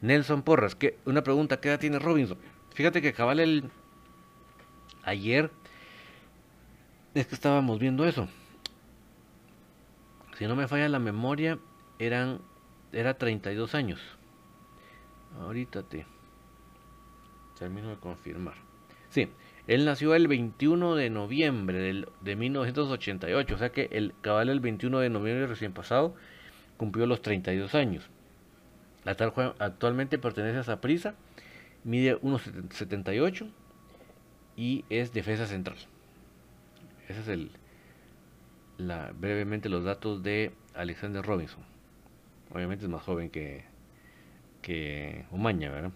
Nelson 0.00 0.42
Porras, 0.42 0.74
que 0.74 0.98
una 1.04 1.22
pregunta, 1.22 1.60
¿qué 1.60 1.68
edad 1.68 1.80
tiene 1.80 1.98
Robinson? 1.98 2.38
Fíjate 2.74 3.00
que 3.00 3.12
cabal 3.12 3.40
el 3.40 3.70
ayer 5.04 5.50
es 7.14 7.26
que 7.26 7.34
estábamos 7.34 7.78
viendo 7.78 8.04
eso 8.06 8.28
si 10.36 10.46
no 10.46 10.54
me 10.54 10.68
falla 10.68 10.88
la 10.88 10.98
memoria, 10.98 11.58
eran 11.98 12.40
era 12.92 13.14
32 13.14 13.74
años. 13.74 14.00
Ahorita 15.40 15.82
te 15.82 16.06
termino 17.58 17.88
de 17.88 17.96
confirmar. 17.96 18.54
Sí, 19.08 19.30
él 19.66 19.84
nació 19.84 20.14
el 20.14 20.28
21 20.28 20.94
de 20.94 21.10
noviembre 21.10 22.04
de 22.20 22.36
1988, 22.36 23.54
o 23.54 23.58
sea 23.58 23.70
que 23.70 23.88
el 23.92 24.14
cabal 24.20 24.48
el 24.48 24.60
21 24.60 25.00
de 25.00 25.10
noviembre 25.10 25.46
recién 25.46 25.72
pasado 25.72 26.14
cumplió 26.76 27.06
los 27.06 27.20
32 27.22 27.74
años. 27.74 28.08
La 29.04 29.16
tal 29.16 29.32
actualmente 29.58 30.18
pertenece 30.18 30.58
a 30.58 30.64
Saprisa, 30.64 31.14
mide 31.84 32.20
1.78 32.20 33.50
y 34.56 34.84
es 34.88 35.12
defensa 35.12 35.46
central. 35.46 35.76
Ese 37.08 37.20
es 37.20 37.28
el, 37.28 37.50
brevemente 39.18 39.68
los 39.68 39.84
datos 39.84 40.22
de 40.22 40.52
Alexander 40.74 41.24
Robinson. 41.24 41.62
Obviamente 42.52 42.84
es 42.84 42.90
más 42.90 43.02
joven 43.02 43.30
que, 43.30 43.64
que 44.62 45.24
Umaña, 45.30 45.70
¿verdad? 45.70 45.92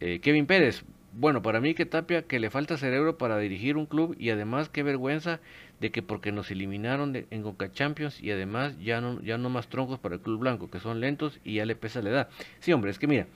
Eh, 0.00 0.20
Kevin 0.20 0.46
Pérez, 0.46 0.84
bueno, 1.16 1.42
para 1.42 1.60
mí 1.60 1.74
que 1.74 1.86
Tapia 1.86 2.22
que 2.22 2.40
le 2.40 2.50
falta 2.50 2.76
cerebro 2.76 3.18
para 3.18 3.38
dirigir 3.38 3.76
un 3.76 3.86
club 3.86 4.16
y 4.18 4.30
además 4.30 4.68
qué 4.68 4.82
vergüenza 4.82 5.40
de 5.80 5.90
que 5.90 6.02
porque 6.02 6.32
nos 6.32 6.50
eliminaron 6.50 7.26
en 7.30 7.42
Coca 7.42 7.70
Champions 7.70 8.20
y 8.22 8.30
además 8.30 8.78
ya 8.80 9.00
no, 9.00 9.20
ya 9.22 9.38
no 9.38 9.48
más 9.48 9.68
troncos 9.68 9.98
para 9.98 10.16
el 10.16 10.20
club 10.20 10.40
blanco, 10.40 10.70
que 10.70 10.80
son 10.80 11.00
lentos 11.00 11.40
y 11.44 11.54
ya 11.54 11.66
le 11.66 11.76
pesa 11.76 12.02
la 12.02 12.10
edad. 12.10 12.28
Sí, 12.60 12.72
hombre, 12.72 12.90
es 12.90 12.98
que 12.98 13.06
mira, 13.06 13.26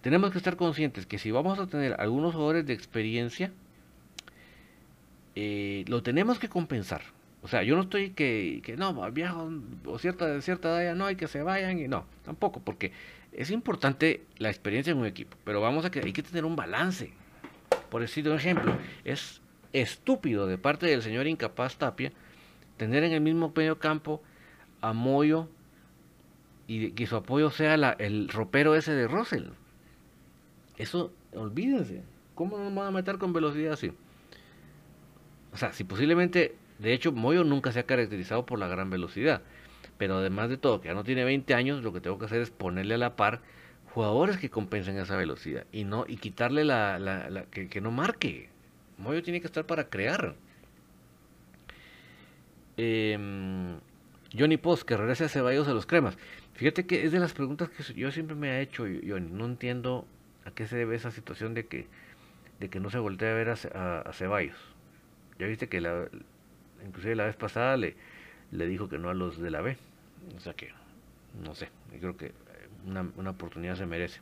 tenemos 0.00 0.30
que 0.30 0.38
estar 0.38 0.56
conscientes 0.56 1.06
que 1.06 1.18
si 1.18 1.30
vamos 1.30 1.58
a 1.58 1.66
tener 1.66 1.94
algunos 2.00 2.34
jugadores 2.34 2.66
de 2.66 2.72
experiencia, 2.72 3.52
eh, 5.34 5.84
lo 5.88 6.02
tenemos 6.02 6.38
que 6.38 6.48
compensar. 6.48 7.02
O 7.42 7.48
sea, 7.48 7.64
yo 7.64 7.74
no 7.74 7.82
estoy 7.82 8.10
que, 8.10 8.60
que 8.64 8.76
no, 8.76 9.10
viejo 9.10 9.50
o 9.86 9.98
cierta, 9.98 10.40
cierta 10.42 10.68
edad 10.68 10.92
ya 10.92 10.94
no 10.94 11.06
hay 11.06 11.16
que 11.16 11.26
se 11.26 11.42
vayan 11.42 11.78
y 11.80 11.88
no, 11.88 12.04
tampoco, 12.24 12.60
porque 12.60 12.92
es 13.32 13.50
importante 13.50 14.24
la 14.38 14.48
experiencia 14.48 14.90
en 14.90 14.98
un 14.98 15.06
equipo, 15.06 15.36
pero 15.44 15.60
vamos 15.60 15.84
a 15.84 15.90
que 15.90 16.00
hay 16.00 16.12
que 16.12 16.22
tener 16.22 16.44
un 16.44 16.56
balance. 16.56 17.12
Por 17.90 18.02
decir 18.02 18.28
un 18.28 18.36
ejemplo, 18.36 18.76
es 19.04 19.40
estúpido 19.72 20.46
de 20.46 20.58
parte 20.58 20.86
del 20.86 21.02
señor 21.02 21.26
incapaz 21.26 21.76
Tapia 21.76 22.12
tener 22.76 23.04
en 23.04 23.12
el 23.12 23.20
mismo 23.20 23.52
medio 23.54 23.78
campo 23.78 24.22
a 24.80 24.92
Moyo 24.92 25.48
y 26.66 26.92
que 26.92 27.06
su 27.06 27.16
apoyo 27.16 27.50
sea 27.50 27.76
la, 27.76 27.92
el 27.92 28.28
ropero 28.28 28.74
ese 28.74 28.92
de 28.92 29.08
Russell. 29.08 29.48
Eso, 30.76 31.12
olvídense. 31.34 32.02
¿Cómo 32.34 32.58
nos 32.58 32.74
van 32.74 32.86
a 32.86 32.90
meter 32.90 33.18
con 33.18 33.32
velocidad 33.32 33.74
así? 33.74 33.92
O 35.52 35.56
sea, 35.56 35.72
si 35.72 35.84
posiblemente 35.84 36.56
de 36.82 36.92
hecho, 36.92 37.12
Moyo 37.12 37.44
nunca 37.44 37.70
se 37.70 37.78
ha 37.78 37.84
caracterizado 37.84 38.44
por 38.44 38.58
la 38.58 38.66
gran 38.66 38.90
velocidad. 38.90 39.42
Pero 40.02 40.16
además 40.16 40.48
de 40.48 40.56
todo, 40.56 40.80
que 40.80 40.88
ya 40.88 40.94
no 40.94 41.04
tiene 41.04 41.22
20 41.22 41.54
años, 41.54 41.84
lo 41.84 41.92
que 41.92 42.00
tengo 42.00 42.18
que 42.18 42.24
hacer 42.24 42.40
es 42.40 42.50
ponerle 42.50 42.94
a 42.94 42.98
la 42.98 43.14
par 43.14 43.40
jugadores 43.94 44.36
que 44.36 44.50
compensen 44.50 44.98
esa 44.98 45.16
velocidad 45.16 45.64
y 45.70 45.84
no 45.84 46.06
y 46.08 46.16
quitarle 46.16 46.64
la, 46.64 47.46
que, 47.52 47.80
no 47.80 47.92
marque. 47.92 48.48
Moyo 48.98 49.22
tiene 49.22 49.40
que 49.40 49.46
estar 49.46 49.64
para 49.64 49.90
crear. 49.90 50.34
Em, 52.76 53.78
Johnny 54.36 54.56
Post, 54.56 54.82
que 54.82 54.96
regrese 54.96 55.26
a 55.26 55.28
Ceballos 55.28 55.68
a 55.68 55.72
los 55.72 55.86
cremas. 55.86 56.18
Fíjate 56.54 56.84
que 56.84 57.04
es 57.04 57.12
de 57.12 57.20
las 57.20 57.32
preguntas 57.32 57.70
que 57.70 57.84
yo 57.94 58.10
siempre 58.10 58.34
me 58.34 58.58
he 58.58 58.60
hecho, 58.60 58.82
Johnny. 58.82 59.30
No 59.30 59.44
entiendo 59.44 60.04
a 60.44 60.50
qué 60.50 60.66
se 60.66 60.78
debe 60.78 60.96
esa 60.96 61.12
situación 61.12 61.54
de 61.54 61.66
que, 61.66 61.86
de 62.58 62.68
que 62.68 62.80
no 62.80 62.90
se 62.90 62.98
voltee 62.98 63.30
a 63.30 63.34
ver 63.34 63.50
a, 63.50 64.00
a 64.00 64.12
Ceballos. 64.12 64.58
Ya 65.38 65.46
viste 65.46 65.68
que 65.68 65.80
la, 65.80 66.08
inclusive 66.84 67.14
la 67.14 67.26
vez 67.26 67.36
pasada 67.36 67.76
le, 67.76 67.94
le 68.50 68.66
dijo 68.66 68.88
que 68.88 68.98
no 68.98 69.10
a 69.10 69.14
los 69.14 69.38
de 69.38 69.50
la 69.52 69.60
B. 69.60 69.76
O 70.36 70.40
sea 70.40 70.54
que, 70.54 70.70
no 71.42 71.54
sé, 71.54 71.68
creo 71.98 72.16
que 72.16 72.32
una, 72.86 73.10
una 73.16 73.30
oportunidad 73.30 73.76
se 73.76 73.86
merece. 73.86 74.20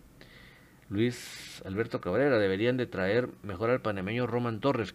Luis 0.88 1.62
Alberto 1.64 2.00
Cabrera, 2.00 2.38
deberían 2.38 2.76
de 2.76 2.86
traer 2.86 3.28
mejor 3.42 3.70
al 3.70 3.80
panameño 3.80 4.26
Roman 4.26 4.60
Torres 4.60 4.94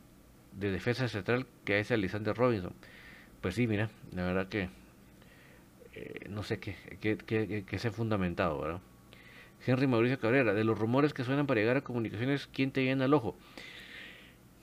de 0.51 0.71
defensa 0.71 1.07
central 1.07 1.47
que 1.63 1.75
a 1.75 1.79
ese 1.79 1.93
Alexander 1.93 2.35
Robinson. 2.35 2.73
Pues 3.41 3.55
sí, 3.55 3.67
mira, 3.67 3.89
la 4.13 4.23
verdad 4.23 4.47
que 4.47 4.69
eh, 5.93 6.27
no 6.29 6.43
sé 6.43 6.59
qué, 6.59 6.75
qué, 6.99 7.17
qué, 7.17 7.63
qué 7.65 7.79
se 7.79 7.87
ha 7.87 7.91
fundamentado, 7.91 8.59
¿verdad? 8.59 8.81
Henry 9.65 9.87
Mauricio 9.87 10.19
Cabrera, 10.19 10.53
de 10.53 10.63
los 10.63 10.77
rumores 10.77 11.13
que 11.13 11.23
suenan 11.23 11.47
para 11.47 11.61
llegar 11.61 11.77
a 11.77 11.81
comunicaciones, 11.81 12.47
¿quién 12.47 12.71
te 12.71 12.83
llena 12.83 13.05
el 13.05 13.13
ojo? 13.13 13.35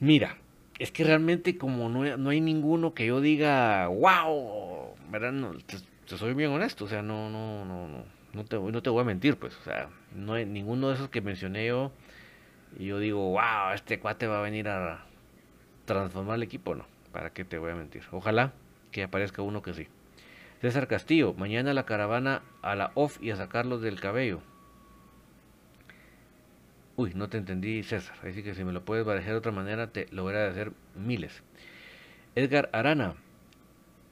Mira, 0.00 0.36
es 0.78 0.90
que 0.90 1.04
realmente 1.04 1.56
como 1.56 1.88
no, 1.88 2.30
hay 2.30 2.40
ninguno 2.40 2.94
que 2.94 3.06
yo 3.06 3.20
diga, 3.20 3.86
wow, 3.88 4.94
¿verdad? 5.10 5.32
No, 5.32 5.54
soy 6.16 6.34
bien 6.34 6.50
honesto, 6.50 6.84
o 6.84 6.88
sea, 6.88 7.02
no, 7.02 7.30
no, 7.30 7.64
no, 7.64 7.88
no, 7.88 8.04
no 8.32 8.44
te, 8.44 8.58
no 8.58 8.82
te 8.82 8.90
voy 8.90 9.02
a 9.02 9.04
mentir, 9.04 9.36
pues, 9.36 9.56
o 9.58 9.62
sea, 9.62 9.88
no 10.14 10.34
hay 10.34 10.46
ninguno 10.46 10.88
de 10.88 10.94
esos 10.94 11.08
que 11.08 11.20
mencioné 11.20 11.66
yo 11.66 11.92
y 12.78 12.86
yo 12.86 12.98
digo, 12.98 13.30
wow, 13.30 13.72
este 13.74 13.98
cuate 13.98 14.26
va 14.26 14.38
a 14.38 14.42
venir 14.42 14.68
a 14.68 15.04
transformar 15.84 16.36
el 16.36 16.42
equipo, 16.42 16.74
no, 16.74 16.86
¿para 17.12 17.30
qué 17.30 17.44
te 17.44 17.58
voy 17.58 17.70
a 17.70 17.74
mentir? 17.74 18.02
Ojalá 18.10 18.52
que 18.90 19.02
aparezca 19.02 19.42
uno 19.42 19.62
que 19.62 19.74
sí. 19.74 19.88
César 20.60 20.86
Castillo, 20.86 21.34
mañana 21.34 21.74
la 21.74 21.86
caravana 21.86 22.42
a 22.62 22.76
la 22.76 22.92
off 22.94 23.20
y 23.20 23.30
a 23.30 23.36
sacarlos 23.36 23.82
del 23.82 24.00
cabello. 24.00 24.40
Uy, 26.94 27.12
no 27.14 27.28
te 27.28 27.38
entendí, 27.38 27.82
César. 27.82 28.16
Así 28.22 28.44
que 28.44 28.54
si 28.54 28.62
me 28.62 28.72
lo 28.72 28.84
puedes 28.84 29.04
barajar 29.04 29.32
de 29.32 29.38
otra 29.38 29.50
manera, 29.50 29.88
te 29.88 30.06
lo 30.12 30.22
voy 30.22 30.34
a 30.34 30.46
hacer 30.46 30.72
miles. 30.94 31.42
Edgar 32.36 32.70
Arana, 32.72 33.14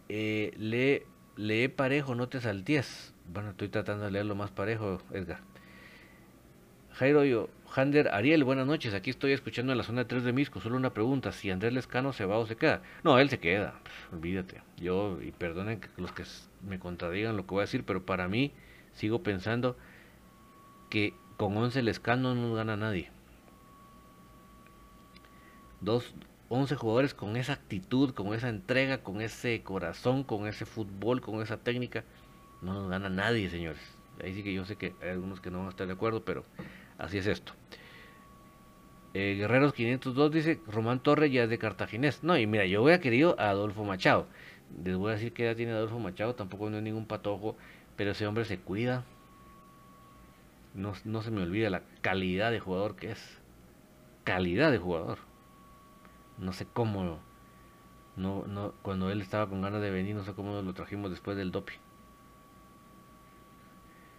eh, 0.08 0.52
lee, 0.58 1.02
lee 1.40 1.68
parejo, 1.68 2.14
no 2.14 2.28
te 2.28 2.40
salties. 2.40 3.14
Bueno, 3.32 3.50
estoy 3.50 3.68
tratando 3.68 4.04
de 4.04 4.10
leerlo 4.10 4.34
más 4.34 4.50
parejo, 4.50 5.00
Edgar. 5.12 5.40
Jairo 6.92 7.24
yo, 7.24 7.48
Hander 7.74 8.08
Ariel, 8.08 8.44
buenas 8.44 8.66
noches. 8.66 8.92
Aquí 8.92 9.08
estoy 9.08 9.32
escuchando 9.32 9.72
en 9.72 9.78
la 9.78 9.84
zona 9.84 10.06
3 10.06 10.22
de 10.22 10.32
Misco. 10.32 10.60
Solo 10.60 10.76
una 10.76 10.92
pregunta: 10.92 11.32
si 11.32 11.50
Andrés 11.50 11.72
Lescano 11.72 12.12
se 12.12 12.26
va 12.26 12.36
o 12.36 12.46
se 12.46 12.56
queda. 12.56 12.82
No, 13.04 13.18
él 13.18 13.30
se 13.30 13.38
queda. 13.38 13.74
olvídate. 14.12 14.60
Yo, 14.76 15.18
y 15.22 15.30
perdonen 15.30 15.80
los 15.96 16.12
que 16.12 16.24
me 16.68 16.78
contradigan 16.78 17.36
lo 17.36 17.46
que 17.46 17.50
voy 17.50 17.60
a 17.60 17.62
decir, 17.62 17.84
pero 17.84 18.04
para 18.04 18.28
mí 18.28 18.52
sigo 18.92 19.22
pensando 19.22 19.76
que 20.90 21.14
con 21.38 21.56
11 21.56 21.82
Lescano 21.82 22.34
no 22.34 22.52
gana 22.52 22.76
nadie. 22.76 23.08
Dos, 25.80 26.12
11 26.52 26.74
jugadores 26.74 27.14
con 27.14 27.36
esa 27.36 27.52
actitud, 27.52 28.12
con 28.12 28.34
esa 28.34 28.48
entrega, 28.48 29.04
con 29.04 29.20
ese 29.20 29.62
corazón, 29.62 30.24
con 30.24 30.48
ese 30.48 30.66
fútbol, 30.66 31.20
con 31.20 31.40
esa 31.42 31.58
técnica, 31.58 32.02
no 32.60 32.74
nos 32.74 32.90
gana 32.90 33.08
nadie, 33.08 33.48
señores. 33.48 33.80
Ahí 34.20 34.34
sí 34.34 34.42
que 34.42 34.52
yo 34.52 34.64
sé 34.64 34.74
que 34.74 34.92
hay 35.00 35.10
algunos 35.10 35.40
que 35.40 35.48
no 35.52 35.58
van 35.58 35.68
a 35.68 35.70
estar 35.70 35.86
de 35.86 35.92
acuerdo, 35.92 36.24
pero 36.24 36.44
así 36.98 37.18
es 37.18 37.28
esto. 37.28 37.52
Eh, 39.14 39.36
Guerreros 39.38 39.74
502 39.74 40.32
dice, 40.32 40.60
Román 40.66 40.98
Torres 40.98 41.30
ya 41.30 41.44
es 41.44 41.50
de 41.50 41.58
Cartaginés. 41.58 42.24
No, 42.24 42.36
y 42.36 42.48
mira, 42.48 42.66
yo 42.66 42.82
hubiera 42.82 43.00
querido 43.00 43.38
a 43.38 43.50
Adolfo 43.50 43.84
Machado. 43.84 44.26
Les 44.84 44.96
voy 44.96 45.10
a 45.10 45.14
decir 45.14 45.32
que 45.32 45.44
ya 45.44 45.54
tiene 45.54 45.70
Adolfo 45.70 46.00
Machado, 46.00 46.34
tampoco 46.34 46.68
no 46.68 46.78
es 46.78 46.82
ningún 46.82 47.06
patojo, 47.06 47.56
pero 47.94 48.10
ese 48.10 48.26
hombre 48.26 48.44
se 48.44 48.58
cuida, 48.58 49.04
no, 50.74 50.94
no 51.04 51.22
se 51.22 51.30
me 51.30 51.42
olvida 51.42 51.70
la 51.70 51.82
calidad 52.00 52.50
de 52.50 52.58
jugador 52.58 52.96
que 52.96 53.12
es. 53.12 53.38
Calidad 54.24 54.72
de 54.72 54.78
jugador. 54.78 55.29
No 56.40 56.52
sé 56.52 56.66
cómo. 56.66 57.20
No, 58.16 58.44
no, 58.46 58.72
cuando 58.82 59.10
él 59.10 59.20
estaba 59.20 59.48
con 59.48 59.62
ganas 59.62 59.80
de 59.80 59.90
venir, 59.90 60.16
no 60.16 60.24
sé 60.24 60.34
cómo 60.34 60.60
lo 60.60 60.74
trajimos 60.74 61.10
después 61.10 61.36
del 61.36 61.52
doping. 61.52 61.78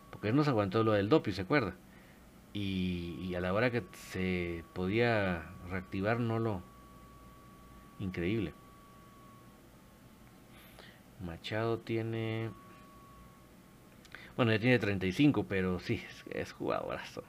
Porque 0.09 0.29
él 0.29 0.35
nos 0.35 0.47
aguantó 0.47 0.83
lo 0.83 0.93
del 0.93 1.09
doping, 1.09 1.33
¿se 1.33 1.41
acuerda? 1.41 1.75
Y, 2.53 3.33
a 3.35 3.41
la 3.41 3.53
hora 3.53 3.71
que 3.71 3.83
se 3.93 4.63
podía 4.73 5.43
reactivar, 5.69 6.19
no 6.19 6.39
lo. 6.39 6.61
Increíble. 7.99 8.53
Machado 11.19 11.79
tiene 11.79 12.49
bueno, 14.35 14.53
ya 14.53 14.59
tiene 14.59 14.79
35, 14.79 15.45
pero 15.47 15.79
sí, 15.79 16.01
es, 16.29 16.51
jugadorazo. 16.53 17.23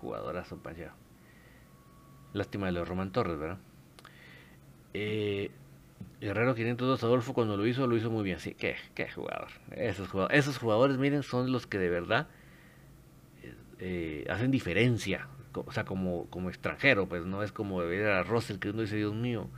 Jugadorazo 0.00 0.58
para 0.58 0.76
allá. 0.76 0.94
Lástima 2.32 2.66
de 2.66 2.72
los 2.72 2.88
Román 2.88 3.12
Torres, 3.12 3.38
¿verdad? 3.38 3.58
Eh, 4.94 5.50
Guerrero 6.20 6.54
502 6.54 7.02
Adolfo 7.02 7.34
cuando 7.34 7.56
lo 7.56 7.66
hizo, 7.66 7.86
lo 7.86 7.96
hizo 7.96 8.10
muy 8.10 8.22
bien. 8.22 8.38
Sí, 8.38 8.54
qué, 8.54 8.76
qué 8.94 9.10
jugador. 9.10 9.48
Esos, 9.72 10.08
jugadores. 10.58 10.98
miren, 10.98 11.22
son 11.22 11.50
los 11.50 11.66
que 11.66 11.78
de 11.78 11.90
verdad 11.90 12.28
eh, 13.80 14.24
hacen 14.30 14.50
diferencia. 14.50 15.26
O 15.52 15.72
sea, 15.72 15.84
como, 15.84 16.26
como 16.30 16.48
extranjero, 16.48 17.06
pues 17.08 17.26
no 17.26 17.42
es 17.42 17.50
como 17.52 17.78
ver 17.78 18.06
a 18.06 18.22
Russell 18.22 18.58
que 18.58 18.70
uno 18.70 18.82
dice, 18.82 18.96
Dios 18.96 19.14
mío. 19.14 19.48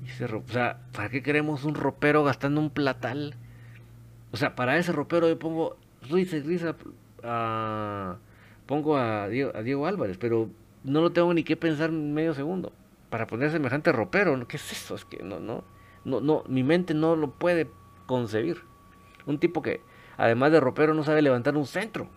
o 0.00 0.52
sea, 0.52 0.78
¿para 0.92 1.10
qué 1.10 1.22
queremos 1.22 1.64
un 1.64 1.74
ropero 1.74 2.22
gastando 2.22 2.60
un 2.60 2.70
platal? 2.70 3.34
O 4.30 4.36
sea, 4.36 4.54
para 4.54 4.78
ese 4.78 4.92
ropero 4.92 5.28
yo 5.28 5.38
pongo 5.38 5.76
risa 6.08 6.36
y 6.36 6.40
risa 6.42 6.76
a, 7.24 8.16
pongo 8.66 8.96
a 8.96 9.28
Diego, 9.28 9.86
Álvarez, 9.86 10.18
pero 10.18 10.48
no 10.84 11.00
lo 11.00 11.10
tengo 11.10 11.34
ni 11.34 11.42
que 11.42 11.56
pensar 11.56 11.90
medio 11.90 12.32
segundo 12.32 12.72
para 13.10 13.26
poner 13.26 13.50
semejante 13.50 13.92
ropero. 13.92 14.46
¿Qué 14.48 14.56
es 14.56 14.72
eso? 14.72 14.94
Es 14.94 15.04
que 15.04 15.22
no, 15.22 15.40
no, 15.40 15.64
no, 16.04 16.20
no, 16.20 16.44
mi 16.48 16.62
mente 16.62 16.94
no 16.94 17.16
lo 17.16 17.30
puede 17.32 17.68
concebir. 18.06 18.62
Un 19.26 19.38
tipo 19.38 19.60
que, 19.60 19.82
además 20.16 20.52
de 20.52 20.60
ropero, 20.60 20.94
no 20.94 21.04
sabe 21.04 21.20
levantar 21.20 21.56
un 21.56 21.66
centro. 21.66 22.08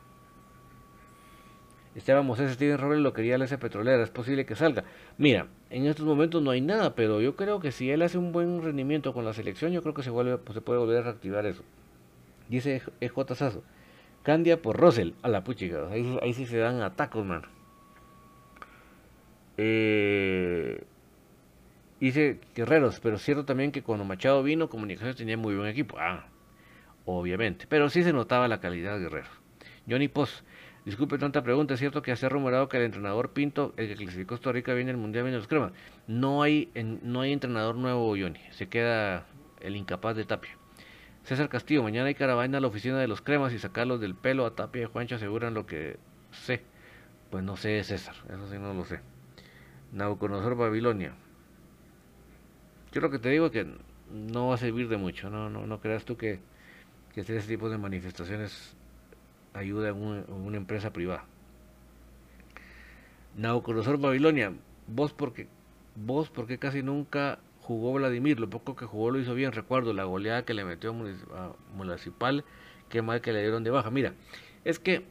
Esteban 1.95 2.25
Moses 2.25 2.53
Steven 2.53 2.79
Robles 2.79 3.01
lo 3.01 3.13
quería 3.13 3.37
la 3.37 3.45
esa 3.45 3.59
petrolera, 3.59 4.01
es 4.01 4.09
posible 4.09 4.45
que 4.45 4.55
salga. 4.55 4.83
Mira, 5.17 5.47
en 5.69 5.85
estos 5.85 6.05
momentos 6.05 6.41
no 6.41 6.49
hay 6.49 6.61
nada, 6.61 6.95
pero 6.95 7.21
yo 7.21 7.35
creo 7.35 7.59
que 7.59 7.71
si 7.71 7.91
él 7.91 8.01
hace 8.01 8.17
un 8.17 8.31
buen 8.31 8.63
rendimiento 8.63 9.13
con 9.13 9.25
la 9.25 9.33
selección, 9.33 9.71
yo 9.71 9.83
creo 9.83 9.93
que 9.93 10.01
se, 10.01 10.09
vuelve, 10.09 10.37
pues, 10.39 10.55
se 10.55 10.61
puede 10.61 10.79
volver 10.79 10.99
a 10.99 11.03
reactivar 11.03 11.45
eso. 11.45 11.63
Dice 12.49 12.81
EJ 12.99 13.35
Sazo. 13.35 13.63
Candia 14.23 14.61
por 14.61 14.79
Russell. 14.79 15.11
A 15.21 15.27
la 15.27 15.43
puchica. 15.43 15.87
Ahí, 15.91 16.17
ahí 16.21 16.33
sí 16.33 16.45
se 16.45 16.57
dan 16.57 16.81
atacos, 16.81 17.25
man. 17.25 17.43
Eh, 19.57 20.83
dice 21.99 22.39
Guerreros, 22.55 22.99
pero 22.99 23.17
cierto 23.17 23.45
también 23.45 23.71
que 23.71 23.83
cuando 23.83 24.05
Machado 24.05 24.43
vino, 24.43 24.69
Comunicaciones 24.69 25.15
tenía 25.15 25.37
muy 25.37 25.55
buen 25.55 25.69
equipo. 25.69 25.97
Ah, 25.99 26.27
obviamente. 27.05 27.65
Pero 27.67 27.89
sí 27.89 28.03
se 28.03 28.13
notaba 28.13 28.47
la 28.47 28.59
calidad 28.59 28.95
de 28.95 29.03
Guerreros. 29.03 29.31
Johnny 29.89 30.07
Post. 30.07 30.45
Disculpe 30.85 31.17
tanta 31.17 31.43
pregunta, 31.43 31.75
es 31.75 31.79
cierto 31.79 32.01
que 32.01 32.13
se 32.13 32.25
ha 32.25 32.29
rumorado 32.29 32.67
que 32.67 32.75
el 32.75 32.83
entrenador 32.83 33.31
Pinto, 33.31 33.73
el 33.77 33.87
que 33.87 33.95
clasificó 33.95 34.29
Costa 34.35 34.51
Rica, 34.51 34.73
viene 34.73 34.91
el 34.91 34.97
Mundial 34.97 35.23
viene 35.23 35.37
los 35.37 35.47
cremas. 35.47 35.71
No 36.07 36.43
hay, 36.43 36.71
no 36.75 37.21
hay 37.21 37.31
entrenador 37.31 37.75
nuevo, 37.75 38.09
Johnny. 38.09 38.41
Se 38.51 38.67
queda 38.67 39.25
el 39.61 39.77
incapaz 39.77 40.17
de 40.17 40.25
Tapia. 40.25 40.51
César 41.23 41.47
Castillo, 41.47 41.83
mañana 41.83 42.07
hay 42.07 42.15
caravana 42.15 42.57
a 42.57 42.61
la 42.61 42.67
oficina 42.67 42.99
de 42.99 43.07
los 43.07 43.21
cremas 43.21 43.53
y 43.53 43.59
sacarlos 43.59 44.01
del 44.01 44.13
pelo 44.13 44.45
a 44.45 44.55
Tapia 44.55 44.81
y 44.81 44.85
Juancho 44.85 45.15
aseguran 45.15 45.53
lo 45.53 45.65
que 45.65 45.95
sé. 46.31 46.61
Pues 47.31 47.45
no 47.45 47.55
sé, 47.55 47.81
César, 47.85 48.15
eso 48.27 48.49
sí 48.49 48.57
no 48.59 48.73
lo 48.73 48.83
sé. 48.83 48.99
Nauconosor 49.93 50.55
Babilonia. 50.55 51.13
Yo 52.91 53.01
lo 53.01 53.09
que 53.09 53.19
te 53.19 53.29
digo 53.29 53.47
es 53.47 53.51
que 53.51 53.67
no 54.11 54.47
va 54.47 54.55
a 54.55 54.57
servir 54.57 54.87
de 54.89 54.97
mucho, 54.97 55.29
no, 55.29 55.49
no, 55.49 55.65
no 55.65 55.79
creas 55.79 56.03
tú 56.05 56.17
que, 56.17 56.39
que 57.13 57.21
ese 57.21 57.39
tipo 57.41 57.69
de 57.69 57.77
manifestaciones 57.77 58.75
ayuda 59.53 59.89
a, 59.89 59.93
una 59.93 60.57
empresa 60.57 60.91
privada. 60.91 61.25
Nauconosor 63.35 63.99
Babilonia, 63.99 64.53
vos 64.87 65.13
porque 65.13 65.47
vos 65.95 66.29
porque 66.29 66.57
casi 66.57 66.81
nunca 66.83 67.39
jugó 67.61 67.93
Vladimir, 67.93 68.39
lo 68.39 68.49
poco 68.49 68.75
que 68.75 68.85
jugó 68.85 69.11
lo 69.11 69.19
hizo 69.19 69.33
bien, 69.33 69.51
recuerdo 69.51 69.93
la 69.93 70.03
goleada 70.03 70.43
que 70.43 70.53
le 70.53 70.65
metió 70.65 70.91
a 70.91 71.55
Municipal, 71.75 72.43
qué 72.89 73.01
mal 73.01 73.21
que 73.21 73.31
le 73.31 73.41
dieron 73.41 73.63
de 73.63 73.71
baja. 73.71 73.89
Mira, 73.89 74.13
es 74.65 74.79
que 74.79 75.05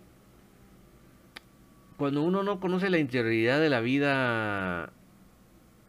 cuando 2.02 2.24
uno 2.24 2.42
no 2.42 2.58
conoce 2.58 2.90
la 2.90 2.98
interioridad 2.98 3.60
de 3.60 3.70
la 3.70 3.80
vida 3.80 4.92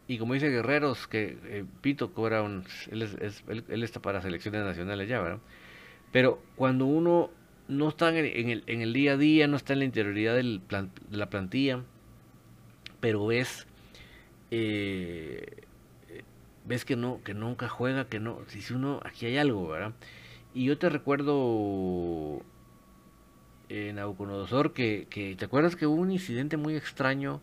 y 0.06 0.16
como 0.18 0.34
dice 0.34 0.48
Guerreros, 0.48 1.08
que 1.08 1.36
eh, 1.42 1.64
Pito 1.80 2.14
cobra 2.14 2.40
un, 2.40 2.62
él, 2.92 3.82
está 3.82 4.00
para 4.00 4.22
selecciones 4.22 4.62
nacionales 4.62 5.08
ya, 5.08 5.20
¿verdad? 5.20 5.40
Pero 6.12 6.40
cuando 6.54 6.86
uno 6.86 7.30
no 7.66 7.88
está 7.88 8.16
en 8.16 8.62
el, 8.64 8.92
día 8.92 9.14
a 9.14 9.16
día, 9.16 9.48
no 9.48 9.56
está 9.56 9.72
en 9.72 9.80
la 9.80 9.86
interioridad 9.86 10.36
del 10.36 10.60
de 10.68 11.16
la 11.16 11.30
plantilla, 11.30 11.82
pero 13.00 13.32
es 13.32 13.66
eh, 14.52 15.64
ves 16.64 16.84
que 16.84 16.94
no, 16.94 17.24
que 17.24 17.34
nunca 17.34 17.68
juega, 17.68 18.08
que 18.08 18.20
no, 18.20 18.38
si 18.46 18.72
uno, 18.72 19.00
aquí 19.02 19.26
hay 19.26 19.36
algo, 19.36 19.66
¿verdad? 19.66 19.94
Y 20.54 20.66
yo 20.66 20.78
te 20.78 20.88
recuerdo 20.90 22.40
en 23.74 23.96
Nabucodonosor 23.96 24.72
que, 24.72 25.06
que, 25.10 25.36
¿te 25.36 25.44
acuerdas 25.44 25.76
que 25.76 25.86
hubo 25.86 26.00
un 26.00 26.10
incidente 26.10 26.56
muy 26.56 26.76
extraño 26.76 27.40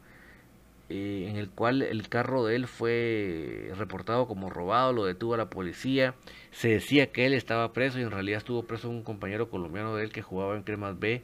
eh, 0.93 1.29
en 1.29 1.37
el 1.37 1.49
cual 1.49 1.81
el 1.83 2.09
carro 2.09 2.43
de 2.45 2.57
él 2.57 2.67
fue 2.67 3.71
reportado 3.77 4.27
como 4.27 4.49
robado, 4.49 4.91
lo 4.91 5.05
detuvo 5.05 5.35
a 5.35 5.37
la 5.37 5.49
policía, 5.49 6.15
se 6.51 6.67
decía 6.67 7.13
que 7.13 7.25
él 7.25 7.33
estaba 7.33 7.71
preso 7.71 7.97
y 7.97 8.01
en 8.01 8.11
realidad 8.11 8.39
estuvo 8.39 8.63
preso 8.63 8.89
un 8.89 9.01
compañero 9.01 9.49
colombiano 9.49 9.95
de 9.95 10.03
él 10.03 10.11
que 10.11 10.21
jugaba 10.21 10.53
en 10.57 10.63
Cremas 10.63 10.99
B. 10.99 11.21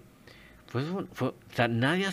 Fue, 0.67 0.83
fue, 1.11 1.29
o 1.29 1.35
sea, 1.53 1.67
nadie 1.67 2.07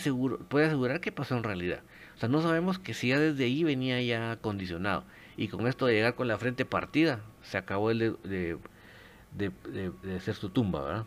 puede 0.49 0.65
asegurar 0.65 0.99
que 0.99 1.13
pasó 1.13 1.37
en 1.37 1.43
realidad. 1.43 1.81
O 2.17 2.19
sea, 2.19 2.27
no 2.27 2.41
sabemos 2.41 2.77
que 2.77 2.93
si 2.93 3.09
ya 3.09 3.19
desde 3.19 3.45
ahí 3.45 3.63
venía 3.63 4.01
ya 4.01 4.37
condicionado 4.41 5.05
y 5.37 5.47
con 5.47 5.65
esto 5.67 5.85
de 5.85 5.93
llegar 5.93 6.15
con 6.15 6.27
la 6.27 6.37
frente 6.37 6.65
partida, 6.65 7.21
se 7.41 7.57
acabó 7.57 7.89
el 7.89 8.17
de, 8.23 8.57
de, 9.33 10.19
ser 10.19 10.35
su 10.35 10.49
tumba, 10.49 10.83
¿verdad? 10.83 11.05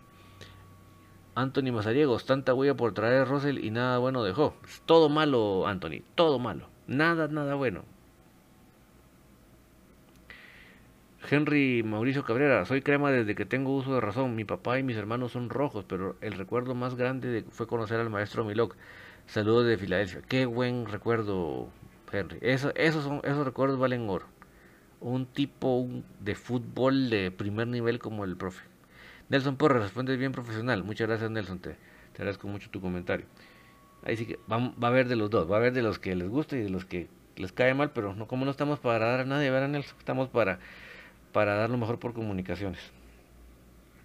Anthony 1.38 1.70
Mazariegos, 1.70 2.26
tanta 2.26 2.52
huella 2.52 2.74
por 2.74 2.94
traer 2.94 3.22
a 3.22 3.24
Russell 3.24 3.64
y 3.64 3.70
nada 3.70 3.98
bueno 3.98 4.24
dejó. 4.24 4.56
Todo 4.86 5.08
malo, 5.08 5.68
Anthony, 5.68 6.02
todo 6.16 6.40
malo. 6.40 6.68
Nada, 6.88 7.28
nada 7.28 7.54
bueno. 7.54 7.84
Henry 11.30 11.84
Mauricio 11.84 12.24
Cabrera, 12.24 12.64
soy 12.64 12.82
crema 12.82 13.12
desde 13.12 13.36
que 13.36 13.44
tengo 13.44 13.76
uso 13.76 13.94
de 13.94 14.00
razón. 14.00 14.34
Mi 14.34 14.44
papá 14.44 14.80
y 14.80 14.82
mis 14.82 14.96
hermanos 14.96 15.30
son 15.30 15.48
rojos, 15.48 15.84
pero 15.86 16.16
el 16.22 16.32
recuerdo 16.32 16.74
más 16.74 16.96
grande 16.96 17.44
fue 17.50 17.68
conocer 17.68 18.00
al 18.00 18.10
maestro 18.10 18.44
Milok. 18.44 18.74
Saludos 19.26 19.64
de 19.66 19.78
Filadelfia. 19.78 20.22
Qué 20.22 20.44
buen 20.44 20.86
recuerdo, 20.86 21.68
Henry. 22.10 22.38
Eso, 22.40 22.72
esos, 22.74 23.08
esos 23.22 23.44
recuerdos 23.44 23.78
valen 23.78 24.10
oro. 24.10 24.26
Un 25.00 25.26
tipo 25.26 25.86
de 26.18 26.34
fútbol 26.34 27.10
de 27.10 27.30
primer 27.30 27.68
nivel 27.68 28.00
como 28.00 28.24
el 28.24 28.36
profe. 28.36 28.67
Nelson 29.28 29.56
Porres, 29.56 29.82
responde 29.82 30.16
bien 30.16 30.32
profesional. 30.32 30.84
Muchas 30.84 31.08
gracias, 31.08 31.30
Nelson. 31.30 31.58
Te, 31.58 31.76
agradezco 32.14 32.48
mucho 32.48 32.70
tu 32.70 32.80
comentario. 32.80 33.26
Ahí 34.04 34.16
sí 34.16 34.26
que 34.26 34.38
va, 34.50 34.56
a 34.56 34.86
haber 34.86 35.08
de 35.08 35.16
los 35.16 35.30
dos. 35.30 35.50
Va 35.50 35.56
a 35.56 35.58
haber 35.58 35.72
de 35.72 35.82
los 35.82 35.98
que 35.98 36.14
les 36.14 36.28
gusta 36.28 36.56
y 36.56 36.62
de 36.62 36.70
los 36.70 36.84
que 36.84 37.08
les 37.36 37.52
cae 37.52 37.74
mal, 37.74 37.92
pero 37.92 38.14
no, 38.14 38.26
como 38.26 38.44
no 38.44 38.50
estamos 38.50 38.78
para 38.80 39.06
dar 39.06 39.20
a 39.20 39.24
nadie, 39.24 39.50
ver 39.50 39.62
a 39.62 39.68
Nelson. 39.68 39.96
Estamos 39.98 40.28
para 40.28 40.58
para 41.32 41.54
dar 41.54 41.70
lo 41.70 41.78
mejor 41.78 41.98
por 41.98 42.14
comunicaciones. 42.14 42.80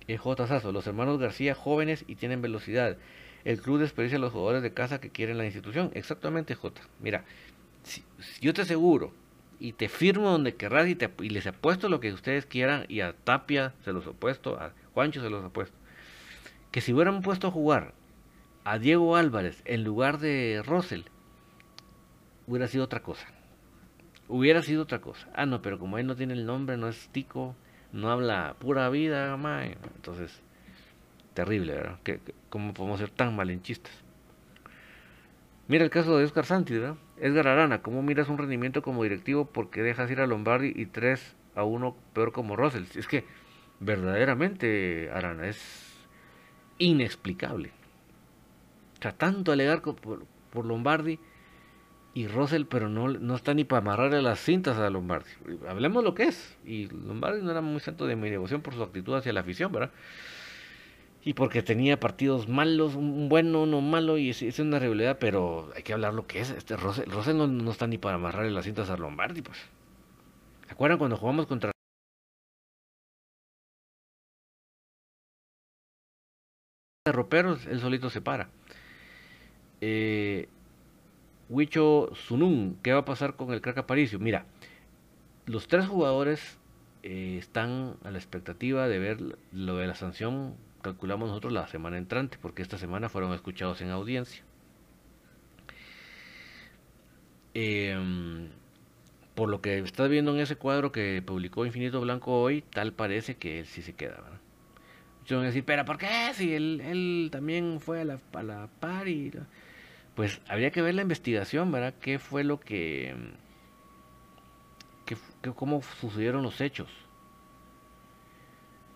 J. 0.08 0.48
Sasso, 0.48 0.72
los 0.72 0.86
hermanos 0.86 1.18
García 1.18 1.56
jóvenes 1.56 2.04
y 2.08 2.16
tienen 2.16 2.42
velocidad. 2.42 2.98
El 3.46 3.62
club 3.62 3.80
desperdicia 3.80 4.18
a 4.18 4.22
los 4.22 4.32
jugadores 4.32 4.62
de 4.62 4.74
casa 4.74 5.00
que 5.00 5.10
quieren 5.10 5.38
la 5.38 5.46
institución. 5.46 5.92
Exactamente, 5.94 6.56
J. 6.56 6.82
Mira, 7.00 7.24
si, 7.84 8.04
yo 8.42 8.54
te 8.54 8.62
aseguro 8.62 9.14
y 9.60 9.74
te 9.74 9.90
firmo 9.90 10.30
donde 10.30 10.56
querrás 10.56 10.88
y, 10.88 10.96
te, 10.96 11.10
y 11.22 11.30
les 11.30 11.48
apuesto 11.48 11.90
lo 11.90 12.00
que 12.00 12.14
ustedes 12.14 12.46
quieran 12.46 12.86
y 12.90 13.02
a 13.02 13.14
Tapia 13.14 13.74
se 13.84 13.94
los 13.94 14.06
opuesto, 14.08 14.60
a 14.60 14.74
Juancho 14.94 15.22
se 15.22 15.30
los 15.30 15.44
opuesto. 15.44 15.78
Que 16.72 16.82
si 16.82 16.94
hubieran 16.94 17.22
puesto 17.22 17.48
a 17.48 17.52
jugar 17.52 17.94
a 18.64 18.80
Diego 18.80 19.16
Álvarez 19.16 19.62
en 19.66 19.84
lugar 19.84 20.20
de 20.20 20.62
Russell, 20.66 21.04
hubiera 22.48 22.68
sido 22.68 22.84
otra 22.84 23.02
cosa 23.02 23.28
hubiera 24.28 24.62
sido 24.62 24.84
otra 24.84 25.00
cosa. 25.00 25.28
Ah, 25.34 25.46
no, 25.46 25.62
pero 25.62 25.80
como 25.80 25.98
él 25.98 26.08
no 26.08 26.16
tiene 26.16 26.34
el 26.34 26.46
nombre, 26.46 26.78
no 26.78 26.88
es 26.88 27.10
tico, 27.10 27.56
no 27.92 28.10
habla 28.10 28.56
pura 28.60 28.90
vida, 28.90 29.36
mae. 29.38 29.78
entonces, 29.96 30.42
terrible, 31.34 31.74
¿verdad? 31.74 32.00
¿Cómo 32.50 32.74
podemos 32.74 33.00
ser 33.00 33.10
tan 33.10 33.36
malenchistas? 33.36 33.94
Mira 35.68 35.84
el 35.84 35.90
caso 35.90 36.18
de 36.18 36.26
Oscar 36.26 36.46
Santi, 36.46 36.74
¿verdad? 36.74 36.96
Edgar 37.18 37.48
Arana, 37.48 37.82
¿cómo 37.82 38.02
miras 38.02 38.28
un 38.28 38.38
rendimiento 38.38 38.82
como 38.82 39.04
directivo 39.04 39.46
porque 39.46 39.82
dejas 39.82 40.12
ir 40.12 40.20
a 40.20 40.28
Lombardi 40.28 40.74
y 40.76 40.88
3 40.88 41.36
a 41.56 41.64
1 41.64 41.96
peor 42.14 42.32
como 42.32 42.56
Russell? 42.56 42.86
Es 42.96 43.08
que 43.08 43.24
verdaderamente, 43.84 45.10
Arana, 45.14 45.48
es 45.48 45.60
inexplicable. 46.78 47.72
O 49.00 49.02
sea, 49.02 49.12
tanto 49.12 49.52
alegar 49.52 49.82
por 49.82 50.66
Lombardi 50.66 51.20
y 52.16 52.28
Russell, 52.28 52.66
pero 52.66 52.90
no, 52.90 53.08
no 53.08 53.36
está 53.36 53.54
ni 53.54 53.64
para 53.64 53.80
amarrarle 53.80 54.22
las 54.22 54.40
cintas 54.40 54.78
a 54.78 54.90
Lombardi. 54.90 55.30
Hablemos 55.68 56.04
lo 56.04 56.14
que 56.14 56.24
es. 56.24 56.58
Y 56.64 56.88
Lombardi 56.88 57.42
no 57.42 57.52
era 57.52 57.62
muy 57.62 57.80
santo 57.80 58.06
de 58.06 58.16
mi 58.16 58.30
devoción 58.30 58.62
por 58.62 58.76
su 58.76 58.84
actitud 58.84 59.16
hacia 59.16 59.34
la 59.34 59.40
afición, 59.40 59.72
¿verdad? 59.72 59.92
Y 61.26 61.34
porque 61.34 61.64
tenía 61.64 62.00
partidos 62.00 62.48
malos, 62.48 62.96
un 62.96 63.30
bueno, 63.30 63.64
uno 63.64 63.82
malo, 63.82 64.18
y 64.18 64.30
es, 64.30 64.60
una 64.60 64.78
realidad, 64.78 65.18
pero 65.20 65.72
hay 65.76 65.82
que 65.82 65.94
hablar 65.94 66.14
lo 66.14 66.28
que 66.28 66.42
es. 66.42 66.52
Este 66.52 66.76
Russell, 66.76 67.38
no, 67.38 67.48
no, 67.48 67.72
está 67.72 67.88
ni 67.88 67.98
para 67.98 68.16
amarrarle 68.16 68.52
las 68.52 68.66
cintas 68.66 68.90
a 68.90 68.98
Lombardi, 68.98 69.42
pues. 69.42 69.58
¿Se 70.68 70.74
acuerdan 70.74 71.00
cuando 71.00 71.18
jugamos 71.18 71.48
contra 71.48 71.73
roperos? 77.12 77.66
Él 77.66 77.82
solito 77.82 78.10
se 78.10 78.22
para. 78.22 78.50
Eh, 79.82 80.48
Huicho 81.50 82.10
Sunun, 82.16 82.78
¿qué 82.82 82.94
va 82.94 83.00
a 83.00 83.06
pasar 83.06 83.36
con 83.36 83.52
el 83.52 83.60
crack 83.60 83.80
Aparicio? 83.80 84.20
Mira, 84.20 84.46
los 85.46 85.68
tres 85.68 85.86
jugadores 85.86 86.58
eh, 87.04 87.36
están 87.38 87.98
a 88.06 88.12
la 88.12 88.18
expectativa 88.18 88.88
de 88.88 89.00
ver 89.00 89.18
lo 89.52 89.76
de 89.76 89.88
la 89.88 89.96
sanción, 89.96 90.56
calculamos 90.82 91.28
nosotros 91.28 91.52
la 91.52 91.68
semana 91.68 91.98
entrante, 91.98 92.38
porque 92.42 92.62
esta 92.62 92.78
semana 92.78 93.10
fueron 93.10 93.34
escuchados 93.34 93.82
en 93.82 93.90
audiencia. 93.90 94.44
Em, 97.54 98.50
por 99.36 99.50
lo 99.50 99.62
que 99.62 99.80
estás 99.80 100.10
viendo 100.10 100.34
en 100.34 100.40
ese 100.40 100.56
cuadro 100.56 100.92
que 100.94 101.22
publicó 101.22 101.66
Infinito 101.66 102.00
Blanco 102.02 102.42
hoy, 102.42 102.62
tal 102.62 102.94
parece 102.94 103.36
que 103.36 103.60
él 103.60 103.66
sí 103.66 103.82
se 103.82 103.94
queda, 103.94 104.16
¿verdad? 104.22 104.43
Muchos 105.24 105.38
van 105.38 105.46
a 105.46 105.48
decir, 105.48 105.64
pero 105.64 105.86
¿por 105.86 105.98
qué? 105.98 106.34
Si 106.34 106.54
él, 106.54 106.82
él 106.82 107.30
también 107.32 107.80
fue 107.80 108.02
a 108.02 108.04
la, 108.04 108.20
a 108.34 108.44
la 108.44 108.68
par 108.82 109.08
y 109.08 109.32
pues 110.16 110.42
habría 110.50 110.70
que 110.72 110.82
ver 110.82 110.96
la 110.96 111.02
investigación, 111.02 111.72
¿verdad? 111.72 111.94
¿Qué 112.02 112.20
fue 112.20 112.44
lo 112.44 112.60
que... 112.60 113.16
cómo 115.56 115.82
sucedieron 116.02 116.44
los 116.44 116.60
hechos? 116.60 116.90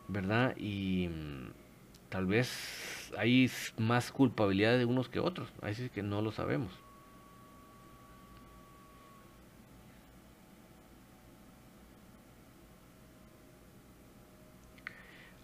¿Verdad? 0.09 0.53
Y 0.57 1.07
mm, 1.07 1.51
tal 2.09 2.25
vez 2.25 3.09
hay 3.17 3.49
más 3.77 4.11
culpabilidad 4.11 4.77
de 4.77 4.83
unos 4.83 5.07
que 5.07 5.21
otros. 5.21 5.47
Ahí 5.61 5.75
sí 5.75 5.89
que 5.89 6.03
no 6.03 6.21
lo 6.21 6.33
sabemos. 6.33 6.73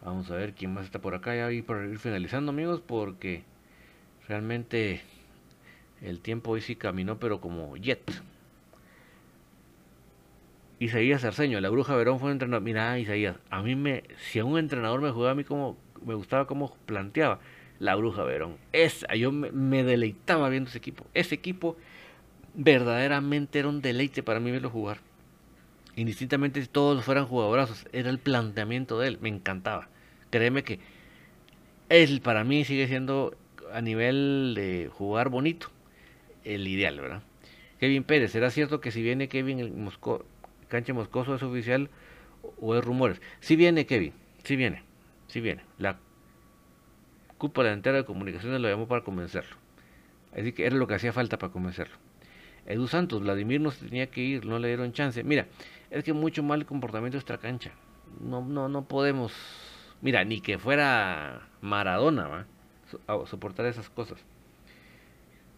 Vamos 0.03 0.29
a 0.31 0.35
ver 0.35 0.53
quién 0.53 0.73
más 0.73 0.85
está 0.85 0.99
por 0.99 1.15
acá 1.15 1.35
ya 1.35 1.51
y 1.51 1.61
para 1.61 1.85
ir 1.85 1.97
finalizando 1.97 2.51
amigos 2.51 2.81
porque 2.85 3.43
realmente 4.27 5.01
el 6.01 6.19
tiempo 6.19 6.51
hoy 6.51 6.61
sí 6.61 6.75
caminó, 6.75 7.19
pero 7.19 7.39
como 7.39 7.77
jet. 7.77 8.01
Isaías 10.79 11.23
Arceño, 11.23 11.61
la 11.61 11.69
bruja 11.69 11.95
Verón 11.95 12.19
fue 12.19 12.27
un 12.27 12.33
entrenador. 12.33 12.61
Mira, 12.61 12.99
Isaías, 12.99 13.37
a 13.49 13.61
mí 13.61 13.75
me. 13.75 14.03
Si 14.17 14.39
a 14.39 14.45
un 14.45 14.59
entrenador 14.59 14.99
me 14.99 15.11
jugaba 15.11 15.31
a 15.31 15.35
mí 15.35 15.45
como. 15.45 15.77
Me 16.05 16.13
gustaba 16.13 16.45
cómo 16.45 16.75
planteaba 16.85 17.39
la 17.79 17.95
bruja 17.95 18.23
Verón. 18.23 18.57
Esa, 18.73 19.15
yo 19.15 19.31
me, 19.31 19.83
deleitaba 19.83 20.49
viendo 20.49 20.69
ese 20.69 20.79
equipo. 20.79 21.05
Ese 21.13 21.35
equipo 21.35 21.77
verdaderamente 22.53 23.59
era 23.59 23.69
un 23.69 23.81
deleite 23.81 24.23
para 24.23 24.41
mí 24.41 24.51
verlo 24.51 24.69
jugar. 24.69 24.97
Indistintamente 25.95 26.61
si 26.61 26.67
todos 26.67 27.03
fueran 27.03 27.27
jugadorazos, 27.27 27.85
era 27.91 28.09
el 28.09 28.19
planteamiento 28.19 28.99
de 28.99 29.09
él, 29.09 29.17
me 29.21 29.29
encantaba. 29.29 29.89
Créeme 30.31 30.63
que 30.63 30.79
él 31.89 32.21
para 32.21 32.43
mí 32.43 32.65
sigue 32.65 32.87
siendo 32.87 33.35
a 33.71 33.81
nivel 33.81 34.53
de 34.55 34.89
jugar 34.91 35.29
bonito, 35.29 35.67
el 36.43 36.67
ideal, 36.67 36.99
¿verdad? 36.99 37.21
Kevin 37.79 38.03
Pérez, 38.03 38.31
¿será 38.31 38.49
cierto 38.49 38.81
que 38.81 38.91
si 38.91 39.01
viene 39.01 39.27
Kevin 39.27 39.59
el 39.59 39.73
cancha 40.69 40.93
Moscoso 40.93 41.35
es 41.35 41.43
oficial 41.43 41.89
o 42.59 42.75
es 42.75 42.83
rumores? 42.83 43.21
Si 43.39 43.55
viene 43.55 43.85
Kevin, 43.85 44.13
si 44.43 44.55
viene, 44.55 44.83
si 45.27 45.41
viene. 45.41 45.63
La 45.77 45.97
cúpula 47.37 47.71
entera 47.71 47.97
de 47.97 48.05
comunicaciones 48.05 48.61
lo 48.61 48.69
llamó 48.69 48.87
para 48.87 49.03
convencerlo. 49.03 49.57
Así 50.35 50.53
que 50.53 50.65
era 50.65 50.75
lo 50.75 50.87
que 50.87 50.95
hacía 50.95 51.13
falta 51.13 51.37
para 51.37 51.51
convencerlo. 51.51 51.95
Edu 52.65 52.87
Santos, 52.87 53.21
Vladimir 53.21 53.59
no 53.59 53.71
se 53.71 53.85
tenía 53.85 54.07
que 54.07 54.21
ir, 54.21 54.45
no 54.45 54.59
le 54.59 54.69
dieron 54.69 54.93
chance. 54.93 55.23
Mira, 55.23 55.47
es 55.89 56.03
que 56.03 56.13
mucho 56.13 56.43
mal 56.43 56.65
comportamiento 56.65 57.17
esta 57.17 57.37
cancha. 57.37 57.71
No, 58.21 58.41
no, 58.41 58.69
no 58.69 58.85
podemos. 58.85 59.33
Mira, 60.01 60.23
ni 60.23 60.41
que 60.41 60.57
fuera 60.57 61.47
Maradona, 61.61 62.27
¿va? 62.27 62.45
A 63.07 63.25
soportar 63.25 63.65
esas 63.65 63.89
cosas. 63.89 64.19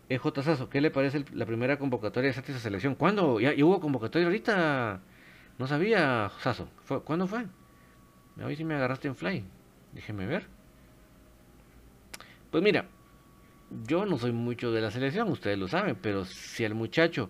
EJ 0.07 0.43
Sasso, 0.43 0.69
¿qué 0.69 0.81
le 0.81 0.91
parece 0.91 1.25
la 1.33 1.45
primera 1.45 1.77
convocatoria 1.77 2.31
de 2.31 2.39
esa 2.39 2.59
selección? 2.59 2.95
¿Cuándo? 2.95 3.39
¿Ya, 3.39 3.53
hubo 3.65 3.79
convocatoria 3.79 4.27
ahorita? 4.27 5.01
No 5.57 5.67
sabía, 5.67 6.31
Sasso. 6.39 6.69
¿Cuándo 7.03 7.27
fue? 7.27 7.45
A 8.39 8.45
ver 8.45 8.55
si 8.55 8.63
me 8.63 8.75
agarraste 8.75 9.07
en 9.07 9.15
fly. 9.15 9.43
Déjeme 9.93 10.25
ver. 10.25 10.47
Pues 12.51 12.63
mira, 12.63 12.85
yo 13.69 14.05
no 14.05 14.17
soy 14.17 14.31
mucho 14.31 14.71
de 14.71 14.81
la 14.81 14.91
selección, 14.91 15.29
ustedes 15.29 15.57
lo 15.57 15.67
saben, 15.67 15.97
pero 16.01 16.25
si 16.25 16.63
el 16.63 16.75
muchacho, 16.75 17.29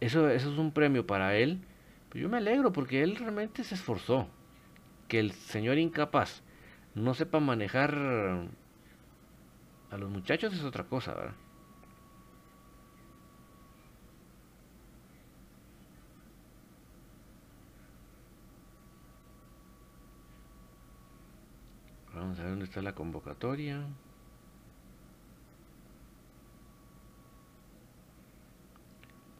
eso, 0.00 0.28
eso 0.28 0.52
es 0.52 0.58
un 0.58 0.72
premio 0.72 1.06
para 1.06 1.36
él, 1.36 1.60
pues 2.10 2.22
yo 2.22 2.28
me 2.28 2.38
alegro 2.38 2.72
porque 2.72 3.02
él 3.02 3.16
realmente 3.16 3.64
se 3.64 3.74
esforzó. 3.74 4.28
Que 5.08 5.20
el 5.20 5.32
señor 5.32 5.78
incapaz 5.78 6.42
no 6.94 7.14
sepa 7.14 7.40
manejar 7.40 7.94
a 9.90 9.96
los 9.98 10.10
muchachos 10.10 10.54
es 10.54 10.64
otra 10.64 10.84
cosa, 10.84 11.14
¿verdad? 11.14 11.34
Vamos 22.14 22.38
a 22.38 22.42
ver 22.42 22.50
dónde 22.50 22.64
está 22.66 22.82
la 22.82 22.94
convocatoria. 22.94 23.86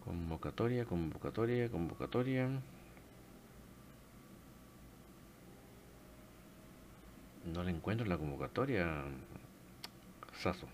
Convocatoria, 0.05 0.85
convocatoria, 0.85 1.69
convocatoria. 1.71 2.49
No 7.45 7.63
le 7.63 7.71
encuentro 7.71 8.07
la 8.07 8.19
convocatoria. 8.19 9.05
Saso. 10.41 10.67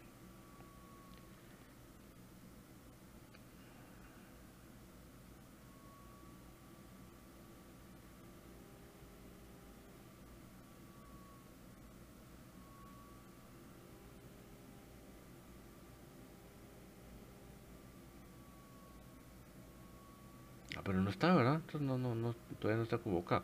Ah, 20.77 20.83
pero 20.85 20.98
no 21.09 21.13
está, 21.13 21.35
¿verdad? 21.35 21.55
Entonces 21.55 21.81
no, 21.81 21.97
no, 21.97 22.15
no, 22.15 22.35
todavía 22.61 22.77
no 22.77 22.83
está 22.83 22.99
convocado. 22.99 23.43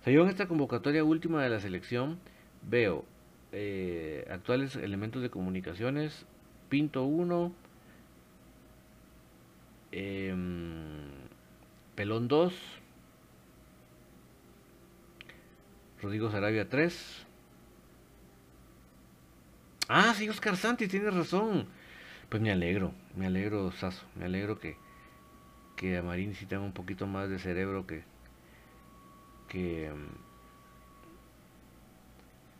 O 0.00 0.04
sea, 0.04 0.12
yo 0.12 0.22
en 0.22 0.28
esta 0.28 0.46
convocatoria 0.46 1.02
última 1.02 1.42
de 1.42 1.48
la 1.48 1.60
selección 1.60 2.18
veo 2.60 3.06
eh, 3.52 4.28
actuales 4.30 4.76
elementos 4.76 5.22
de 5.22 5.30
comunicaciones, 5.30 6.26
Pinto 6.68 7.04
1, 7.04 7.52
em, 9.92 11.08
Pelón 11.94 12.28
2, 12.28 12.52
Rodrigo 16.02 16.30
Sarabia 16.30 16.68
3. 16.68 17.26
Ah, 19.88 20.12
sí, 20.14 20.28
Oscar 20.28 20.58
Santi, 20.58 20.86
tienes 20.86 21.14
razón. 21.14 21.66
Pues 22.28 22.42
me 22.42 22.52
alegro, 22.52 22.92
me 23.16 23.26
alegro, 23.26 23.72
Saso, 23.72 24.04
me 24.16 24.26
alegro 24.26 24.58
que, 24.58 24.76
que 25.76 25.98
a 25.98 26.02
Marín 26.02 26.34
sí 26.34 26.46
tenga 26.46 26.64
un 26.64 26.72
poquito 26.72 27.06
más 27.06 27.28
de 27.28 27.38
cerebro 27.38 27.86
que, 27.86 28.02
que, 29.48 29.90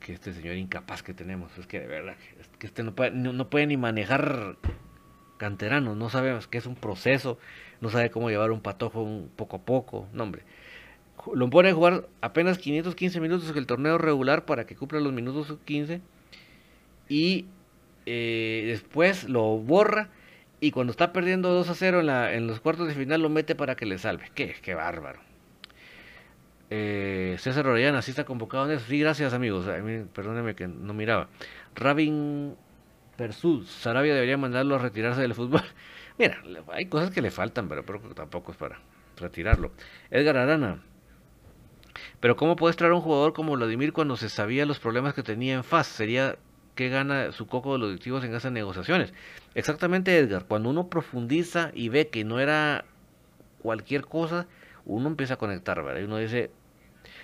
que 0.00 0.12
este 0.12 0.32
señor 0.32 0.56
incapaz 0.56 1.02
que 1.02 1.14
tenemos. 1.14 1.56
Es 1.58 1.66
que 1.66 1.80
de 1.80 1.86
verdad, 1.86 2.16
que 2.58 2.66
este 2.66 2.82
no 2.82 2.94
puede, 2.94 3.10
no, 3.10 3.48
puede 3.48 3.66
ni 3.66 3.76
manejar 3.76 4.56
canteranos, 5.38 5.96
no 5.96 6.10
sabemos 6.10 6.46
que 6.46 6.58
es 6.58 6.66
un 6.66 6.76
proceso, 6.76 7.38
no 7.80 7.90
sabe 7.90 8.10
cómo 8.10 8.30
llevar 8.30 8.52
un 8.52 8.60
patojo 8.60 9.02
un 9.02 9.30
poco 9.34 9.56
a 9.56 9.60
poco, 9.60 10.06
no 10.12 10.22
hombre. 10.22 10.42
Lo 11.34 11.50
pone 11.50 11.70
a 11.70 11.74
jugar 11.74 12.06
apenas 12.20 12.58
515 12.58 13.20
minutos 13.20 13.50
en 13.50 13.56
el 13.56 13.66
torneo 13.66 13.98
regular 13.98 14.44
para 14.44 14.66
que 14.66 14.76
cumpla 14.76 15.00
los 15.00 15.12
minutos 15.12 15.58
15 15.64 16.00
y 17.08 17.46
eh, 18.04 18.64
después 18.66 19.28
lo 19.28 19.58
borra 19.58 20.10
y 20.61 20.70
cuando 20.70 20.90
está 20.90 21.12
perdiendo 21.12 21.50
2 21.50 21.68
a 21.68 21.74
0 21.74 22.00
en, 22.30 22.46
los 22.46 22.61
cuartos 22.61 22.88
de 22.88 22.94
final 22.94 23.22
lo 23.22 23.28
mete 23.28 23.54
para 23.54 23.76
que 23.76 23.86
le 23.86 23.98
salve. 23.98 24.30
Qué, 24.34 24.54
qué 24.62 24.74
bárbaro. 24.74 25.20
Eh, 26.70 27.36
César 27.38 27.66
Orellana, 27.66 28.02
sí 28.02 28.11
está 28.11 28.24
convocado 28.24 28.64
en 28.66 28.76
eso. 28.76 28.86
Sí, 28.88 28.98
gracias 28.98 29.32
amigos. 29.34 29.66
perdónenme 30.12 30.54
que 30.54 30.66
no 30.66 30.94
miraba. 30.94 31.28
Rabin 31.74 32.57
Persud, 33.16 33.66
Sarabia 33.66 34.14
debería 34.14 34.36
mandarlo 34.36 34.74
a 34.74 34.78
retirarse 34.78 35.20
del 35.20 35.34
fútbol. 35.34 35.62
Mira, 36.18 36.42
hay 36.72 36.86
cosas 36.86 37.11
que 37.11 37.20
le 37.20 37.30
faltan, 37.30 37.68
pero, 37.68 37.84
pero 37.84 38.14
tampoco 38.14 38.52
es 38.52 38.59
para 38.59 38.80
retirarlo. 39.16 39.72
Edgar 40.11 40.38
Arana. 40.38 40.82
Pero 42.20 42.36
¿cómo 42.36 42.57
puedes 42.57 42.76
traer 42.76 42.92
a 42.92 42.96
un 42.96 43.02
jugador 43.02 43.32
como 43.32 43.52
Vladimir 43.52 43.92
cuando 43.92 44.16
se 44.16 44.28
sabía 44.28 44.66
los 44.66 44.78
problemas 44.78 45.14
que 45.14 45.22
tenía 45.22 45.54
en 45.54 45.64
FAS? 45.64 45.86
Sería 45.86 46.36
que 46.77 46.91
gana 46.91 47.33
su 47.33 47.49
coco 47.49 47.72
de 47.72 47.79
los 47.81 47.89
directivos 47.89 48.22
en 48.22 48.35
esas 48.35 48.53
negociaciones. 48.53 49.12
Exactamente, 49.55 50.16
Edgar. 50.16 50.45
Cuando 50.45 50.70
uno 50.70 50.89
profundiza 50.89 51.72
y 51.74 51.89
ve 51.89 52.09
que 52.09 52.22
no 52.24 52.39
era 52.39 52.85
cualquier 53.62 54.05
cosa, 54.05 54.47
uno 54.85 55.09
empieza 55.09 55.35
a 55.35 55.39
conectar, 55.39 55.83
¿verdad? 55.83 56.03
Y 56.03 56.05
uno 56.05 56.18
dice, 56.18 56.51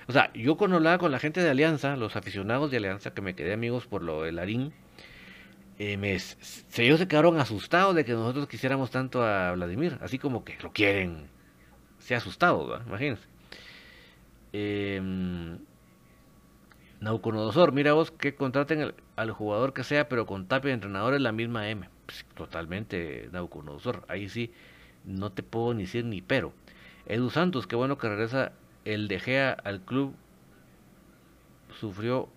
o 0.08 0.12
sea, 0.12 0.32
yo 0.32 0.56
cuando 0.56 0.78
hablaba 0.78 0.98
con 0.98 1.12
la 1.12 1.20
gente 1.20 1.40
de 1.40 1.50
Alianza, 1.50 1.96
los 1.96 2.16
aficionados 2.16 2.70
de 2.70 2.78
Alianza, 2.78 3.12
que 3.12 3.22
me 3.22 3.34
quedé 3.34 3.52
amigos 3.52 3.86
por 3.86 4.02
lo 4.02 4.22
del 4.22 4.36
Larín, 4.36 4.72
eh, 5.78 6.18
ellos 6.78 6.98
se 6.98 7.08
quedaron 7.08 7.38
asustados 7.38 7.94
de 7.94 8.04
que 8.04 8.12
nosotros 8.12 8.48
quisiéramos 8.48 8.90
tanto 8.90 9.22
a 9.22 9.52
Vladimir, 9.52 9.98
así 10.00 10.18
como 10.18 10.44
que 10.44 10.56
lo 10.62 10.72
quieren. 10.72 11.28
Se 11.98 12.14
ha 12.14 12.18
asustado, 12.18 12.66
¿verdad? 12.66 12.86
imagínense. 12.86 13.28
Eh, 14.54 15.56
Nauconodosor, 17.02 17.72
mira 17.72 17.94
vos 17.94 18.12
que 18.12 18.36
contraten 18.36 18.94
al 19.16 19.30
jugador 19.32 19.72
que 19.72 19.82
sea, 19.82 20.08
pero 20.08 20.24
con 20.24 20.46
Tapia 20.46 20.68
de 20.68 20.74
entrenador 20.74 21.14
es 21.14 21.20
la 21.20 21.32
misma 21.32 21.68
M. 21.68 21.88
Pues, 22.06 22.24
totalmente, 22.36 23.28
Nauconodosor. 23.32 24.04
Ahí 24.06 24.28
sí, 24.28 24.52
no 25.04 25.32
te 25.32 25.42
puedo 25.42 25.74
ni 25.74 25.82
decir 25.82 26.04
ni 26.04 26.22
pero. 26.22 26.52
Edu 27.06 27.28
Santos, 27.30 27.66
qué 27.66 27.74
bueno 27.74 27.98
que 27.98 28.08
regresa 28.08 28.52
el 28.84 29.08
De 29.08 29.18
Gea 29.18 29.50
al 29.50 29.80
club. 29.80 30.14
Sufrió 31.80 32.28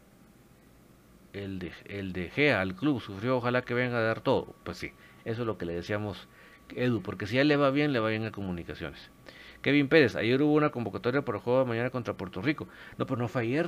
el 1.34 1.60
de, 1.60 1.72
el 1.86 2.12
de 2.12 2.32
Gea 2.32 2.60
al 2.60 2.76
club, 2.76 3.02
sufrió, 3.02 3.38
ojalá 3.38 3.62
que 3.62 3.76
venga 3.76 4.00
a 4.00 4.02
dar 4.02 4.22
todo. 4.22 4.56
Pues 4.64 4.78
sí, 4.78 4.94
eso 5.26 5.42
es 5.42 5.48
lo 5.48 5.60
que 5.60 5.68
le 5.68 5.74
decíamos 5.74 6.28
Edu, 6.76 7.04
porque 7.04 7.28
si 7.28 7.38
a 7.38 7.42
él 7.42 7.50
le 7.50 7.58
va 7.58 7.70
bien, 7.70 7.94
le 7.94 8.00
va 8.00 8.10
bien 8.10 8.26
a 8.26 8.32
comunicaciones. 8.32 9.12
Kevin 9.66 9.88
Pérez, 9.88 10.16
ayer 10.16 10.40
hubo 10.44 10.54
una 10.54 10.70
convocatoria 10.70 11.24
por 11.24 11.34
el 11.34 11.42
juego 11.42 11.62
de 11.62 11.66
mañana 11.66 11.90
contra 11.90 12.14
Puerto 12.14 12.40
Rico. 12.40 12.68
No, 13.00 13.08
pero 13.08 13.20
no 13.20 13.28
fue 13.28 13.42
ayer, 13.42 13.66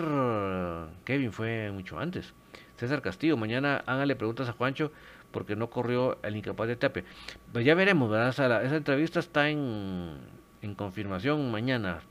Kevin, 1.05 1.31
fue 1.31 1.71
mucho 1.71 1.97
antes. 1.97 2.35
César 2.75 3.01
Castillo, 3.01 3.35
mañana 3.35 3.83
hágale 3.87 4.15
preguntas 4.15 4.47
a 4.47 4.51
Juancho 4.51 4.91
porque 5.31 5.55
no 5.55 5.71
corrió 5.71 6.19
el 6.21 6.35
incapaz 6.35 6.67
de 6.67 6.75
Tape. 6.75 7.03
Pues 7.51 7.65
ya 7.65 7.73
veremos, 7.73 8.11
¿verdad? 8.11 8.29
esa 8.29 8.75
entrevista 8.75 9.19
está 9.19 9.49
en, 9.49 10.19
en 10.61 10.75
confirmación 10.75 11.49
mañana. 11.49 12.01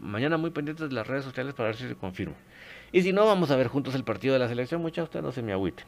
Mañana 0.00 0.36
muy 0.36 0.50
pendientes 0.50 0.88
de 0.88 0.94
las 0.96 1.06
redes 1.06 1.22
sociales 1.22 1.54
para 1.54 1.68
ver 1.68 1.76
si 1.76 1.86
se 1.86 1.94
confirma. 1.94 2.34
Y 2.90 3.02
si 3.02 3.12
no, 3.12 3.24
vamos 3.24 3.52
a 3.52 3.56
ver 3.56 3.68
juntos 3.68 3.94
el 3.94 4.02
partido 4.02 4.32
de 4.32 4.40
la 4.40 4.48
selección. 4.48 4.82
Muchas 4.82 5.04
usted 5.04 5.22
no 5.22 5.30
se 5.30 5.42
me 5.42 5.52
agüite. 5.52 5.84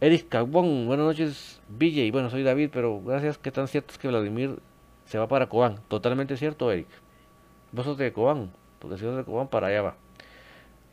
Eric 0.00 0.28
Cabón, 0.28 0.86
buenas 0.86 1.04
noches, 1.04 1.60
Villa. 1.68 2.04
Y 2.04 2.12
bueno, 2.12 2.30
soy 2.30 2.44
David, 2.44 2.70
pero 2.72 3.02
gracias. 3.02 3.38
¿Qué 3.38 3.50
tan 3.50 3.66
cierto 3.66 3.90
es 3.90 3.98
que 3.98 4.06
Vladimir 4.06 4.60
se 5.06 5.18
va 5.18 5.28
para 5.28 5.48
Cobán. 5.48 5.80
Totalmente 5.88 6.36
cierto, 6.36 6.70
Eric. 6.70 6.88
Vos 7.72 7.84
sos 7.84 7.98
de 7.98 8.12
Cobán, 8.12 8.52
porque 8.78 8.98
si 8.98 9.04
de 9.04 9.24
Cobán, 9.24 9.48
para 9.48 9.68
allá 9.68 9.82
va. 9.82 9.96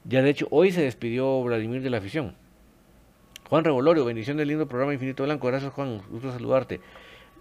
Ya 0.04 0.22
de 0.22 0.30
hecho, 0.30 0.48
hoy 0.50 0.72
se 0.72 0.82
despidió 0.82 1.42
Vladimir 1.44 1.82
de 1.82 1.90
la 1.90 1.98
afición. 1.98 2.36
Juan 3.50 3.64
Revolorio, 3.64 4.06
bendición 4.06 4.38
del 4.38 4.48
lindo 4.48 4.68
programa 4.68 4.94
Infinito 4.94 5.24
Blanco. 5.24 5.48
Gracias, 5.48 5.74
Juan. 5.74 6.02
Gusto 6.10 6.32
saludarte. 6.32 6.80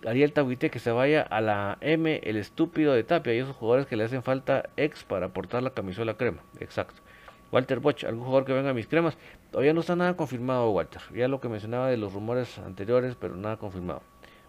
Ariel 0.07 0.33
Tabuite, 0.33 0.71
que 0.71 0.79
se 0.79 0.91
vaya 0.91 1.23
a 1.23 1.41
la 1.41 1.79
M, 1.81 2.21
el 2.25 2.37
estúpido 2.37 2.95
de 2.95 3.05
Tapia, 3.05 3.35
y 3.35 3.39
esos 3.39 3.55
jugadores 3.55 3.87
que 3.87 3.97
le 3.97 4.05
hacen 4.05 4.23
falta 4.23 4.71
ex 4.77 5.05
para 5.05 5.27
aportar 5.27 5.63
la 5.63 5.71
camisola 5.71 6.15
crema. 6.15 6.43
Exacto. 6.59 7.01
Walter 7.53 7.81
Boch, 7.81 8.05
algún 8.05 8.25
jugador 8.25 8.45
que 8.45 8.53
venga 8.53 8.71
a 8.71 8.75
mis 8.75 8.87
cremas. 8.87 9.17
Todavía 9.51 9.73
no 9.73 9.81
está 9.81 9.97
nada 9.97 10.17
confirmado, 10.17 10.71
Walter. 10.71 11.03
Ya 11.15 11.29
lo 11.29 11.41
que 11.41 11.49
mencionaba 11.49 11.89
de 11.89 11.97
los 11.97 12.13
rumores 12.13 12.59
anteriores, 12.59 13.17
pero 13.19 13.37
nada 13.37 13.57
confirmado. 13.57 14.03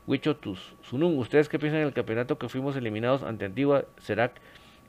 Huicho 0.07 0.37
Sunung, 0.81 1.17
¿ustedes 1.19 1.47
qué 1.47 1.59
piensan 1.59 1.81
del 1.81 1.93
campeonato 1.93 2.37
que 2.37 2.49
fuimos 2.49 2.75
eliminados 2.75 3.23
ante 3.23 3.45
Antigua? 3.45 3.85
¿Será 3.97 4.33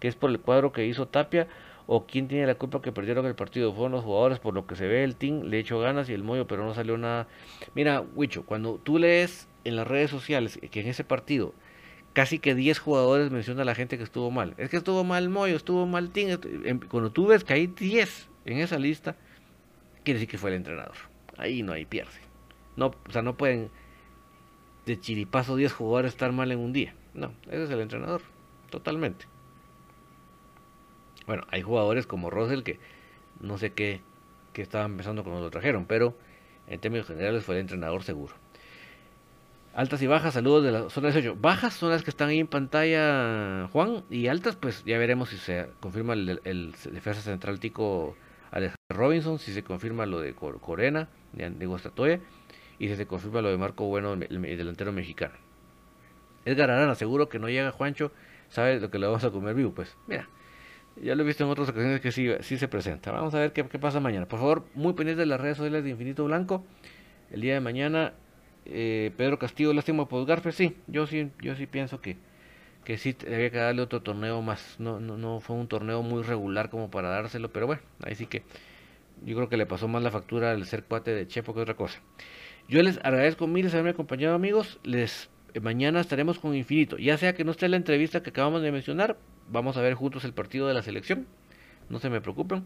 que 0.00 0.08
es 0.08 0.16
por 0.16 0.30
el 0.30 0.40
cuadro 0.40 0.72
que 0.72 0.86
hizo 0.86 1.06
Tapia? 1.06 1.48
¿O 1.86 2.06
quién 2.06 2.28
tiene 2.28 2.46
la 2.46 2.54
culpa 2.54 2.80
que 2.80 2.92
perdieron 2.92 3.26
el 3.26 3.34
partido? 3.34 3.72
Fueron 3.72 3.92
los 3.92 4.04
jugadores, 4.04 4.38
por 4.38 4.54
lo 4.54 4.66
que 4.66 4.76
se 4.76 4.86
ve 4.86 5.04
el 5.04 5.16
team, 5.16 5.42
le 5.42 5.58
echó 5.58 5.80
ganas 5.80 6.08
y 6.08 6.14
el 6.14 6.22
Moyo, 6.22 6.46
pero 6.46 6.64
no 6.64 6.74
salió 6.74 6.96
nada. 6.96 7.26
Mira, 7.74 8.02
Huicho, 8.14 8.46
cuando 8.46 8.80
tú 8.82 8.98
lees 8.98 9.48
en 9.64 9.76
las 9.76 9.86
redes 9.86 10.10
sociales 10.10 10.58
que 10.70 10.80
en 10.80 10.86
ese 10.86 11.04
partido 11.04 11.52
casi 12.12 12.38
que 12.38 12.54
10 12.54 12.78
jugadores 12.78 13.30
mencionan 13.30 13.62
a 13.62 13.64
la 13.64 13.74
gente 13.74 13.98
que 13.98 14.04
estuvo 14.04 14.30
mal. 14.30 14.54
Es 14.58 14.70
que 14.70 14.76
estuvo 14.76 15.04
mal 15.04 15.28
Moyo, 15.28 15.56
estuvo 15.56 15.86
mal 15.86 16.10
Team. 16.10 16.38
Em, 16.64 16.80
cuando 16.80 17.10
tú 17.10 17.26
ves 17.26 17.44
que 17.44 17.54
hay 17.54 17.66
10 17.66 18.28
en 18.44 18.58
esa 18.58 18.78
lista, 18.78 19.16
quiere 20.04 20.18
decir 20.18 20.30
que 20.30 20.38
fue 20.38 20.50
el 20.50 20.56
entrenador. 20.56 20.96
Ahí 21.36 21.62
no 21.62 21.72
hay 21.72 21.84
pierde. 21.84 22.10
No, 22.76 22.86
o 22.86 23.12
sea, 23.12 23.22
no 23.22 23.36
pueden 23.36 23.70
de 24.86 24.98
chiripazo 24.98 25.56
10 25.56 25.72
jugadores 25.72 26.12
estar 26.12 26.32
mal 26.32 26.50
en 26.52 26.58
un 26.58 26.72
día. 26.72 26.94
No, 27.14 27.32
ese 27.46 27.64
es 27.64 27.70
el 27.70 27.80
entrenador, 27.80 28.22
totalmente. 28.70 29.26
Bueno, 31.26 31.44
hay 31.50 31.62
jugadores 31.62 32.06
como 32.06 32.30
Russell 32.30 32.62
que 32.62 32.80
no 33.40 33.58
sé 33.58 33.72
qué, 33.72 34.00
qué 34.52 34.62
estaban 34.62 34.96
pensando 34.96 35.22
cuando 35.22 35.40
lo 35.40 35.50
trajeron, 35.50 35.86
pero 35.86 36.16
en 36.66 36.80
términos 36.80 37.06
generales 37.06 37.44
fue 37.44 37.56
el 37.56 37.60
entrenador 37.62 38.02
seguro. 38.02 38.34
Altas 39.74 40.02
y 40.02 40.06
bajas, 40.06 40.34
saludos 40.34 40.64
de 40.64 40.72
la 40.72 40.90
zona 40.90 41.08
18. 41.08 41.36
Bajas 41.40 41.72
son 41.72 41.90
las 41.90 42.02
que 42.02 42.10
están 42.10 42.28
ahí 42.28 42.40
en 42.40 42.46
pantalla, 42.46 43.68
Juan, 43.72 44.04
y 44.10 44.26
altas, 44.26 44.54
pues 44.54 44.84
ya 44.84 44.98
veremos 44.98 45.30
si 45.30 45.38
se 45.38 45.66
confirma 45.80 46.12
el, 46.12 46.74
defensa 46.92 47.22
central 47.22 47.58
tico 47.58 48.14
Alex 48.50 48.74
Robinson, 48.90 49.38
si 49.38 49.54
se 49.54 49.62
confirma 49.62 50.04
lo 50.04 50.20
de 50.20 50.34
Corena, 50.34 51.08
de, 51.32 51.66
Guastatoya 51.66 52.20
y 52.78 52.88
si 52.88 52.96
se 52.96 53.06
confirma 53.06 53.42
lo 53.42 53.50
de 53.50 53.56
Marco 53.56 53.84
Bueno, 53.84 54.14
el, 54.14 54.42
delantero 54.42 54.92
mexicano. 54.92 55.34
Edgar 56.44 56.70
Arana, 56.70 56.94
seguro 56.94 57.28
que 57.28 57.38
no 57.38 57.48
llega 57.48 57.70
Juancho, 57.70 58.12
sabe 58.48 58.80
lo 58.80 58.90
que 58.90 58.98
le 58.98 59.06
vamos 59.06 59.24
a 59.24 59.30
comer 59.30 59.54
vivo. 59.54 59.72
Pues 59.72 59.96
mira, 60.06 60.28
ya 61.00 61.14
lo 61.14 61.22
he 61.22 61.26
visto 61.26 61.44
en 61.44 61.50
otras 61.50 61.68
ocasiones 61.68 62.00
que 62.00 62.12
sí, 62.12 62.28
sí 62.40 62.58
se 62.58 62.68
presenta. 62.68 63.12
Vamos 63.12 63.34
a 63.34 63.38
ver 63.38 63.52
qué, 63.52 63.64
pasa 63.64 64.00
mañana. 64.00 64.26
Por 64.26 64.38
favor, 64.38 64.64
muy 64.74 64.92
pendientes 64.92 65.18
de 65.18 65.26
las 65.26 65.40
redes 65.40 65.56
sociales 65.56 65.84
de 65.84 65.90
Infinito 65.90 66.24
Blanco. 66.24 66.64
El 67.30 67.40
día 67.40 67.54
de 67.54 67.60
mañana, 67.60 68.12
eh, 68.66 69.10
Pedro 69.16 69.38
Castillo, 69.38 69.72
lástima 69.72 70.06
por 70.08 70.26
Garfe, 70.26 70.52
sí, 70.52 70.76
yo 70.86 71.06
sí, 71.06 71.30
yo 71.40 71.54
sí 71.56 71.66
pienso 71.66 72.00
que, 72.00 72.18
que 72.84 72.98
sí 72.98 73.16
había 73.26 73.50
que 73.50 73.56
darle 73.56 73.82
otro 73.82 74.02
torneo 74.02 74.42
más. 74.42 74.76
No, 74.78 75.00
no, 75.00 75.16
no 75.16 75.40
fue 75.40 75.56
un 75.56 75.66
torneo 75.66 76.02
muy 76.02 76.22
regular 76.22 76.68
como 76.68 76.90
para 76.90 77.08
dárselo, 77.08 77.50
pero 77.52 77.66
bueno, 77.66 77.82
ahí 78.02 78.14
sí 78.14 78.26
que 78.26 78.42
Yo 79.24 79.36
creo 79.36 79.48
que 79.48 79.56
le 79.56 79.66
pasó 79.66 79.88
más 79.88 80.02
la 80.02 80.10
factura 80.10 80.50
al 80.50 80.66
ser 80.66 80.84
cuate 80.84 81.12
de 81.14 81.26
Chepo 81.26 81.54
que 81.54 81.60
otra 81.60 81.74
cosa. 81.74 82.00
Yo 82.72 82.82
les 82.82 82.96
agradezco 83.04 83.46
mil 83.46 83.66
haberme 83.66 83.90
acompañado, 83.90 84.34
amigos. 84.34 84.80
Les 84.82 85.28
eh, 85.52 85.60
mañana 85.60 86.00
estaremos 86.00 86.38
con 86.38 86.54
Infinito. 86.54 86.96
Ya 86.96 87.18
sea 87.18 87.34
que 87.34 87.44
no 87.44 87.50
esté 87.50 87.68
la 87.68 87.76
entrevista 87.76 88.22
que 88.22 88.30
acabamos 88.30 88.62
de 88.62 88.72
mencionar, 88.72 89.18
vamos 89.50 89.76
a 89.76 89.82
ver 89.82 89.92
juntos 89.92 90.24
el 90.24 90.32
partido 90.32 90.66
de 90.66 90.72
la 90.72 90.80
selección. 90.80 91.26
No 91.90 91.98
se 91.98 92.08
me 92.08 92.22
preocupen. 92.22 92.64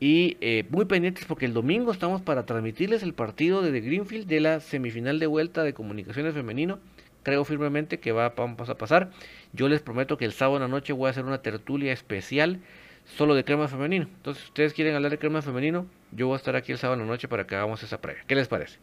Y 0.00 0.38
eh, 0.40 0.64
muy 0.70 0.86
pendientes 0.86 1.26
porque 1.26 1.44
el 1.44 1.52
domingo 1.52 1.92
estamos 1.92 2.22
para 2.22 2.46
transmitirles 2.46 3.02
el 3.02 3.12
partido 3.12 3.60
de 3.60 3.78
Greenfield 3.78 4.26
de 4.26 4.40
la 4.40 4.60
semifinal 4.60 5.18
de 5.18 5.26
vuelta 5.26 5.64
de 5.64 5.74
comunicaciones 5.74 6.32
femenino. 6.32 6.78
Creo 7.22 7.44
firmemente 7.44 8.00
que 8.00 8.12
va, 8.12 8.30
vamos 8.30 8.70
a 8.70 8.78
pasar. 8.78 9.10
Yo 9.52 9.68
les 9.68 9.82
prometo 9.82 10.16
que 10.16 10.24
el 10.24 10.32
sábado 10.32 10.64
en 10.64 10.70
noche 10.70 10.94
voy 10.94 11.08
a 11.08 11.10
hacer 11.10 11.26
una 11.26 11.42
tertulia 11.42 11.92
especial 11.92 12.60
solo 13.04 13.34
de 13.34 13.44
crema 13.44 13.68
femenino. 13.68 14.08
Entonces, 14.16 14.44
si 14.44 14.48
ustedes 14.48 14.72
quieren 14.72 14.94
hablar 14.94 15.10
de 15.10 15.18
crema 15.18 15.42
femenino, 15.42 15.84
yo 16.10 16.26
voy 16.26 16.36
a 16.36 16.38
estar 16.38 16.56
aquí 16.56 16.72
el 16.72 16.78
sábado 16.78 17.04
noche 17.04 17.28
para 17.28 17.46
que 17.46 17.54
hagamos 17.54 17.82
esa 17.82 18.00
previa. 18.00 18.24
¿Qué 18.26 18.34
les 18.34 18.48
parece? 18.48 18.78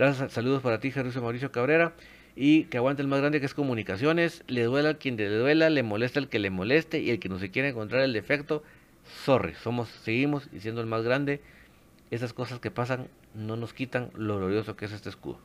Gracias, 0.00 0.32
saludos 0.32 0.62
para 0.62 0.80
ti, 0.80 0.90
Jesús 0.90 1.14
Mauricio 1.20 1.52
Cabrera. 1.52 1.92
Y 2.34 2.64
que 2.64 2.78
aguante 2.78 3.02
el 3.02 3.08
más 3.08 3.20
grande 3.20 3.38
que 3.38 3.44
es 3.44 3.52
comunicaciones. 3.52 4.42
Le 4.46 4.62
duela 4.62 4.88
a 4.88 4.94
quien 4.94 5.18
le 5.18 5.28
duela, 5.28 5.68
le 5.68 5.82
molesta 5.82 6.18
el 6.18 6.28
que 6.28 6.38
le 6.38 6.48
moleste 6.48 7.00
y 7.00 7.10
el 7.10 7.18
que 7.20 7.28
no 7.28 7.38
se 7.38 7.50
quiera 7.50 7.68
encontrar 7.68 8.00
el 8.00 8.14
defecto. 8.14 8.62
Sorry, 9.26 9.52
somos, 9.56 9.90
seguimos 9.90 10.48
y 10.54 10.60
siendo 10.60 10.80
el 10.80 10.86
más 10.86 11.02
grande. 11.02 11.42
Esas 12.10 12.32
cosas 12.32 12.60
que 12.60 12.70
pasan 12.70 13.08
no 13.34 13.56
nos 13.56 13.74
quitan 13.74 14.08
lo 14.14 14.38
glorioso 14.38 14.74
que 14.74 14.86
es 14.86 14.92
este 14.92 15.10
escudo. 15.10 15.38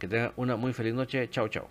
Que 0.00 0.08
tenga 0.08 0.32
una 0.34 0.56
muy 0.56 0.72
feliz 0.72 0.94
noche. 0.94 1.30
Chao, 1.30 1.46
chao. 1.46 1.68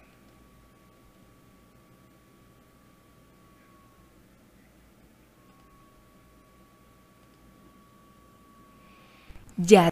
Ya 9.57 9.91